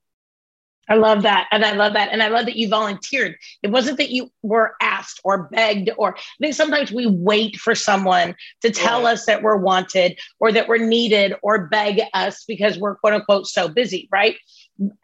I 0.88 0.94
love 0.94 1.22
that. 1.22 1.48
And 1.52 1.64
I 1.64 1.72
love 1.72 1.92
that. 1.92 2.10
And 2.12 2.22
I 2.22 2.28
love 2.28 2.46
that 2.46 2.56
you 2.56 2.68
volunteered. 2.68 3.36
It 3.62 3.70
wasn't 3.70 3.98
that 3.98 4.10
you 4.10 4.30
were 4.42 4.74
asked 4.80 5.20
or 5.22 5.44
begged, 5.44 5.90
or 5.98 6.16
I 6.16 6.20
think 6.40 6.54
sometimes 6.54 6.90
we 6.90 7.06
wait 7.06 7.56
for 7.56 7.74
someone 7.74 8.34
to 8.62 8.70
tell 8.70 9.06
us 9.06 9.26
that 9.26 9.42
we're 9.42 9.58
wanted 9.58 10.18
or 10.40 10.50
that 10.52 10.68
we're 10.68 10.78
needed 10.78 11.34
or 11.42 11.66
beg 11.66 12.00
us 12.14 12.44
because 12.46 12.78
we're 12.78 12.96
quote 12.96 13.12
unquote 13.12 13.46
so 13.46 13.68
busy, 13.68 14.08
right? 14.10 14.36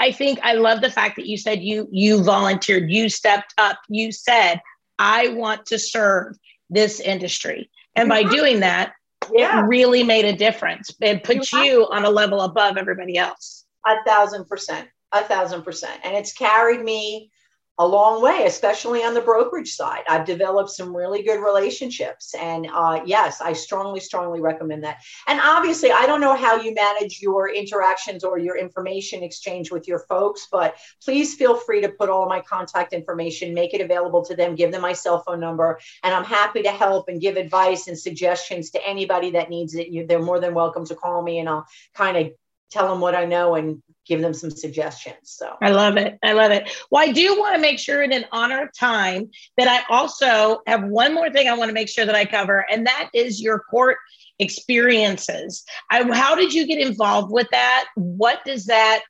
I 0.01 0.13
think 0.13 0.39
I 0.43 0.55
love 0.55 0.81
the 0.81 0.91
fact 0.91 1.17
that 1.17 1.27
you 1.27 1.37
said 1.37 1.63
you 1.63 1.89
you 1.91 2.23
volunteered, 2.23 2.91
you 2.91 3.09
stepped 3.09 3.53
up, 3.59 3.79
you 3.89 4.13
said, 4.13 4.61
I 4.99 5.29
want 5.29 5.67
to 5.67 5.79
serve 5.79 6.37
this 6.71 7.01
industry. 7.01 7.71
And 7.97 8.09
by 8.09 8.23
doing 8.23 8.61
that, 8.61 8.95
yeah. 9.33 9.61
it 9.61 9.63
really 9.63 10.03
made 10.03 10.25
a 10.25 10.33
difference. 10.35 10.93
It 11.01 11.25
put 11.25 11.53
you 11.53 11.89
on 11.91 12.05
a 12.05 12.11
level 12.11 12.41
above 12.41 12.77
everybody 12.77 13.19
else. 13.19 13.65
A 13.87 13.97
thousand 14.07 14.47
percent 14.47 14.89
a 15.15 15.25
thousand 15.25 15.63
percent. 15.63 16.01
And 16.05 16.17
it's 16.17 16.33
carried 16.33 16.83
me 16.83 17.31
a 17.79 17.87
long 17.87 18.23
way, 18.23 18.45
especially 18.47 19.03
on 19.03 19.15
the 19.15 19.21
brokerage 19.21 19.73
side. 19.73 20.03
I've 20.09 20.25
developed 20.25 20.71
some 20.71 20.97
really 20.97 21.25
good 21.25 21.43
relationships. 21.43 22.33
And 22.35 22.69
uh, 22.73 23.03
yes, 23.05 23.41
I 23.41 23.53
strongly, 23.53 23.99
strongly 23.99 24.41
recommend 24.41 24.85
that. 24.85 24.99
And 25.27 25.41
obviously, 25.43 25.91
I 25.91 26.07
don't 26.07 26.21
know 26.21 26.37
how 26.37 26.55
you 26.55 26.73
manage 26.73 27.21
your 27.21 27.53
interactions 27.53 28.23
or 28.23 28.39
your 28.39 28.57
information 28.57 29.25
exchange 29.25 29.73
with 29.73 29.89
your 29.89 30.01
folks, 30.01 30.47
but 30.53 30.77
please 31.05 31.35
feel 31.35 31.57
free 31.57 31.81
to 31.81 31.89
put 31.89 32.09
all 32.09 32.29
my 32.29 32.41
contact 32.41 32.93
information, 32.93 33.53
make 33.53 33.75
it 33.75 33.81
available 33.81 34.25
to 34.27 34.37
them, 34.37 34.55
give 34.55 34.71
them 34.71 34.83
my 34.83 34.93
cell 34.93 35.23
phone 35.23 35.41
number. 35.41 35.81
And 36.05 36.15
I'm 36.15 36.25
happy 36.25 36.63
to 36.63 36.71
help 36.71 37.09
and 37.09 37.21
give 37.21 37.37
advice 37.37 37.89
and 37.89 37.99
suggestions 37.99 38.71
to 38.71 38.87
anybody 38.87 39.33
that 39.33 39.51
needs 39.51 39.75
it. 39.75 39.89
You, 39.89 40.07
they're 40.07 40.23
more 40.23 40.39
than 40.39 40.55
welcome 40.55 40.87
to 40.87 40.95
call 40.95 41.23
me 41.23 41.41
and 41.41 41.49
I'll 41.49 41.67
kind 41.93 42.17
of 42.17 42.33
tell 42.75 42.89
them 42.89 43.01
what 43.01 43.15
I 43.15 43.25
know 43.25 43.55
and 43.55 43.83
give 44.07 44.21
them 44.21 44.35
some 44.35 44.51
suggestions. 44.51 45.17
So 45.23 45.57
I 45.63 45.71
love 45.71 45.97
it. 45.97 46.19
I 46.23 46.33
love 46.35 46.53
it. 46.53 46.69
Well, 46.91 47.03
I 47.03 47.13
do 47.13 47.39
want 47.39 47.55
to 47.55 47.61
make 47.61 47.79
sure 47.79 48.03
in 48.03 48.13
an 48.13 48.27
honor 48.33 48.65
of 48.65 48.69
time 48.79 49.31
that 49.57 49.69
I 49.69 49.95
also 49.95 50.61
have 50.67 50.85
one 50.85 51.15
more 51.15 51.31
thing 51.31 51.49
I 51.49 51.57
want 51.57 51.71
to 51.71 51.73
make 51.73 51.89
sure 51.89 52.05
that 52.05 52.15
I 52.15 52.27
cover, 52.27 52.67
and 52.71 52.87
that 52.87 53.09
is 53.15 53.41
your 53.41 53.61
court 53.61 53.97
experiences. 54.39 55.65
I, 55.91 56.03
how 56.13 56.35
did 56.35 56.53
you 56.53 56.67
get 56.67 56.79
involved 56.79 57.33
with 57.33 57.49
that? 57.53 57.87
What 57.95 58.45
does 58.45 58.67
that, 58.67 59.03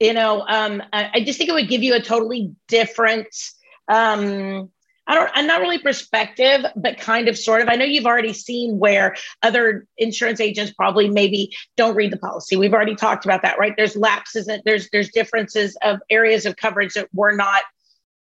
you 0.00 0.14
know, 0.14 0.44
um, 0.48 0.82
I, 0.92 1.10
I 1.14 1.20
just 1.24 1.36
think 1.36 1.50
it 1.50 1.54
would 1.54 1.68
give 1.68 1.82
you 1.82 1.94
a 1.94 2.00
totally 2.00 2.52
different 2.68 3.28
um, 3.88 4.70
I 5.08 5.14
don't, 5.14 5.30
I'm 5.34 5.46
not 5.46 5.62
really 5.62 5.78
perspective, 5.78 6.66
but 6.76 6.98
kind 6.98 7.28
of 7.28 7.38
sort 7.38 7.62
of. 7.62 7.68
I 7.68 7.76
know 7.76 7.86
you've 7.86 8.04
already 8.04 8.34
seen 8.34 8.78
where 8.78 9.16
other 9.42 9.86
insurance 9.96 10.38
agents 10.38 10.72
probably 10.72 11.08
maybe 11.08 11.56
don't 11.78 11.96
read 11.96 12.12
the 12.12 12.18
policy. 12.18 12.56
We've 12.56 12.74
already 12.74 12.94
talked 12.94 13.24
about 13.24 13.40
that, 13.42 13.58
right? 13.58 13.72
There's 13.74 13.96
lapses 13.96 14.48
and 14.48 14.62
there's 14.66 14.90
there's 14.90 15.10
differences 15.10 15.76
of 15.82 16.00
areas 16.10 16.44
of 16.44 16.56
coverage 16.56 16.92
that 16.94 17.08
were 17.14 17.34
not 17.34 17.62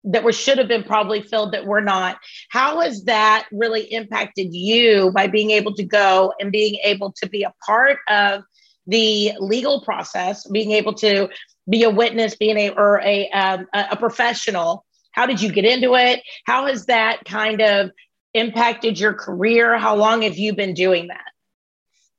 that 0.04 0.22
were 0.22 0.32
should 0.32 0.58
have 0.58 0.68
been 0.68 0.84
probably 0.84 1.20
filled 1.20 1.52
that 1.52 1.66
were 1.66 1.80
not. 1.80 2.18
How 2.50 2.80
has 2.80 3.04
that 3.04 3.48
really 3.50 3.92
impacted 3.92 4.54
you 4.54 5.10
by 5.10 5.26
being 5.26 5.50
able 5.50 5.74
to 5.74 5.82
go 5.82 6.32
and 6.38 6.52
being 6.52 6.78
able 6.84 7.12
to 7.20 7.28
be 7.28 7.42
a 7.42 7.52
part 7.66 7.98
of 8.08 8.44
the 8.86 9.32
legal 9.40 9.80
process, 9.80 10.46
being 10.46 10.70
able 10.70 10.94
to 10.94 11.28
be 11.68 11.82
a 11.82 11.90
witness, 11.90 12.36
being 12.36 12.56
a 12.56 12.70
or 12.70 13.00
a 13.00 13.28
um, 13.30 13.66
a 13.74 13.96
professional 13.96 14.85
how 15.16 15.26
did 15.26 15.40
you 15.40 15.50
get 15.50 15.64
into 15.64 15.94
it? 15.94 16.22
How 16.44 16.66
has 16.66 16.86
that 16.86 17.24
kind 17.24 17.62
of 17.62 17.90
impacted 18.34 19.00
your 19.00 19.14
career? 19.14 19.78
How 19.78 19.96
long 19.96 20.22
have 20.22 20.36
you 20.36 20.54
been 20.54 20.74
doing 20.74 21.08
that? 21.08 21.24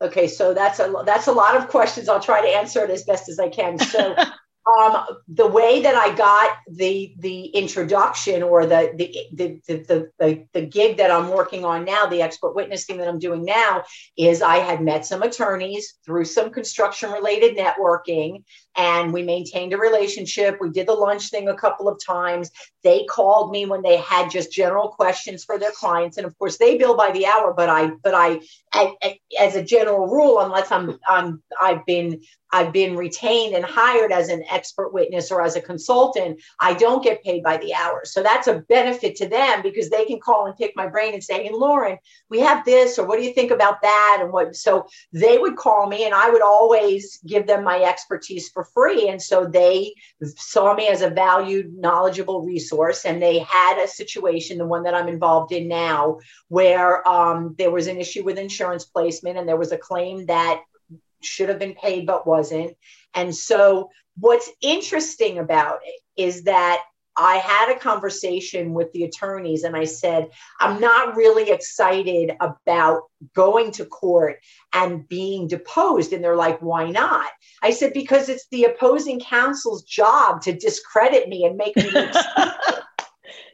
Okay, 0.02 0.28
so 0.28 0.54
that's 0.54 0.80
a 0.80 0.94
that's 1.06 1.28
a 1.28 1.32
lot 1.32 1.56
of 1.56 1.70
questions. 1.70 2.10
I'll 2.10 2.20
try 2.20 2.42
to 2.42 2.48
answer 2.48 2.84
it 2.84 2.90
as 2.90 3.04
best 3.04 3.30
as 3.30 3.40
I 3.40 3.50
can. 3.50 3.80
So 3.80 4.16
um, 4.68 5.06
the 5.28 5.48
way 5.48 5.82
that 5.82 5.96
I 5.96 6.16
got 6.16 6.58
the 6.70 7.14
the 7.20 7.46
introduction 7.46 8.44
or 8.44 8.66
the 8.66 8.92
the, 8.96 9.18
the 9.34 9.62
the, 9.68 10.12
the 10.20 10.48
the 10.54 10.66
gig 10.66 10.98
that 10.98 11.10
I'm 11.10 11.30
working 11.30 11.66
on 11.66 11.86
now, 11.86 12.08
the 12.08 12.22
expert 12.22 12.56
witness 12.56 12.86
thing 12.86 12.98
that 12.98 13.08
I'm 13.08 13.20
doing 13.20 13.46
now, 13.46 13.84
is 14.18 14.42
I 14.42 14.58
had 14.58 14.82
met 14.82 15.06
some 15.06 15.24
attorneys 15.24 15.96
through 16.06 16.26
some 16.26 16.52
construction 16.52 17.12
related 17.12 17.58
networking, 17.58 18.44
and 18.78 19.12
we 19.12 19.24
maintained 19.24 19.74
a 19.74 19.78
relationship. 19.78 20.58
We 20.62 20.70
did 20.70 20.88
the 20.88 20.94
lunch 20.94 21.30
thing 21.30 21.50
a 21.50 21.56
couple 21.56 21.88
of 21.88 22.00
times. 22.04 22.52
They 22.84 23.06
called 23.06 23.52
me 23.52 23.66
when 23.66 23.82
they 23.82 23.98
had 23.98 24.30
just 24.30 24.52
general 24.52 24.90
questions 24.90 25.44
for 25.44 25.58
their 25.58 25.72
clients, 25.72 26.18
and 26.18 26.26
of 26.26 26.38
course 26.38 26.58
they 26.58 26.78
bill 26.78 26.96
by 26.96 27.12
the 27.12 27.26
hour. 27.26 27.54
But 27.54 27.70
I 27.70 27.92
but 28.04 28.14
I, 28.14 28.40
I 28.74 29.20
as 29.40 29.56
a 29.56 29.64
general 29.64 30.08
rule, 30.08 30.40
unless 30.40 30.72
I'm 30.72 31.00
I'm 31.08 31.42
I've 31.60 31.86
been 31.86 32.22
I've 32.52 32.72
been 32.72 32.96
retained 32.96 33.56
and 33.56 33.66
hired 33.66 34.12
as 34.12 34.30
an 34.30 34.44
expert 34.50 34.94
witness 34.94 35.32
or 35.32 35.42
as 35.42 35.56
a 35.56 35.62
consultant, 35.62 36.42
I 36.62 36.74
don't 36.74 37.04
get 37.04 37.24
paid 37.24 37.44
by 37.44 37.58
the 37.58 37.74
hour. 37.74 38.02
So 38.06 38.24
that's 38.24 38.48
a 38.48 38.60
benefit 38.70 39.16
to 39.18 39.28
them 39.28 39.62
because 39.62 39.90
they 39.90 40.06
can 40.06 40.20
call 40.20 40.46
and 40.46 40.56
pick 40.56 40.74
my 40.76 40.88
brain 40.88 41.14
and 41.14 41.24
say, 41.24 41.44
Hey, 41.44 41.52
Lorin, 41.52 41.98
we 42.30 42.40
have 42.40 42.64
this, 42.66 42.98
or 42.98 43.06
what 43.06 43.18
do 43.20 43.26
you 43.26 43.34
think 43.34 43.52
about 43.52 43.82
that? 43.82 44.20
And 44.22 44.32
what, 44.32 44.56
so 44.56 44.88
they 45.12 45.38
would 45.38 45.58
call 45.58 45.88
me 45.88 46.06
and 46.06 46.14
I 46.14 46.30
would 46.30 46.42
always 46.42 47.20
give 47.26 47.48
them 47.48 47.64
my 47.64 47.82
expertise 47.82 48.50
for 48.50 48.64
free. 48.74 49.10
And 49.10 49.22
so 49.22 49.46
they 49.46 49.94
saw 50.36 50.74
me 50.74 50.88
as 50.88 51.02
a 51.02 51.10
valued, 51.10 51.74
knowledgeable 51.78 52.42
resource. 52.42 53.06
And 53.06 53.22
they 53.22 53.40
had 53.40 53.80
a 53.80 53.88
situation, 53.88 54.58
the 54.58 54.66
one 54.66 54.84
that 54.84 54.94
I'm 54.94 55.08
involved 55.08 55.52
in 55.52 55.68
now, 55.68 56.20
where 56.48 57.08
um, 57.08 57.56
there 57.58 57.72
was 57.72 57.88
an 57.88 57.98
issue 57.98 58.24
with 58.24 58.38
insurance 58.38 58.86
placement 58.86 59.38
and 59.38 59.48
there 59.48 59.58
was 59.58 59.72
a 59.72 59.78
claim 59.78 60.26
that 60.28 60.62
should 61.22 61.50
have 61.50 61.60
been 61.60 61.76
paid 61.76 62.06
but 62.06 62.28
wasn't. 62.28 62.76
And 63.14 63.36
so, 63.36 63.90
what's 64.20 64.50
interesting 64.62 65.38
about 65.38 65.80
it 65.84 66.22
is 66.22 66.44
that 66.44 66.82
I 67.18 67.38
had 67.38 67.76
a 67.76 67.80
conversation 67.80 68.74
with 68.74 68.92
the 68.94 69.04
attorneys 69.04 69.64
and 69.64 69.76
I 69.76 69.86
said, 69.86 70.30
I'm 70.60 70.80
not 70.80 71.16
really 71.16 71.50
excited 71.50 72.32
about 72.40 73.04
going 73.34 73.72
to 73.72 73.86
court 73.86 74.38
and 74.74 75.08
being 75.08 75.48
deposed. 75.48 76.14
And 76.14 76.24
they're 76.24 76.36
like, 76.36 76.62
why 76.62 76.90
not? 76.92 77.30
I 77.64 77.72
said, 77.72 77.94
because 77.94 78.30
it's 78.30 78.48
the 78.52 78.66
opposing 78.66 79.20
counsel's 79.20 79.84
job 79.84 80.42
to 80.44 80.54
discredit 80.54 81.28
me 81.28 81.46
and 81.46 81.58
make 81.58 81.76
me 81.76 81.90
look 81.90 82.14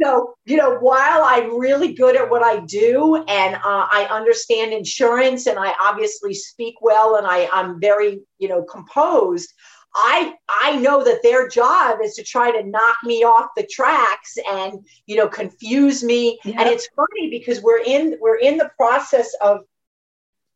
so 0.02 0.34
you 0.46 0.58
know 0.58 0.78
while 0.80 1.24
i'm 1.24 1.58
really 1.60 1.94
good 1.94 2.16
at 2.16 2.30
what 2.30 2.44
i 2.44 2.60
do 2.66 3.24
and 3.28 3.56
uh, 3.56 3.88
i 3.92 4.08
understand 4.10 4.74
insurance 4.74 5.48
and 5.48 5.60
i 5.60 5.74
obviously 5.82 6.34
speak 6.34 6.76
well 6.82 7.16
and 7.16 7.28
I, 7.28 7.48
i'm 7.52 7.80
very 7.80 8.22
you 8.40 8.48
know 8.48 8.64
composed 8.64 9.54
i 9.96 10.34
i 10.50 10.76
know 10.78 11.04
that 11.04 11.22
their 11.24 11.48
job 11.48 12.00
is 12.04 12.16
to 12.16 12.24
try 12.24 12.52
to 12.52 12.68
knock 12.68 12.98
me 13.04 13.24
off 13.24 13.50
the 13.56 13.68
tracks 13.68 14.38
and 14.50 14.86
you 15.06 15.16
know 15.16 15.28
confuse 15.28 16.04
me 16.04 16.40
yep. 16.44 16.56
and 16.60 16.70
it's 16.70 16.88
funny 16.96 17.30
because 17.30 17.62
we're 17.62 17.84
in 17.84 18.18
we're 18.20 18.38
in 18.38 18.58
the 18.58 18.72
process 18.78 19.34
of 19.42 19.60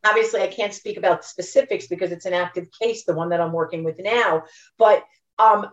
obviously 0.04 0.40
i 0.40 0.46
can't 0.46 0.74
speak 0.74 0.96
about 0.96 1.24
specifics 1.24 1.86
because 1.86 2.12
it's 2.12 2.26
an 2.26 2.34
active 2.34 2.68
case 2.80 3.04
the 3.04 3.14
one 3.14 3.28
that 3.28 3.40
i'm 3.40 3.52
working 3.52 3.84
with 3.84 3.98
now 4.00 4.42
but 4.78 5.04
um, 5.40 5.68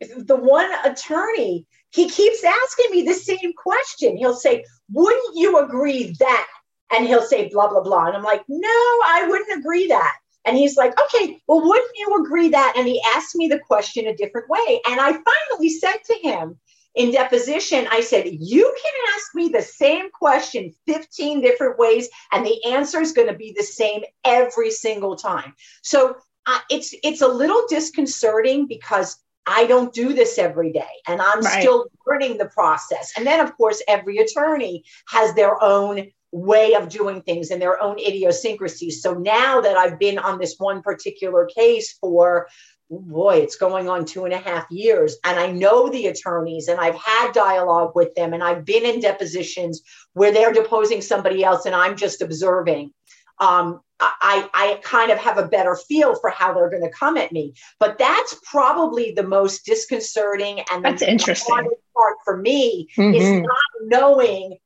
the 0.00 0.36
one 0.36 0.70
attorney 0.84 1.66
he 1.90 2.08
keeps 2.08 2.44
asking 2.44 2.90
me 2.90 3.02
the 3.02 3.14
same 3.14 3.52
question. 3.56 4.16
He'll 4.16 4.34
say, 4.34 4.64
Wouldn't 4.92 5.36
you 5.36 5.58
agree 5.58 6.14
that? 6.18 6.48
And 6.92 7.06
he'll 7.06 7.22
say, 7.22 7.48
blah, 7.48 7.68
blah, 7.68 7.82
blah. 7.82 8.06
And 8.06 8.16
I'm 8.16 8.22
like, 8.22 8.44
No, 8.48 8.68
I 8.68 9.26
wouldn't 9.28 9.58
agree 9.58 9.88
that. 9.88 10.16
And 10.46 10.56
he's 10.56 10.76
like, 10.76 10.94
Okay, 10.98 11.38
well, 11.46 11.66
wouldn't 11.66 11.96
you 11.96 12.16
agree 12.20 12.48
that? 12.50 12.74
And 12.76 12.86
he 12.86 13.02
asked 13.14 13.36
me 13.36 13.48
the 13.48 13.58
question 13.58 14.06
a 14.06 14.16
different 14.16 14.48
way. 14.48 14.80
And 14.88 15.00
I 15.00 15.12
finally 15.12 15.68
said 15.68 15.98
to 16.06 16.14
him, 16.14 16.58
in 16.94 17.12
deposition, 17.12 17.86
I 17.90 18.00
said, 18.00 18.26
You 18.26 18.74
can 18.82 18.92
ask 19.14 19.34
me 19.34 19.48
the 19.48 19.62
same 19.62 20.10
question 20.10 20.72
15 20.86 21.42
different 21.42 21.78
ways, 21.78 22.08
and 22.32 22.44
the 22.44 22.64
answer 22.64 23.00
is 23.00 23.12
going 23.12 23.28
to 23.28 23.36
be 23.36 23.54
the 23.56 23.62
same 23.62 24.02
every 24.24 24.70
single 24.70 25.14
time. 25.14 25.54
So 25.82 26.16
uh, 26.46 26.58
it's 26.70 26.94
it's 27.02 27.20
a 27.20 27.28
little 27.28 27.66
disconcerting 27.68 28.66
because 28.66 29.18
I 29.46 29.66
don't 29.66 29.92
do 29.92 30.12
this 30.12 30.38
every 30.38 30.72
day 30.72 30.90
and 31.06 31.20
I'm 31.22 31.40
right. 31.40 31.60
still 31.60 31.86
learning 32.06 32.38
the 32.38 32.46
process. 32.46 33.12
And 33.16 33.26
then, 33.26 33.40
of 33.40 33.56
course, 33.56 33.80
every 33.86 34.18
attorney 34.18 34.84
has 35.08 35.34
their 35.34 35.62
own 35.62 36.08
way 36.36 36.74
of 36.74 36.90
doing 36.90 37.22
things 37.22 37.50
and 37.50 37.60
their 37.62 37.82
own 37.82 37.98
idiosyncrasies. 37.98 39.02
So 39.02 39.14
now 39.14 39.60
that 39.62 39.76
I've 39.76 39.98
been 39.98 40.18
on 40.18 40.38
this 40.38 40.56
one 40.58 40.82
particular 40.82 41.46
case 41.46 41.96
for 41.98 42.46
boy, 42.90 43.38
it's 43.38 43.56
going 43.56 43.88
on 43.88 44.04
two 44.04 44.26
and 44.26 44.34
a 44.34 44.38
half 44.38 44.70
years. 44.70 45.16
And 45.24 45.40
I 45.40 45.50
know 45.50 45.88
the 45.88 46.06
attorneys 46.06 46.68
and 46.68 46.78
I've 46.78 46.94
had 46.94 47.32
dialogue 47.32 47.92
with 47.94 48.14
them 48.14 48.32
and 48.32 48.44
I've 48.44 48.64
been 48.64 48.84
in 48.84 49.00
depositions 49.00 49.82
where 50.12 50.30
they're 50.30 50.52
deposing 50.52 51.00
somebody 51.00 51.42
else 51.42 51.66
and 51.66 51.74
I'm 51.74 51.96
just 51.96 52.22
observing. 52.22 52.92
Um, 53.40 53.80
I, 53.98 54.48
I 54.52 54.80
kind 54.84 55.10
of 55.10 55.18
have 55.18 55.38
a 55.38 55.48
better 55.48 55.74
feel 55.74 56.16
for 56.16 56.28
how 56.28 56.52
they're 56.52 56.70
going 56.70 56.82
to 56.82 56.90
come 56.90 57.16
at 57.16 57.32
me. 57.32 57.54
But 57.80 57.96
that's 57.98 58.38
probably 58.44 59.12
the 59.12 59.26
most 59.26 59.64
disconcerting 59.64 60.60
and 60.70 60.84
that's 60.84 61.00
the 61.00 61.10
interesting 61.10 61.70
part 61.96 62.16
for 62.24 62.36
me 62.36 62.88
mm-hmm. 62.96 63.14
is 63.14 63.42
not 63.42 63.58
knowing 63.86 64.58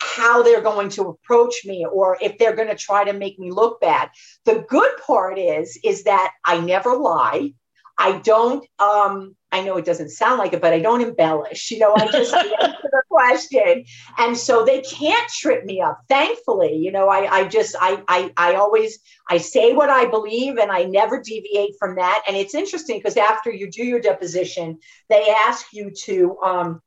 how 0.00 0.42
they're 0.42 0.62
going 0.62 0.88
to 0.90 1.08
approach 1.08 1.64
me 1.64 1.86
or 1.86 2.18
if 2.20 2.38
they're 2.38 2.56
going 2.56 2.68
to 2.68 2.76
try 2.76 3.04
to 3.04 3.12
make 3.12 3.38
me 3.38 3.50
look 3.50 3.80
bad. 3.80 4.10
The 4.44 4.64
good 4.68 4.90
part 5.06 5.38
is 5.38 5.78
is 5.84 6.04
that 6.04 6.32
I 6.44 6.60
never 6.60 6.96
lie. 6.96 7.54
I 7.96 8.18
don't 8.18 8.64
um 8.78 9.34
I 9.50 9.62
know 9.62 9.76
it 9.76 9.84
doesn't 9.84 10.10
sound 10.10 10.38
like 10.38 10.52
it, 10.52 10.60
but 10.60 10.72
I 10.72 10.80
don't 10.80 11.00
embellish. 11.00 11.70
You 11.70 11.78
know, 11.78 11.94
I 11.96 12.06
just 12.08 12.34
answer 12.34 12.76
the 12.82 13.02
question. 13.08 13.84
And 14.18 14.36
so 14.36 14.64
they 14.64 14.82
can't 14.82 15.28
trip 15.30 15.64
me 15.64 15.80
up. 15.80 16.00
Thankfully, 16.08 16.76
you 16.76 16.92
know, 16.92 17.08
I, 17.08 17.32
I 17.32 17.48
just, 17.48 17.74
I, 17.80 18.02
I, 18.08 18.32
I 18.36 18.54
always, 18.56 18.98
I 19.28 19.38
say 19.38 19.72
what 19.72 19.88
I 19.88 20.04
believe 20.04 20.58
and 20.58 20.70
I 20.70 20.84
never 20.84 21.22
deviate 21.22 21.76
from 21.78 21.96
that. 21.96 22.24
And 22.28 22.36
it's 22.36 22.54
interesting 22.54 22.98
because 22.98 23.16
after 23.16 23.50
you 23.50 23.70
do 23.70 23.84
your 23.84 24.00
deposition, 24.00 24.78
they 25.08 25.30
ask 25.30 25.72
you 25.72 25.92
to 26.04 26.38
um, 26.40 26.82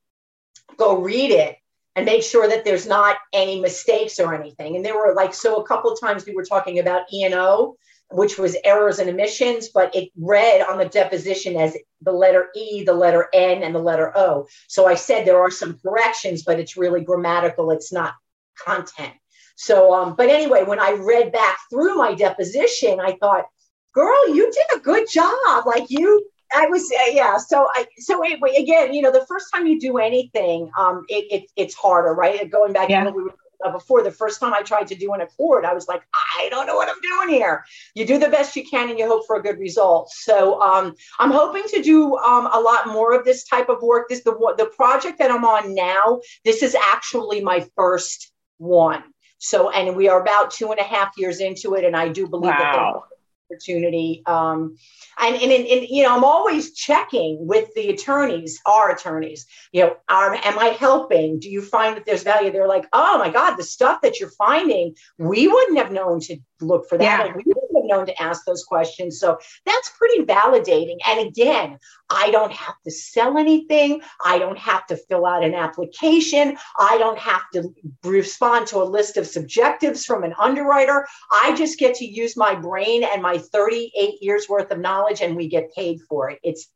go 0.77 0.99
read 0.99 1.31
it 1.31 1.55
and 1.95 2.05
make 2.05 2.23
sure 2.23 2.47
that 2.47 2.63
there's 2.63 2.87
not 2.87 3.17
any 3.33 3.59
mistakes 3.59 4.19
or 4.19 4.33
anything. 4.33 4.75
And 4.75 4.85
there 4.85 4.95
were 4.95 5.13
like, 5.13 5.33
so 5.33 5.57
a 5.57 5.67
couple 5.67 5.93
times 5.95 6.25
we 6.25 6.33
were 6.33 6.45
talking 6.45 6.79
about 6.79 7.03
E&O 7.11 7.75
which 8.11 8.37
was 8.37 8.57
errors 8.63 8.99
and 8.99 9.09
omissions, 9.09 9.69
but 9.69 9.95
it 9.95 10.11
read 10.19 10.61
on 10.61 10.77
the 10.77 10.85
deposition 10.85 11.55
as 11.55 11.75
the 12.01 12.11
letter 12.11 12.49
E, 12.55 12.83
the 12.83 12.93
letter 12.93 13.27
N, 13.33 13.63
and 13.63 13.73
the 13.73 13.79
letter 13.79 14.15
O. 14.15 14.47
So 14.67 14.87
I 14.87 14.95
said 14.95 15.25
there 15.25 15.41
are 15.41 15.51
some 15.51 15.79
corrections, 15.79 16.43
but 16.43 16.59
it's 16.59 16.77
really 16.77 17.03
grammatical, 17.03 17.71
it's 17.71 17.91
not 17.91 18.13
content. 18.57 19.13
So, 19.55 19.93
um, 19.93 20.15
but 20.15 20.29
anyway, 20.29 20.63
when 20.63 20.79
I 20.79 20.91
read 20.91 21.31
back 21.31 21.57
through 21.69 21.95
my 21.95 22.13
deposition, 22.13 22.99
I 22.99 23.15
thought, 23.19 23.45
girl, 23.93 24.35
you 24.35 24.51
did 24.51 24.77
a 24.77 24.81
good 24.81 25.07
job. 25.09 25.65
Like 25.65 25.89
you, 25.89 26.30
I 26.53 26.67
was, 26.67 26.91
uh, 26.91 27.11
yeah. 27.11 27.37
So 27.37 27.67
I, 27.73 27.85
so 27.97 28.23
anyway, 28.23 28.55
again, 28.57 28.93
you 28.93 29.01
know, 29.01 29.11
the 29.11 29.25
first 29.27 29.47
time 29.53 29.67
you 29.67 29.79
do 29.79 29.97
anything, 29.97 30.69
um, 30.77 31.05
it, 31.07 31.25
it 31.31 31.51
it's 31.55 31.73
harder, 31.73 32.13
right? 32.13 32.49
Going 32.49 32.73
back 32.73 32.89
yeah. 32.89 33.03
to 33.03 33.05
what 33.05 33.15
we 33.15 33.23
were 33.23 33.35
uh, 33.63 33.71
before 33.71 34.03
the 34.03 34.11
first 34.11 34.39
time 34.39 34.53
I 34.53 34.61
tried 34.61 34.87
to 34.87 34.95
do 34.95 35.13
an 35.13 35.21
ACORD, 35.21 35.65
I 35.65 35.73
was 35.73 35.87
like, 35.87 36.01
I 36.13 36.49
don't 36.49 36.65
know 36.65 36.75
what 36.75 36.89
I'm 36.89 37.01
doing 37.01 37.35
here. 37.35 37.63
You 37.95 38.05
do 38.05 38.17
the 38.17 38.29
best 38.29 38.55
you 38.55 38.65
can 38.67 38.89
and 38.89 38.97
you 38.97 39.07
hope 39.07 39.25
for 39.27 39.35
a 39.35 39.43
good 39.43 39.59
result. 39.59 40.11
So 40.11 40.61
um, 40.61 40.95
I'm 41.19 41.31
hoping 41.31 41.63
to 41.67 41.81
do 41.81 42.17
um, 42.17 42.49
a 42.51 42.59
lot 42.59 42.87
more 42.87 43.13
of 43.13 43.25
this 43.25 43.43
type 43.43 43.69
of 43.69 43.81
work. 43.81 44.09
This 44.09 44.23
the 44.23 44.33
the 44.57 44.65
project 44.65 45.19
that 45.19 45.31
I'm 45.31 45.45
on 45.45 45.75
now. 45.75 46.21
This 46.43 46.63
is 46.63 46.75
actually 46.75 47.41
my 47.41 47.67
first 47.75 48.31
one. 48.57 49.03
So 49.37 49.69
and 49.69 49.95
we 49.95 50.07
are 50.07 50.21
about 50.21 50.51
two 50.51 50.71
and 50.71 50.79
a 50.79 50.83
half 50.83 51.11
years 51.17 51.39
into 51.39 51.75
it, 51.75 51.83
and 51.83 51.95
I 51.95 52.09
do 52.09 52.27
believe 52.27 52.51
wow. 52.51 53.03
that 53.03 53.10
opportunity. 53.51 54.23
Um, 54.25 54.77
and, 55.19 55.35
and, 55.35 55.51
and, 55.51 55.65
and, 55.65 55.87
you 55.87 56.03
know, 56.03 56.15
I'm 56.15 56.23
always 56.23 56.73
checking 56.73 57.45
with 57.45 57.73
the 57.75 57.89
attorneys, 57.89 58.59
our 58.65 58.91
attorneys, 58.91 59.45
you 59.71 59.83
know, 59.83 59.95
are, 60.09 60.33
am 60.33 60.57
I 60.57 60.67
helping? 60.67 61.39
Do 61.39 61.49
you 61.49 61.61
find 61.61 61.97
that 61.97 62.05
there's 62.05 62.23
value? 62.23 62.51
They're 62.51 62.67
like, 62.67 62.87
oh 62.93 63.17
my 63.17 63.29
God, 63.29 63.55
the 63.55 63.63
stuff 63.63 64.01
that 64.01 64.19
you're 64.19 64.29
finding, 64.29 64.95
we 65.17 65.47
wouldn't 65.47 65.77
have 65.77 65.91
known 65.91 66.19
to 66.21 66.37
look 66.61 66.87
for 66.87 66.97
that. 66.97 67.27
Yeah. 67.27 67.33
We 67.35 67.43
known 67.85 68.05
to 68.05 68.21
ask 68.21 68.45
those 68.45 68.63
questions. 68.63 69.19
So 69.19 69.37
that's 69.65 69.91
pretty 69.97 70.23
validating. 70.23 70.97
And 71.07 71.27
again, 71.27 71.77
I 72.09 72.31
don't 72.31 72.51
have 72.51 72.75
to 72.83 72.91
sell 72.91 73.37
anything. 73.37 74.01
I 74.23 74.39
don't 74.39 74.57
have 74.57 74.85
to 74.87 74.97
fill 74.97 75.25
out 75.25 75.43
an 75.43 75.53
application. 75.53 76.57
I 76.77 76.97
don't 76.97 77.19
have 77.19 77.43
to 77.53 77.73
respond 78.03 78.67
to 78.67 78.81
a 78.81 78.83
list 78.83 79.17
of 79.17 79.27
subjectives 79.27 80.05
from 80.05 80.23
an 80.23 80.33
underwriter. 80.39 81.07
I 81.31 81.55
just 81.55 81.79
get 81.79 81.95
to 81.95 82.05
use 82.05 82.35
my 82.35 82.55
brain 82.55 83.03
and 83.03 83.21
my 83.21 83.37
38 83.37 84.21
years 84.21 84.47
worth 84.49 84.71
of 84.71 84.79
knowledge 84.79 85.21
and 85.21 85.35
we 85.35 85.47
get 85.47 85.73
paid 85.73 86.01
for 86.09 86.29
it. 86.29 86.39
It's 86.43 86.67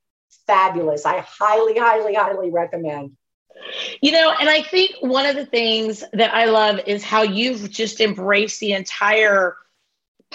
fabulous. 0.47 1.06
I 1.06 1.20
highly, 1.20 1.78
highly, 1.78 2.16
highly 2.16 2.51
recommend. 2.51 3.12
You 4.01 4.12
know, 4.12 4.34
and 4.39 4.49
I 4.49 4.62
think 4.62 4.95
one 4.99 5.26
of 5.26 5.36
the 5.36 5.45
things 5.45 6.03
that 6.14 6.34
I 6.34 6.45
love 6.45 6.80
is 6.86 7.03
how 7.03 7.24
you've 7.24 7.70
just 7.70 8.01
embraced 8.01 8.60
the 8.60 8.74
entire 8.74 9.56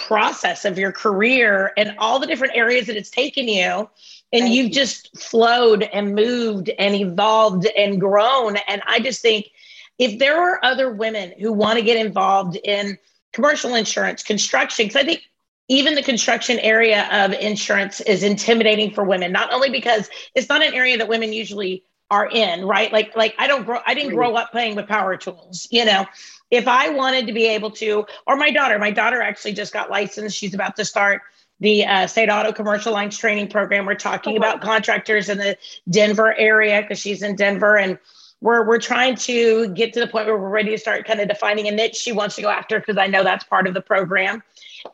process 0.06 0.64
of 0.64 0.78
your 0.78 0.92
career 0.92 1.72
and 1.76 1.94
all 1.98 2.18
the 2.18 2.26
different 2.26 2.54
areas 2.56 2.86
that 2.86 2.96
it's 2.96 3.10
taken 3.10 3.48
you. 3.48 3.88
And 4.32 4.42
Thank 4.42 4.54
you've 4.54 4.68
you. 4.68 4.72
just 4.72 5.18
flowed 5.18 5.82
and 5.82 6.14
moved 6.14 6.70
and 6.78 6.94
evolved 6.94 7.66
and 7.76 8.00
grown. 8.00 8.56
And 8.68 8.82
I 8.86 9.00
just 9.00 9.22
think 9.22 9.50
if 9.98 10.18
there 10.18 10.40
are 10.40 10.60
other 10.62 10.90
women 10.92 11.32
who 11.38 11.52
want 11.52 11.78
to 11.78 11.84
get 11.84 12.04
involved 12.04 12.56
in 12.64 12.98
commercial 13.32 13.74
insurance, 13.74 14.22
construction, 14.22 14.86
because 14.86 15.00
I 15.00 15.04
think 15.04 15.22
even 15.68 15.94
the 15.94 16.02
construction 16.02 16.58
area 16.58 17.08
of 17.12 17.32
insurance 17.32 18.00
is 18.00 18.22
intimidating 18.22 18.92
for 18.92 19.04
women, 19.04 19.30
not 19.30 19.52
only 19.52 19.70
because 19.70 20.10
it's 20.34 20.48
not 20.48 20.62
an 20.64 20.74
area 20.74 20.98
that 20.98 21.08
women 21.08 21.32
usually 21.32 21.84
are 22.10 22.28
in, 22.28 22.64
right? 22.64 22.92
Like 22.92 23.14
like 23.14 23.34
I 23.38 23.46
don't 23.46 23.64
grow 23.64 23.78
I 23.86 23.94
didn't 23.94 24.14
grow 24.14 24.34
up 24.34 24.50
playing 24.50 24.74
with 24.74 24.88
power 24.88 25.16
tools, 25.16 25.68
you 25.70 25.84
know. 25.84 26.06
If 26.50 26.66
I 26.66 26.90
wanted 26.90 27.26
to 27.26 27.32
be 27.32 27.46
able 27.46 27.70
to, 27.72 28.06
or 28.26 28.36
my 28.36 28.50
daughter, 28.50 28.78
my 28.78 28.90
daughter 28.90 29.20
actually 29.20 29.52
just 29.52 29.72
got 29.72 29.90
licensed. 29.90 30.36
She's 30.36 30.54
about 30.54 30.76
to 30.76 30.84
start 30.84 31.22
the 31.60 31.84
uh, 31.84 32.06
state 32.06 32.28
auto 32.28 32.52
commercial 32.52 32.92
lines 32.92 33.16
training 33.16 33.48
program. 33.48 33.86
We're 33.86 33.94
talking 33.94 34.36
about 34.36 34.60
contractors 34.60 35.28
in 35.28 35.38
the 35.38 35.56
Denver 35.88 36.34
area 36.36 36.80
because 36.82 36.98
she's 36.98 37.22
in 37.22 37.36
Denver 37.36 37.76
and 37.76 37.98
we're 38.40 38.66
we're 38.66 38.78
trying 38.78 39.16
to 39.16 39.68
get 39.74 39.92
to 39.92 40.00
the 40.00 40.06
point 40.06 40.26
where 40.26 40.38
we're 40.38 40.48
ready 40.48 40.70
to 40.70 40.78
start 40.78 41.06
kind 41.06 41.20
of 41.20 41.28
defining 41.28 41.68
a 41.68 41.70
niche 41.70 41.96
she 41.96 42.12
wants 42.12 42.36
to 42.36 42.42
go 42.42 42.48
after 42.48 42.80
because 42.80 42.96
I 42.96 43.06
know 43.06 43.22
that's 43.22 43.44
part 43.44 43.66
of 43.66 43.74
the 43.74 43.82
program. 43.82 44.42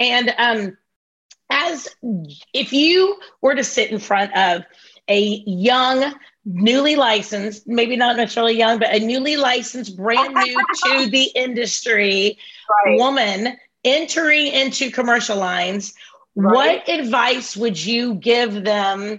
And 0.01 0.35
um, 0.37 0.77
as 1.51 1.89
if 2.53 2.73
you 2.73 3.19
were 3.41 3.55
to 3.55 3.65
sit 3.65 3.93
in 3.93 4.01
front 4.01 4.37
of 4.37 4.65
a 5.09 5.21
young, 5.47 6.13
newly 6.47 6.95
licensed, 6.95 7.67
maybe 7.67 7.97
not 7.97 8.17
necessarily 8.17 8.57
young, 8.57 8.79
but 8.79 8.95
a 8.95 9.01
newly 9.01 9.37
licensed, 9.37 9.97
brand 9.97 10.33
new 10.33 10.57
to 10.85 11.07
the 11.11 11.25
industry 11.35 12.39
right. 12.87 12.99
woman 12.99 13.57
entering 13.85 14.47
into 14.47 14.91
commercial 14.91 15.37
lines, 15.37 15.93
right. 16.37 16.55
what 16.55 16.89
advice 16.89 17.57
would 17.57 17.83
you 17.83 18.15
give 18.15 18.65
them 18.65 19.19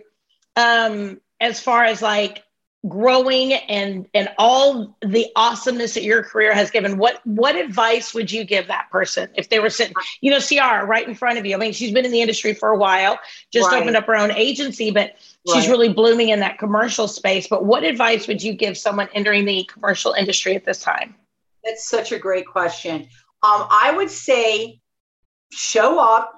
um, 0.55 1.19
as 1.39 1.59
far 1.59 1.83
as 1.83 2.01
like 2.01 2.43
growing 2.87 3.53
and 3.53 4.07
and 4.13 4.29
all 4.37 4.95
the 5.01 5.27
awesomeness 5.35 5.93
that 5.93 6.03
your 6.03 6.23
career 6.23 6.53
has 6.53 6.69
given 6.69 6.97
what 6.97 7.19
what 7.25 7.55
advice 7.55 8.13
would 8.13 8.31
you 8.31 8.43
give 8.43 8.67
that 8.67 8.89
person 8.91 9.29
if 9.35 9.49
they 9.49 9.59
were 9.59 9.69
sitting 9.69 9.93
you 10.21 10.31
know 10.31 10.39
Ciara 10.39 10.85
right 10.85 11.07
in 11.07 11.15
front 11.15 11.39
of 11.39 11.45
you 11.45 11.55
I 11.55 11.57
mean 11.57 11.73
she's 11.73 11.91
been 11.91 12.05
in 12.05 12.11
the 12.11 12.21
industry 12.21 12.53
for 12.53 12.69
a 12.69 12.77
while 12.77 13.19
just 13.51 13.71
right. 13.71 13.81
opened 13.81 13.95
up 13.95 14.05
her 14.05 14.15
own 14.15 14.31
agency 14.31 14.91
but 14.91 15.15
she's 15.47 15.67
right. 15.67 15.69
really 15.69 15.93
blooming 15.93 16.29
in 16.29 16.39
that 16.41 16.59
commercial 16.59 17.07
space 17.07 17.47
but 17.47 17.65
what 17.65 17.83
advice 17.83 18.27
would 18.27 18.41
you 18.41 18.53
give 18.53 18.77
someone 18.77 19.09
entering 19.13 19.45
the 19.45 19.63
commercial 19.71 20.13
industry 20.13 20.55
at 20.55 20.65
this 20.65 20.81
time 20.81 21.15
that's 21.63 21.87
such 21.89 22.11
a 22.11 22.19
great 22.19 22.47
question 22.47 23.07
um, 23.43 23.67
I 23.69 23.93
would 23.95 24.09
say 24.09 24.79
show 25.51 25.99
up 25.99 26.33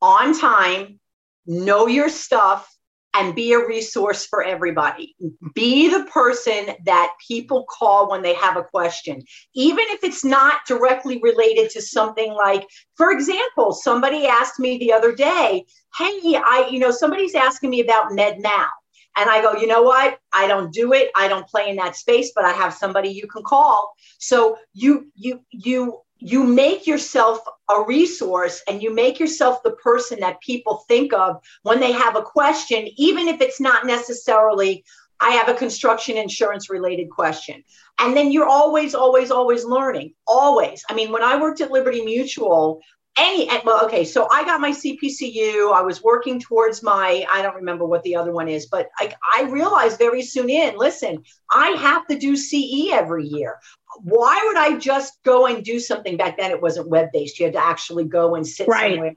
on 0.00 0.38
time 0.38 1.00
know 1.46 1.86
your 1.86 2.08
stuff 2.08 2.74
and 3.14 3.34
be 3.34 3.52
a 3.52 3.66
resource 3.66 4.26
for 4.26 4.42
everybody. 4.42 5.16
Be 5.54 5.88
the 5.88 6.04
person 6.04 6.74
that 6.84 7.12
people 7.26 7.66
call 7.68 8.10
when 8.10 8.22
they 8.22 8.34
have 8.34 8.56
a 8.56 8.62
question, 8.62 9.22
even 9.54 9.84
if 9.88 10.04
it's 10.04 10.24
not 10.24 10.60
directly 10.66 11.20
related 11.20 11.70
to 11.70 11.82
something 11.82 12.32
like, 12.32 12.66
for 12.96 13.10
example, 13.10 13.72
somebody 13.72 14.26
asked 14.26 14.60
me 14.60 14.78
the 14.78 14.92
other 14.92 15.14
day, 15.14 15.64
Hey, 15.96 16.20
I, 16.36 16.68
you 16.70 16.78
know, 16.78 16.92
somebody's 16.92 17.34
asking 17.34 17.70
me 17.70 17.80
about 17.80 18.12
Med 18.12 18.38
Now. 18.38 18.68
And 19.16 19.28
I 19.28 19.42
go, 19.42 19.54
you 19.54 19.66
know 19.66 19.82
what? 19.82 20.18
I 20.32 20.46
don't 20.46 20.72
do 20.72 20.92
it. 20.92 21.10
I 21.16 21.26
don't 21.26 21.46
play 21.48 21.68
in 21.68 21.76
that 21.76 21.96
space, 21.96 22.30
but 22.34 22.44
I 22.44 22.52
have 22.52 22.72
somebody 22.72 23.08
you 23.08 23.26
can 23.26 23.42
call. 23.42 23.92
So 24.18 24.56
you, 24.72 25.10
you, 25.16 25.40
you, 25.50 26.00
you 26.20 26.44
make 26.44 26.86
yourself 26.86 27.40
a 27.68 27.82
resource 27.82 28.62
and 28.68 28.82
you 28.82 28.94
make 28.94 29.18
yourself 29.18 29.62
the 29.62 29.72
person 29.72 30.20
that 30.20 30.40
people 30.40 30.84
think 30.86 31.12
of 31.12 31.42
when 31.62 31.80
they 31.80 31.92
have 31.92 32.16
a 32.16 32.22
question, 32.22 32.88
even 32.96 33.26
if 33.26 33.40
it's 33.40 33.60
not 33.60 33.86
necessarily, 33.86 34.84
I 35.18 35.30
have 35.30 35.48
a 35.48 35.54
construction 35.54 36.16
insurance 36.16 36.70
related 36.70 37.10
question. 37.10 37.64
And 37.98 38.16
then 38.16 38.32
you're 38.32 38.48
always, 38.48 38.94
always, 38.94 39.30
always 39.30 39.64
learning. 39.64 40.14
Always. 40.26 40.84
I 40.88 40.94
mean, 40.94 41.10
when 41.10 41.22
I 41.22 41.40
worked 41.40 41.60
at 41.60 41.70
Liberty 41.70 42.02
Mutual, 42.02 42.80
any 43.20 43.48
well 43.64 43.84
okay 43.84 44.04
so 44.04 44.26
i 44.32 44.42
got 44.44 44.60
my 44.60 44.70
cpcu 44.70 45.74
i 45.74 45.82
was 45.82 46.02
working 46.02 46.40
towards 46.40 46.82
my 46.82 47.24
i 47.30 47.42
don't 47.42 47.54
remember 47.54 47.84
what 47.84 48.02
the 48.02 48.16
other 48.16 48.32
one 48.32 48.48
is 48.48 48.66
but 48.66 48.88
i, 48.98 49.12
I 49.36 49.42
realized 49.44 49.98
very 49.98 50.22
soon 50.22 50.48
in 50.48 50.76
listen 50.76 51.22
i 51.52 51.68
have 51.70 52.06
to 52.06 52.18
do 52.18 52.36
ce 52.36 52.90
every 52.92 53.26
year. 53.26 53.58
Why 54.02 54.40
would 54.46 54.56
i 54.56 54.78
just 54.78 55.22
go 55.24 55.46
and 55.46 55.64
do 55.64 55.80
something? 55.80 56.16
Back 56.16 56.38
then 56.38 56.50
it 56.50 56.62
wasn't 56.62 56.88
web 56.88 57.08
based 57.12 57.38
you 57.38 57.46
had 57.46 57.54
to 57.54 57.64
actually 57.64 58.04
go 58.04 58.34
and 58.34 58.46
sit 58.46 58.68
right. 58.68 58.92
somewhere 58.92 59.14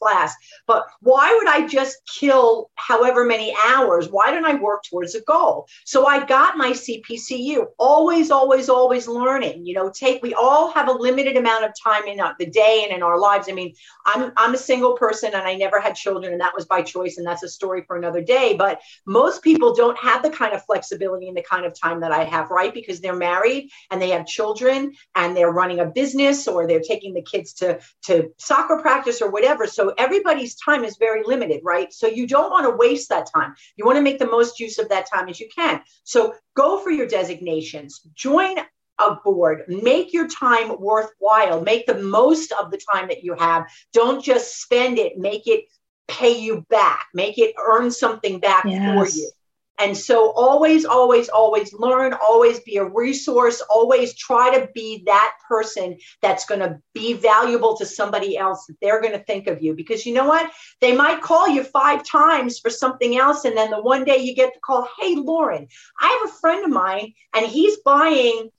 class. 0.00 0.34
But 0.66 0.86
why 1.00 1.34
would 1.38 1.48
I 1.48 1.66
just 1.66 1.98
kill 2.18 2.70
however 2.76 3.24
many 3.24 3.54
hours? 3.66 4.08
Why 4.10 4.30
don't 4.30 4.44
I 4.44 4.54
work 4.54 4.82
towards 4.84 5.14
a 5.14 5.20
goal? 5.22 5.66
So 5.84 6.06
I 6.06 6.24
got 6.24 6.56
my 6.56 6.70
CPCU, 6.70 7.66
always, 7.78 8.30
always, 8.30 8.68
always 8.68 9.08
learning. 9.08 9.66
You 9.66 9.74
know, 9.74 9.90
take, 9.90 10.22
we 10.22 10.34
all 10.34 10.72
have 10.72 10.88
a 10.88 10.92
limited 10.92 11.36
amount 11.36 11.64
of 11.64 11.72
time 11.82 12.06
in 12.06 12.20
the 12.38 12.46
day 12.46 12.82
and 12.84 12.96
in 12.96 13.02
our 13.02 13.18
lives. 13.18 13.48
I 13.48 13.52
mean, 13.52 13.74
I'm, 14.06 14.32
I'm 14.36 14.54
a 14.54 14.58
single 14.58 14.94
person 14.94 15.32
and 15.34 15.42
I 15.42 15.54
never 15.54 15.80
had 15.80 15.94
children, 15.94 16.32
and 16.32 16.40
that 16.40 16.54
was 16.54 16.66
by 16.66 16.82
choice. 16.82 17.18
And 17.18 17.26
that's 17.26 17.42
a 17.42 17.48
story 17.48 17.84
for 17.86 17.96
another 17.96 18.22
day. 18.22 18.54
But 18.56 18.80
most 19.06 19.42
people 19.42 19.74
don't 19.74 19.98
have 19.98 20.22
the 20.22 20.30
kind 20.30 20.54
of 20.54 20.64
flexibility 20.64 21.28
and 21.28 21.36
the 21.36 21.42
kind 21.42 21.66
of 21.66 21.78
time 21.78 22.00
that 22.00 22.12
I 22.12 22.24
have, 22.24 22.50
right? 22.50 22.72
Because 22.72 23.00
they're 23.00 23.16
married 23.16 23.70
and 23.90 24.00
they 24.00 24.10
have 24.10 24.26
children 24.26 24.92
and 25.14 25.36
they're 25.36 25.50
running 25.50 25.80
a 25.80 25.86
business 25.86 26.48
or 26.48 26.66
they're 26.66 26.80
taking 26.80 27.14
the 27.14 27.22
kids 27.22 27.54
to, 27.54 27.80
to 28.04 28.32
soccer 28.38 28.78
practice 28.80 29.20
or 29.22 29.30
whatever. 29.30 29.66
So 29.74 29.94
everybody's 29.98 30.54
time 30.56 30.84
is 30.84 30.96
very 30.96 31.22
limited, 31.24 31.60
right? 31.64 31.92
So 31.92 32.06
you 32.06 32.26
don't 32.26 32.50
want 32.50 32.64
to 32.64 32.76
waste 32.76 33.08
that 33.08 33.28
time. 33.34 33.54
You 33.76 33.84
want 33.84 33.96
to 33.96 34.02
make 34.02 34.18
the 34.18 34.26
most 34.26 34.60
use 34.60 34.78
of 34.78 34.88
that 34.88 35.08
time 35.10 35.28
as 35.28 35.40
you 35.40 35.48
can. 35.54 35.80
So 36.04 36.34
go 36.54 36.78
for 36.78 36.90
your 36.90 37.06
designations, 37.06 38.00
join 38.14 38.56
a 38.98 39.16
board, 39.24 39.64
make 39.68 40.12
your 40.12 40.28
time 40.28 40.80
worthwhile, 40.80 41.60
make 41.60 41.86
the 41.86 42.00
most 42.00 42.52
of 42.52 42.70
the 42.70 42.78
time 42.92 43.08
that 43.08 43.24
you 43.24 43.34
have. 43.34 43.66
Don't 43.92 44.22
just 44.22 44.60
spend 44.62 44.98
it, 44.98 45.18
make 45.18 45.46
it 45.46 45.64
pay 46.06 46.38
you 46.38 46.64
back, 46.68 47.06
make 47.14 47.38
it 47.38 47.54
earn 47.58 47.90
something 47.90 48.38
back 48.38 48.64
yes. 48.64 48.84
for 48.84 49.18
you. 49.18 49.30
And 49.78 49.96
so 49.96 50.30
always, 50.32 50.84
always, 50.84 51.28
always 51.28 51.72
learn, 51.72 52.12
always 52.14 52.60
be 52.60 52.76
a 52.76 52.84
resource, 52.84 53.60
always 53.68 54.14
try 54.14 54.56
to 54.58 54.68
be 54.72 55.02
that 55.06 55.34
person 55.48 55.98
that's 56.22 56.46
going 56.46 56.60
to 56.60 56.80
be 56.92 57.14
valuable 57.14 57.76
to 57.78 57.86
somebody 57.86 58.36
else 58.36 58.66
that 58.66 58.76
they're 58.80 59.00
going 59.00 59.18
to 59.18 59.24
think 59.24 59.48
of 59.48 59.62
you. 59.62 59.74
Because 59.74 60.06
you 60.06 60.14
know 60.14 60.26
what? 60.26 60.50
They 60.80 60.94
might 60.94 61.22
call 61.22 61.48
you 61.48 61.64
five 61.64 62.04
times 62.06 62.60
for 62.60 62.70
something 62.70 63.16
else. 63.16 63.44
And 63.44 63.56
then 63.56 63.70
the 63.70 63.82
one 63.82 64.04
day 64.04 64.18
you 64.18 64.34
get 64.34 64.54
the 64.54 64.60
call, 64.60 64.88
hey, 65.00 65.16
Lorin, 65.16 65.66
I 66.00 66.20
have 66.20 66.30
a 66.30 66.38
friend 66.38 66.64
of 66.64 66.70
mine 66.70 67.12
and 67.34 67.44
he's 67.44 67.78
buying 67.78 68.50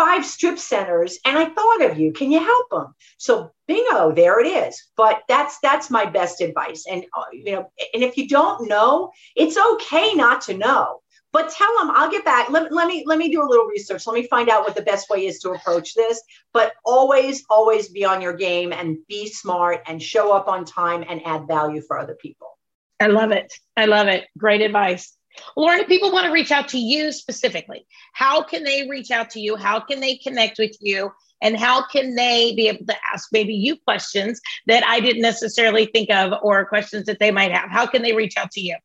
five 0.00 0.24
strip 0.24 0.58
centers 0.58 1.18
and 1.26 1.36
I 1.36 1.44
thought 1.50 1.82
of 1.82 1.98
you. 1.98 2.10
Can 2.14 2.32
you 2.32 2.42
help 2.42 2.70
them? 2.70 2.94
So 3.18 3.52
bingo, 3.68 4.12
there 4.12 4.40
it 4.40 4.46
is. 4.46 4.82
But 4.96 5.20
that's 5.28 5.58
that's 5.62 5.90
my 5.90 6.06
best 6.06 6.40
advice. 6.40 6.86
And 6.90 7.04
uh, 7.14 7.24
you 7.32 7.52
know, 7.52 7.70
and 7.92 8.02
if 8.02 8.16
you 8.16 8.26
don't 8.26 8.66
know, 8.66 9.10
it's 9.36 9.58
okay 9.58 10.14
not 10.14 10.40
to 10.42 10.56
know. 10.56 11.02
But 11.32 11.50
tell 11.50 11.78
them 11.78 11.90
I'll 11.90 12.10
get 12.10 12.24
back. 12.24 12.48
Let, 12.48 12.72
let 12.72 12.88
me 12.88 13.04
let 13.06 13.18
me 13.18 13.30
do 13.30 13.42
a 13.42 13.46
little 13.46 13.66
research. 13.66 14.06
Let 14.06 14.14
me 14.14 14.26
find 14.28 14.48
out 14.48 14.64
what 14.64 14.74
the 14.74 14.82
best 14.82 15.10
way 15.10 15.26
is 15.26 15.38
to 15.40 15.50
approach 15.50 15.94
this. 15.94 16.22
But 16.54 16.72
always, 16.84 17.44
always 17.50 17.90
be 17.90 18.06
on 18.06 18.22
your 18.22 18.32
game 18.32 18.72
and 18.72 18.96
be 19.06 19.28
smart 19.28 19.82
and 19.86 20.02
show 20.02 20.32
up 20.32 20.48
on 20.48 20.64
time 20.64 21.04
and 21.06 21.20
add 21.26 21.46
value 21.46 21.82
for 21.82 21.98
other 21.98 22.14
people. 22.14 22.58
I 22.98 23.08
love 23.08 23.32
it. 23.32 23.52
I 23.76 23.84
love 23.84 24.08
it. 24.08 24.28
Great 24.38 24.62
advice. 24.62 25.14
Lorin, 25.56 25.80
if 25.80 25.88
people 25.88 26.12
want 26.12 26.26
to 26.26 26.32
reach 26.32 26.50
out 26.50 26.68
to 26.68 26.78
you 26.78 27.12
specifically, 27.12 27.86
how 28.12 28.42
can 28.42 28.64
they 28.64 28.88
reach 28.88 29.10
out 29.10 29.30
to 29.30 29.40
you? 29.40 29.56
How 29.56 29.80
can 29.80 30.00
they 30.00 30.16
connect 30.16 30.58
with 30.58 30.76
you? 30.80 31.12
And 31.42 31.56
how 31.56 31.86
can 31.86 32.14
they 32.14 32.54
be 32.54 32.68
able 32.68 32.86
to 32.86 32.96
ask 33.12 33.28
maybe 33.32 33.54
you 33.54 33.76
questions 33.76 34.40
that 34.66 34.84
I 34.86 35.00
didn't 35.00 35.22
necessarily 35.22 35.86
think 35.86 36.10
of 36.10 36.34
or 36.42 36.66
questions 36.66 37.06
that 37.06 37.18
they 37.18 37.30
might 37.30 37.52
have? 37.52 37.70
How 37.70 37.86
can 37.86 38.02
they 38.02 38.12
reach 38.12 38.36
out 38.36 38.50
to 38.52 38.60
you? 38.60 38.76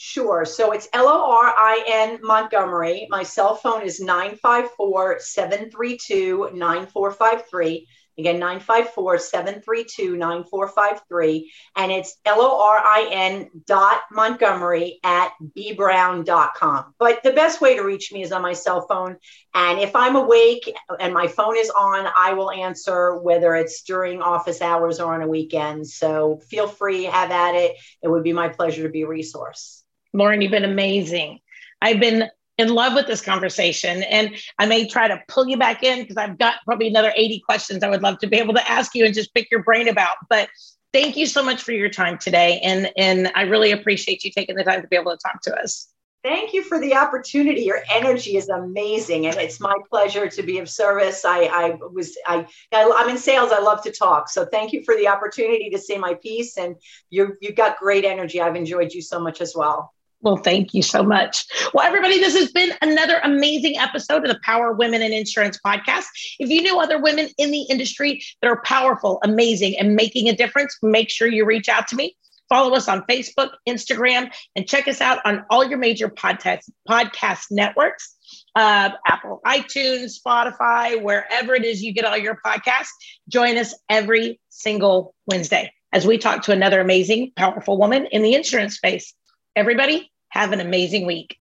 Sure. 0.00 0.44
So 0.44 0.70
it's 0.70 0.88
L 0.92 1.08
O 1.08 1.30
R 1.32 1.52
I 1.56 1.84
N 1.88 2.20
Montgomery. 2.22 3.08
My 3.10 3.24
cell 3.24 3.56
phone 3.56 3.82
is 3.82 3.98
954 4.00 5.18
732 5.18 6.50
9453. 6.54 7.88
Again, 8.18 8.40
954 8.40 9.18
732 9.18 10.16
9453. 10.16 11.52
And 11.76 11.92
it's 11.92 12.16
L 12.24 12.40
O 12.40 12.60
R 12.60 12.78
I 12.78 13.08
N 13.12 13.48
dot 13.64 14.00
Montgomery 14.10 14.98
at 15.04 15.32
bbrown.com. 15.56 16.94
But 16.98 17.22
the 17.22 17.32
best 17.32 17.60
way 17.60 17.76
to 17.76 17.82
reach 17.82 18.12
me 18.12 18.22
is 18.22 18.32
on 18.32 18.42
my 18.42 18.54
cell 18.54 18.86
phone. 18.88 19.18
And 19.54 19.78
if 19.78 19.94
I'm 19.94 20.16
awake 20.16 20.74
and 20.98 21.14
my 21.14 21.28
phone 21.28 21.56
is 21.56 21.70
on, 21.70 22.08
I 22.16 22.32
will 22.32 22.50
answer 22.50 23.16
whether 23.18 23.54
it's 23.54 23.82
during 23.82 24.20
office 24.20 24.60
hours 24.60 24.98
or 24.98 25.14
on 25.14 25.22
a 25.22 25.28
weekend. 25.28 25.86
So 25.86 26.40
feel 26.50 26.66
free, 26.66 27.04
have 27.04 27.30
at 27.30 27.54
it. 27.54 27.76
It 28.02 28.08
would 28.08 28.24
be 28.24 28.32
my 28.32 28.48
pleasure 28.48 28.82
to 28.82 28.88
be 28.88 29.02
a 29.02 29.08
resource. 29.08 29.84
Lorin, 30.12 30.42
you've 30.42 30.50
been 30.50 30.64
amazing. 30.64 31.38
I've 31.80 32.00
been 32.00 32.28
in 32.58 32.68
love 32.68 32.94
with 32.94 33.06
this 33.06 33.20
conversation. 33.20 34.02
And 34.02 34.36
I 34.58 34.66
may 34.66 34.86
try 34.86 35.08
to 35.08 35.22
pull 35.28 35.48
you 35.48 35.56
back 35.56 35.82
in 35.82 36.00
because 36.00 36.16
I've 36.16 36.38
got 36.38 36.56
probably 36.64 36.88
another 36.88 37.12
80 37.16 37.40
questions 37.40 37.82
I 37.82 37.88
would 37.88 38.02
love 38.02 38.18
to 38.18 38.26
be 38.26 38.36
able 38.36 38.54
to 38.54 38.70
ask 38.70 38.94
you 38.94 39.06
and 39.06 39.14
just 39.14 39.32
pick 39.32 39.50
your 39.50 39.62
brain 39.62 39.88
about. 39.88 40.16
But 40.28 40.48
thank 40.92 41.16
you 41.16 41.26
so 41.26 41.42
much 41.42 41.62
for 41.62 41.72
your 41.72 41.88
time 41.88 42.18
today. 42.18 42.60
And, 42.62 42.90
and 42.96 43.30
I 43.34 43.42
really 43.42 43.70
appreciate 43.70 44.24
you 44.24 44.30
taking 44.32 44.56
the 44.56 44.64
time 44.64 44.82
to 44.82 44.88
be 44.88 44.96
able 44.96 45.12
to 45.12 45.18
talk 45.18 45.40
to 45.42 45.54
us. 45.54 45.88
Thank 46.24 46.52
you 46.52 46.64
for 46.64 46.80
the 46.80 46.96
opportunity. 46.96 47.62
Your 47.62 47.80
energy 47.94 48.36
is 48.36 48.48
amazing, 48.48 49.26
and 49.26 49.36
it's 49.36 49.60
my 49.60 49.74
pleasure 49.88 50.28
to 50.28 50.42
be 50.42 50.58
of 50.58 50.68
service. 50.68 51.24
I, 51.24 51.44
I 51.44 51.78
was 51.92 52.18
I, 52.26 52.44
I'm 52.72 53.08
in 53.08 53.18
sales. 53.18 53.52
I 53.52 53.60
love 53.60 53.84
to 53.84 53.92
talk, 53.92 54.28
so 54.28 54.44
thank 54.44 54.72
you 54.72 54.82
for 54.82 54.96
the 54.96 55.06
opportunity 55.06 55.70
to 55.70 55.78
say 55.78 55.96
my 55.96 56.14
piece. 56.14 56.58
And 56.58 56.74
you 57.08 57.36
you 57.40 57.52
got 57.52 57.78
great 57.78 58.04
energy. 58.04 58.40
I've 58.40 58.56
enjoyed 58.56 58.92
you 58.92 59.00
so 59.00 59.20
much 59.20 59.40
as 59.40 59.54
well. 59.54 59.94
Well, 60.20 60.36
thank 60.36 60.74
you 60.74 60.82
so 60.82 61.02
much. 61.02 61.46
Well, 61.72 61.86
everybody, 61.86 62.18
this 62.18 62.36
has 62.36 62.50
been 62.50 62.72
another 62.82 63.20
amazing 63.22 63.78
episode 63.78 64.24
of 64.24 64.32
the 64.32 64.40
Power 64.44 64.72
Women 64.72 65.00
in 65.00 65.12
Insurance 65.12 65.58
podcast. 65.64 66.06
If 66.38 66.48
you 66.50 66.62
know 66.62 66.80
other 66.80 67.00
women 67.00 67.28
in 67.38 67.52
the 67.52 67.62
industry 67.62 68.22
that 68.42 68.48
are 68.48 68.60
powerful, 68.62 69.20
amazing, 69.22 69.78
and 69.78 69.94
making 69.94 70.28
a 70.28 70.34
difference, 70.34 70.76
make 70.82 71.08
sure 71.08 71.28
you 71.28 71.44
reach 71.44 71.68
out 71.68 71.86
to 71.88 71.96
me. 71.96 72.16
Follow 72.48 72.74
us 72.74 72.88
on 72.88 73.02
Facebook, 73.02 73.50
Instagram, 73.68 74.32
and 74.56 74.66
check 74.66 74.88
us 74.88 75.00
out 75.00 75.20
on 75.24 75.44
all 75.50 75.64
your 75.64 75.78
major 75.78 76.08
podcast, 76.08 76.62
podcast 76.88 77.44
networks 77.50 78.16
uh, 78.54 78.90
Apple, 79.06 79.40
iTunes, 79.46 80.18
Spotify, 80.18 81.00
wherever 81.00 81.54
it 81.54 81.64
is 81.64 81.82
you 81.82 81.92
get 81.92 82.04
all 82.04 82.16
your 82.16 82.38
podcasts. 82.44 82.88
Join 83.28 83.56
us 83.56 83.74
every 83.88 84.40
single 84.48 85.14
Wednesday 85.26 85.72
as 85.92 86.06
we 86.06 86.18
talk 86.18 86.42
to 86.42 86.52
another 86.52 86.80
amazing, 86.80 87.32
powerful 87.36 87.78
woman 87.78 88.06
in 88.06 88.22
the 88.22 88.34
insurance 88.34 88.76
space. 88.76 89.14
Everybody, 89.56 90.10
have 90.28 90.52
an 90.52 90.60
amazing 90.60 91.06
week. 91.06 91.38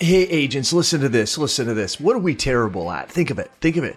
Hey, 0.00 0.22
agents, 0.22 0.72
listen 0.72 1.00
to 1.00 1.08
this. 1.08 1.36
Listen 1.36 1.66
to 1.66 1.74
this. 1.74 1.98
What 1.98 2.14
are 2.14 2.20
we 2.20 2.34
terrible 2.34 2.90
at? 2.90 3.10
Think 3.10 3.30
of 3.30 3.38
it. 3.38 3.50
Think 3.60 3.76
of 3.76 3.84
it. 3.84 3.96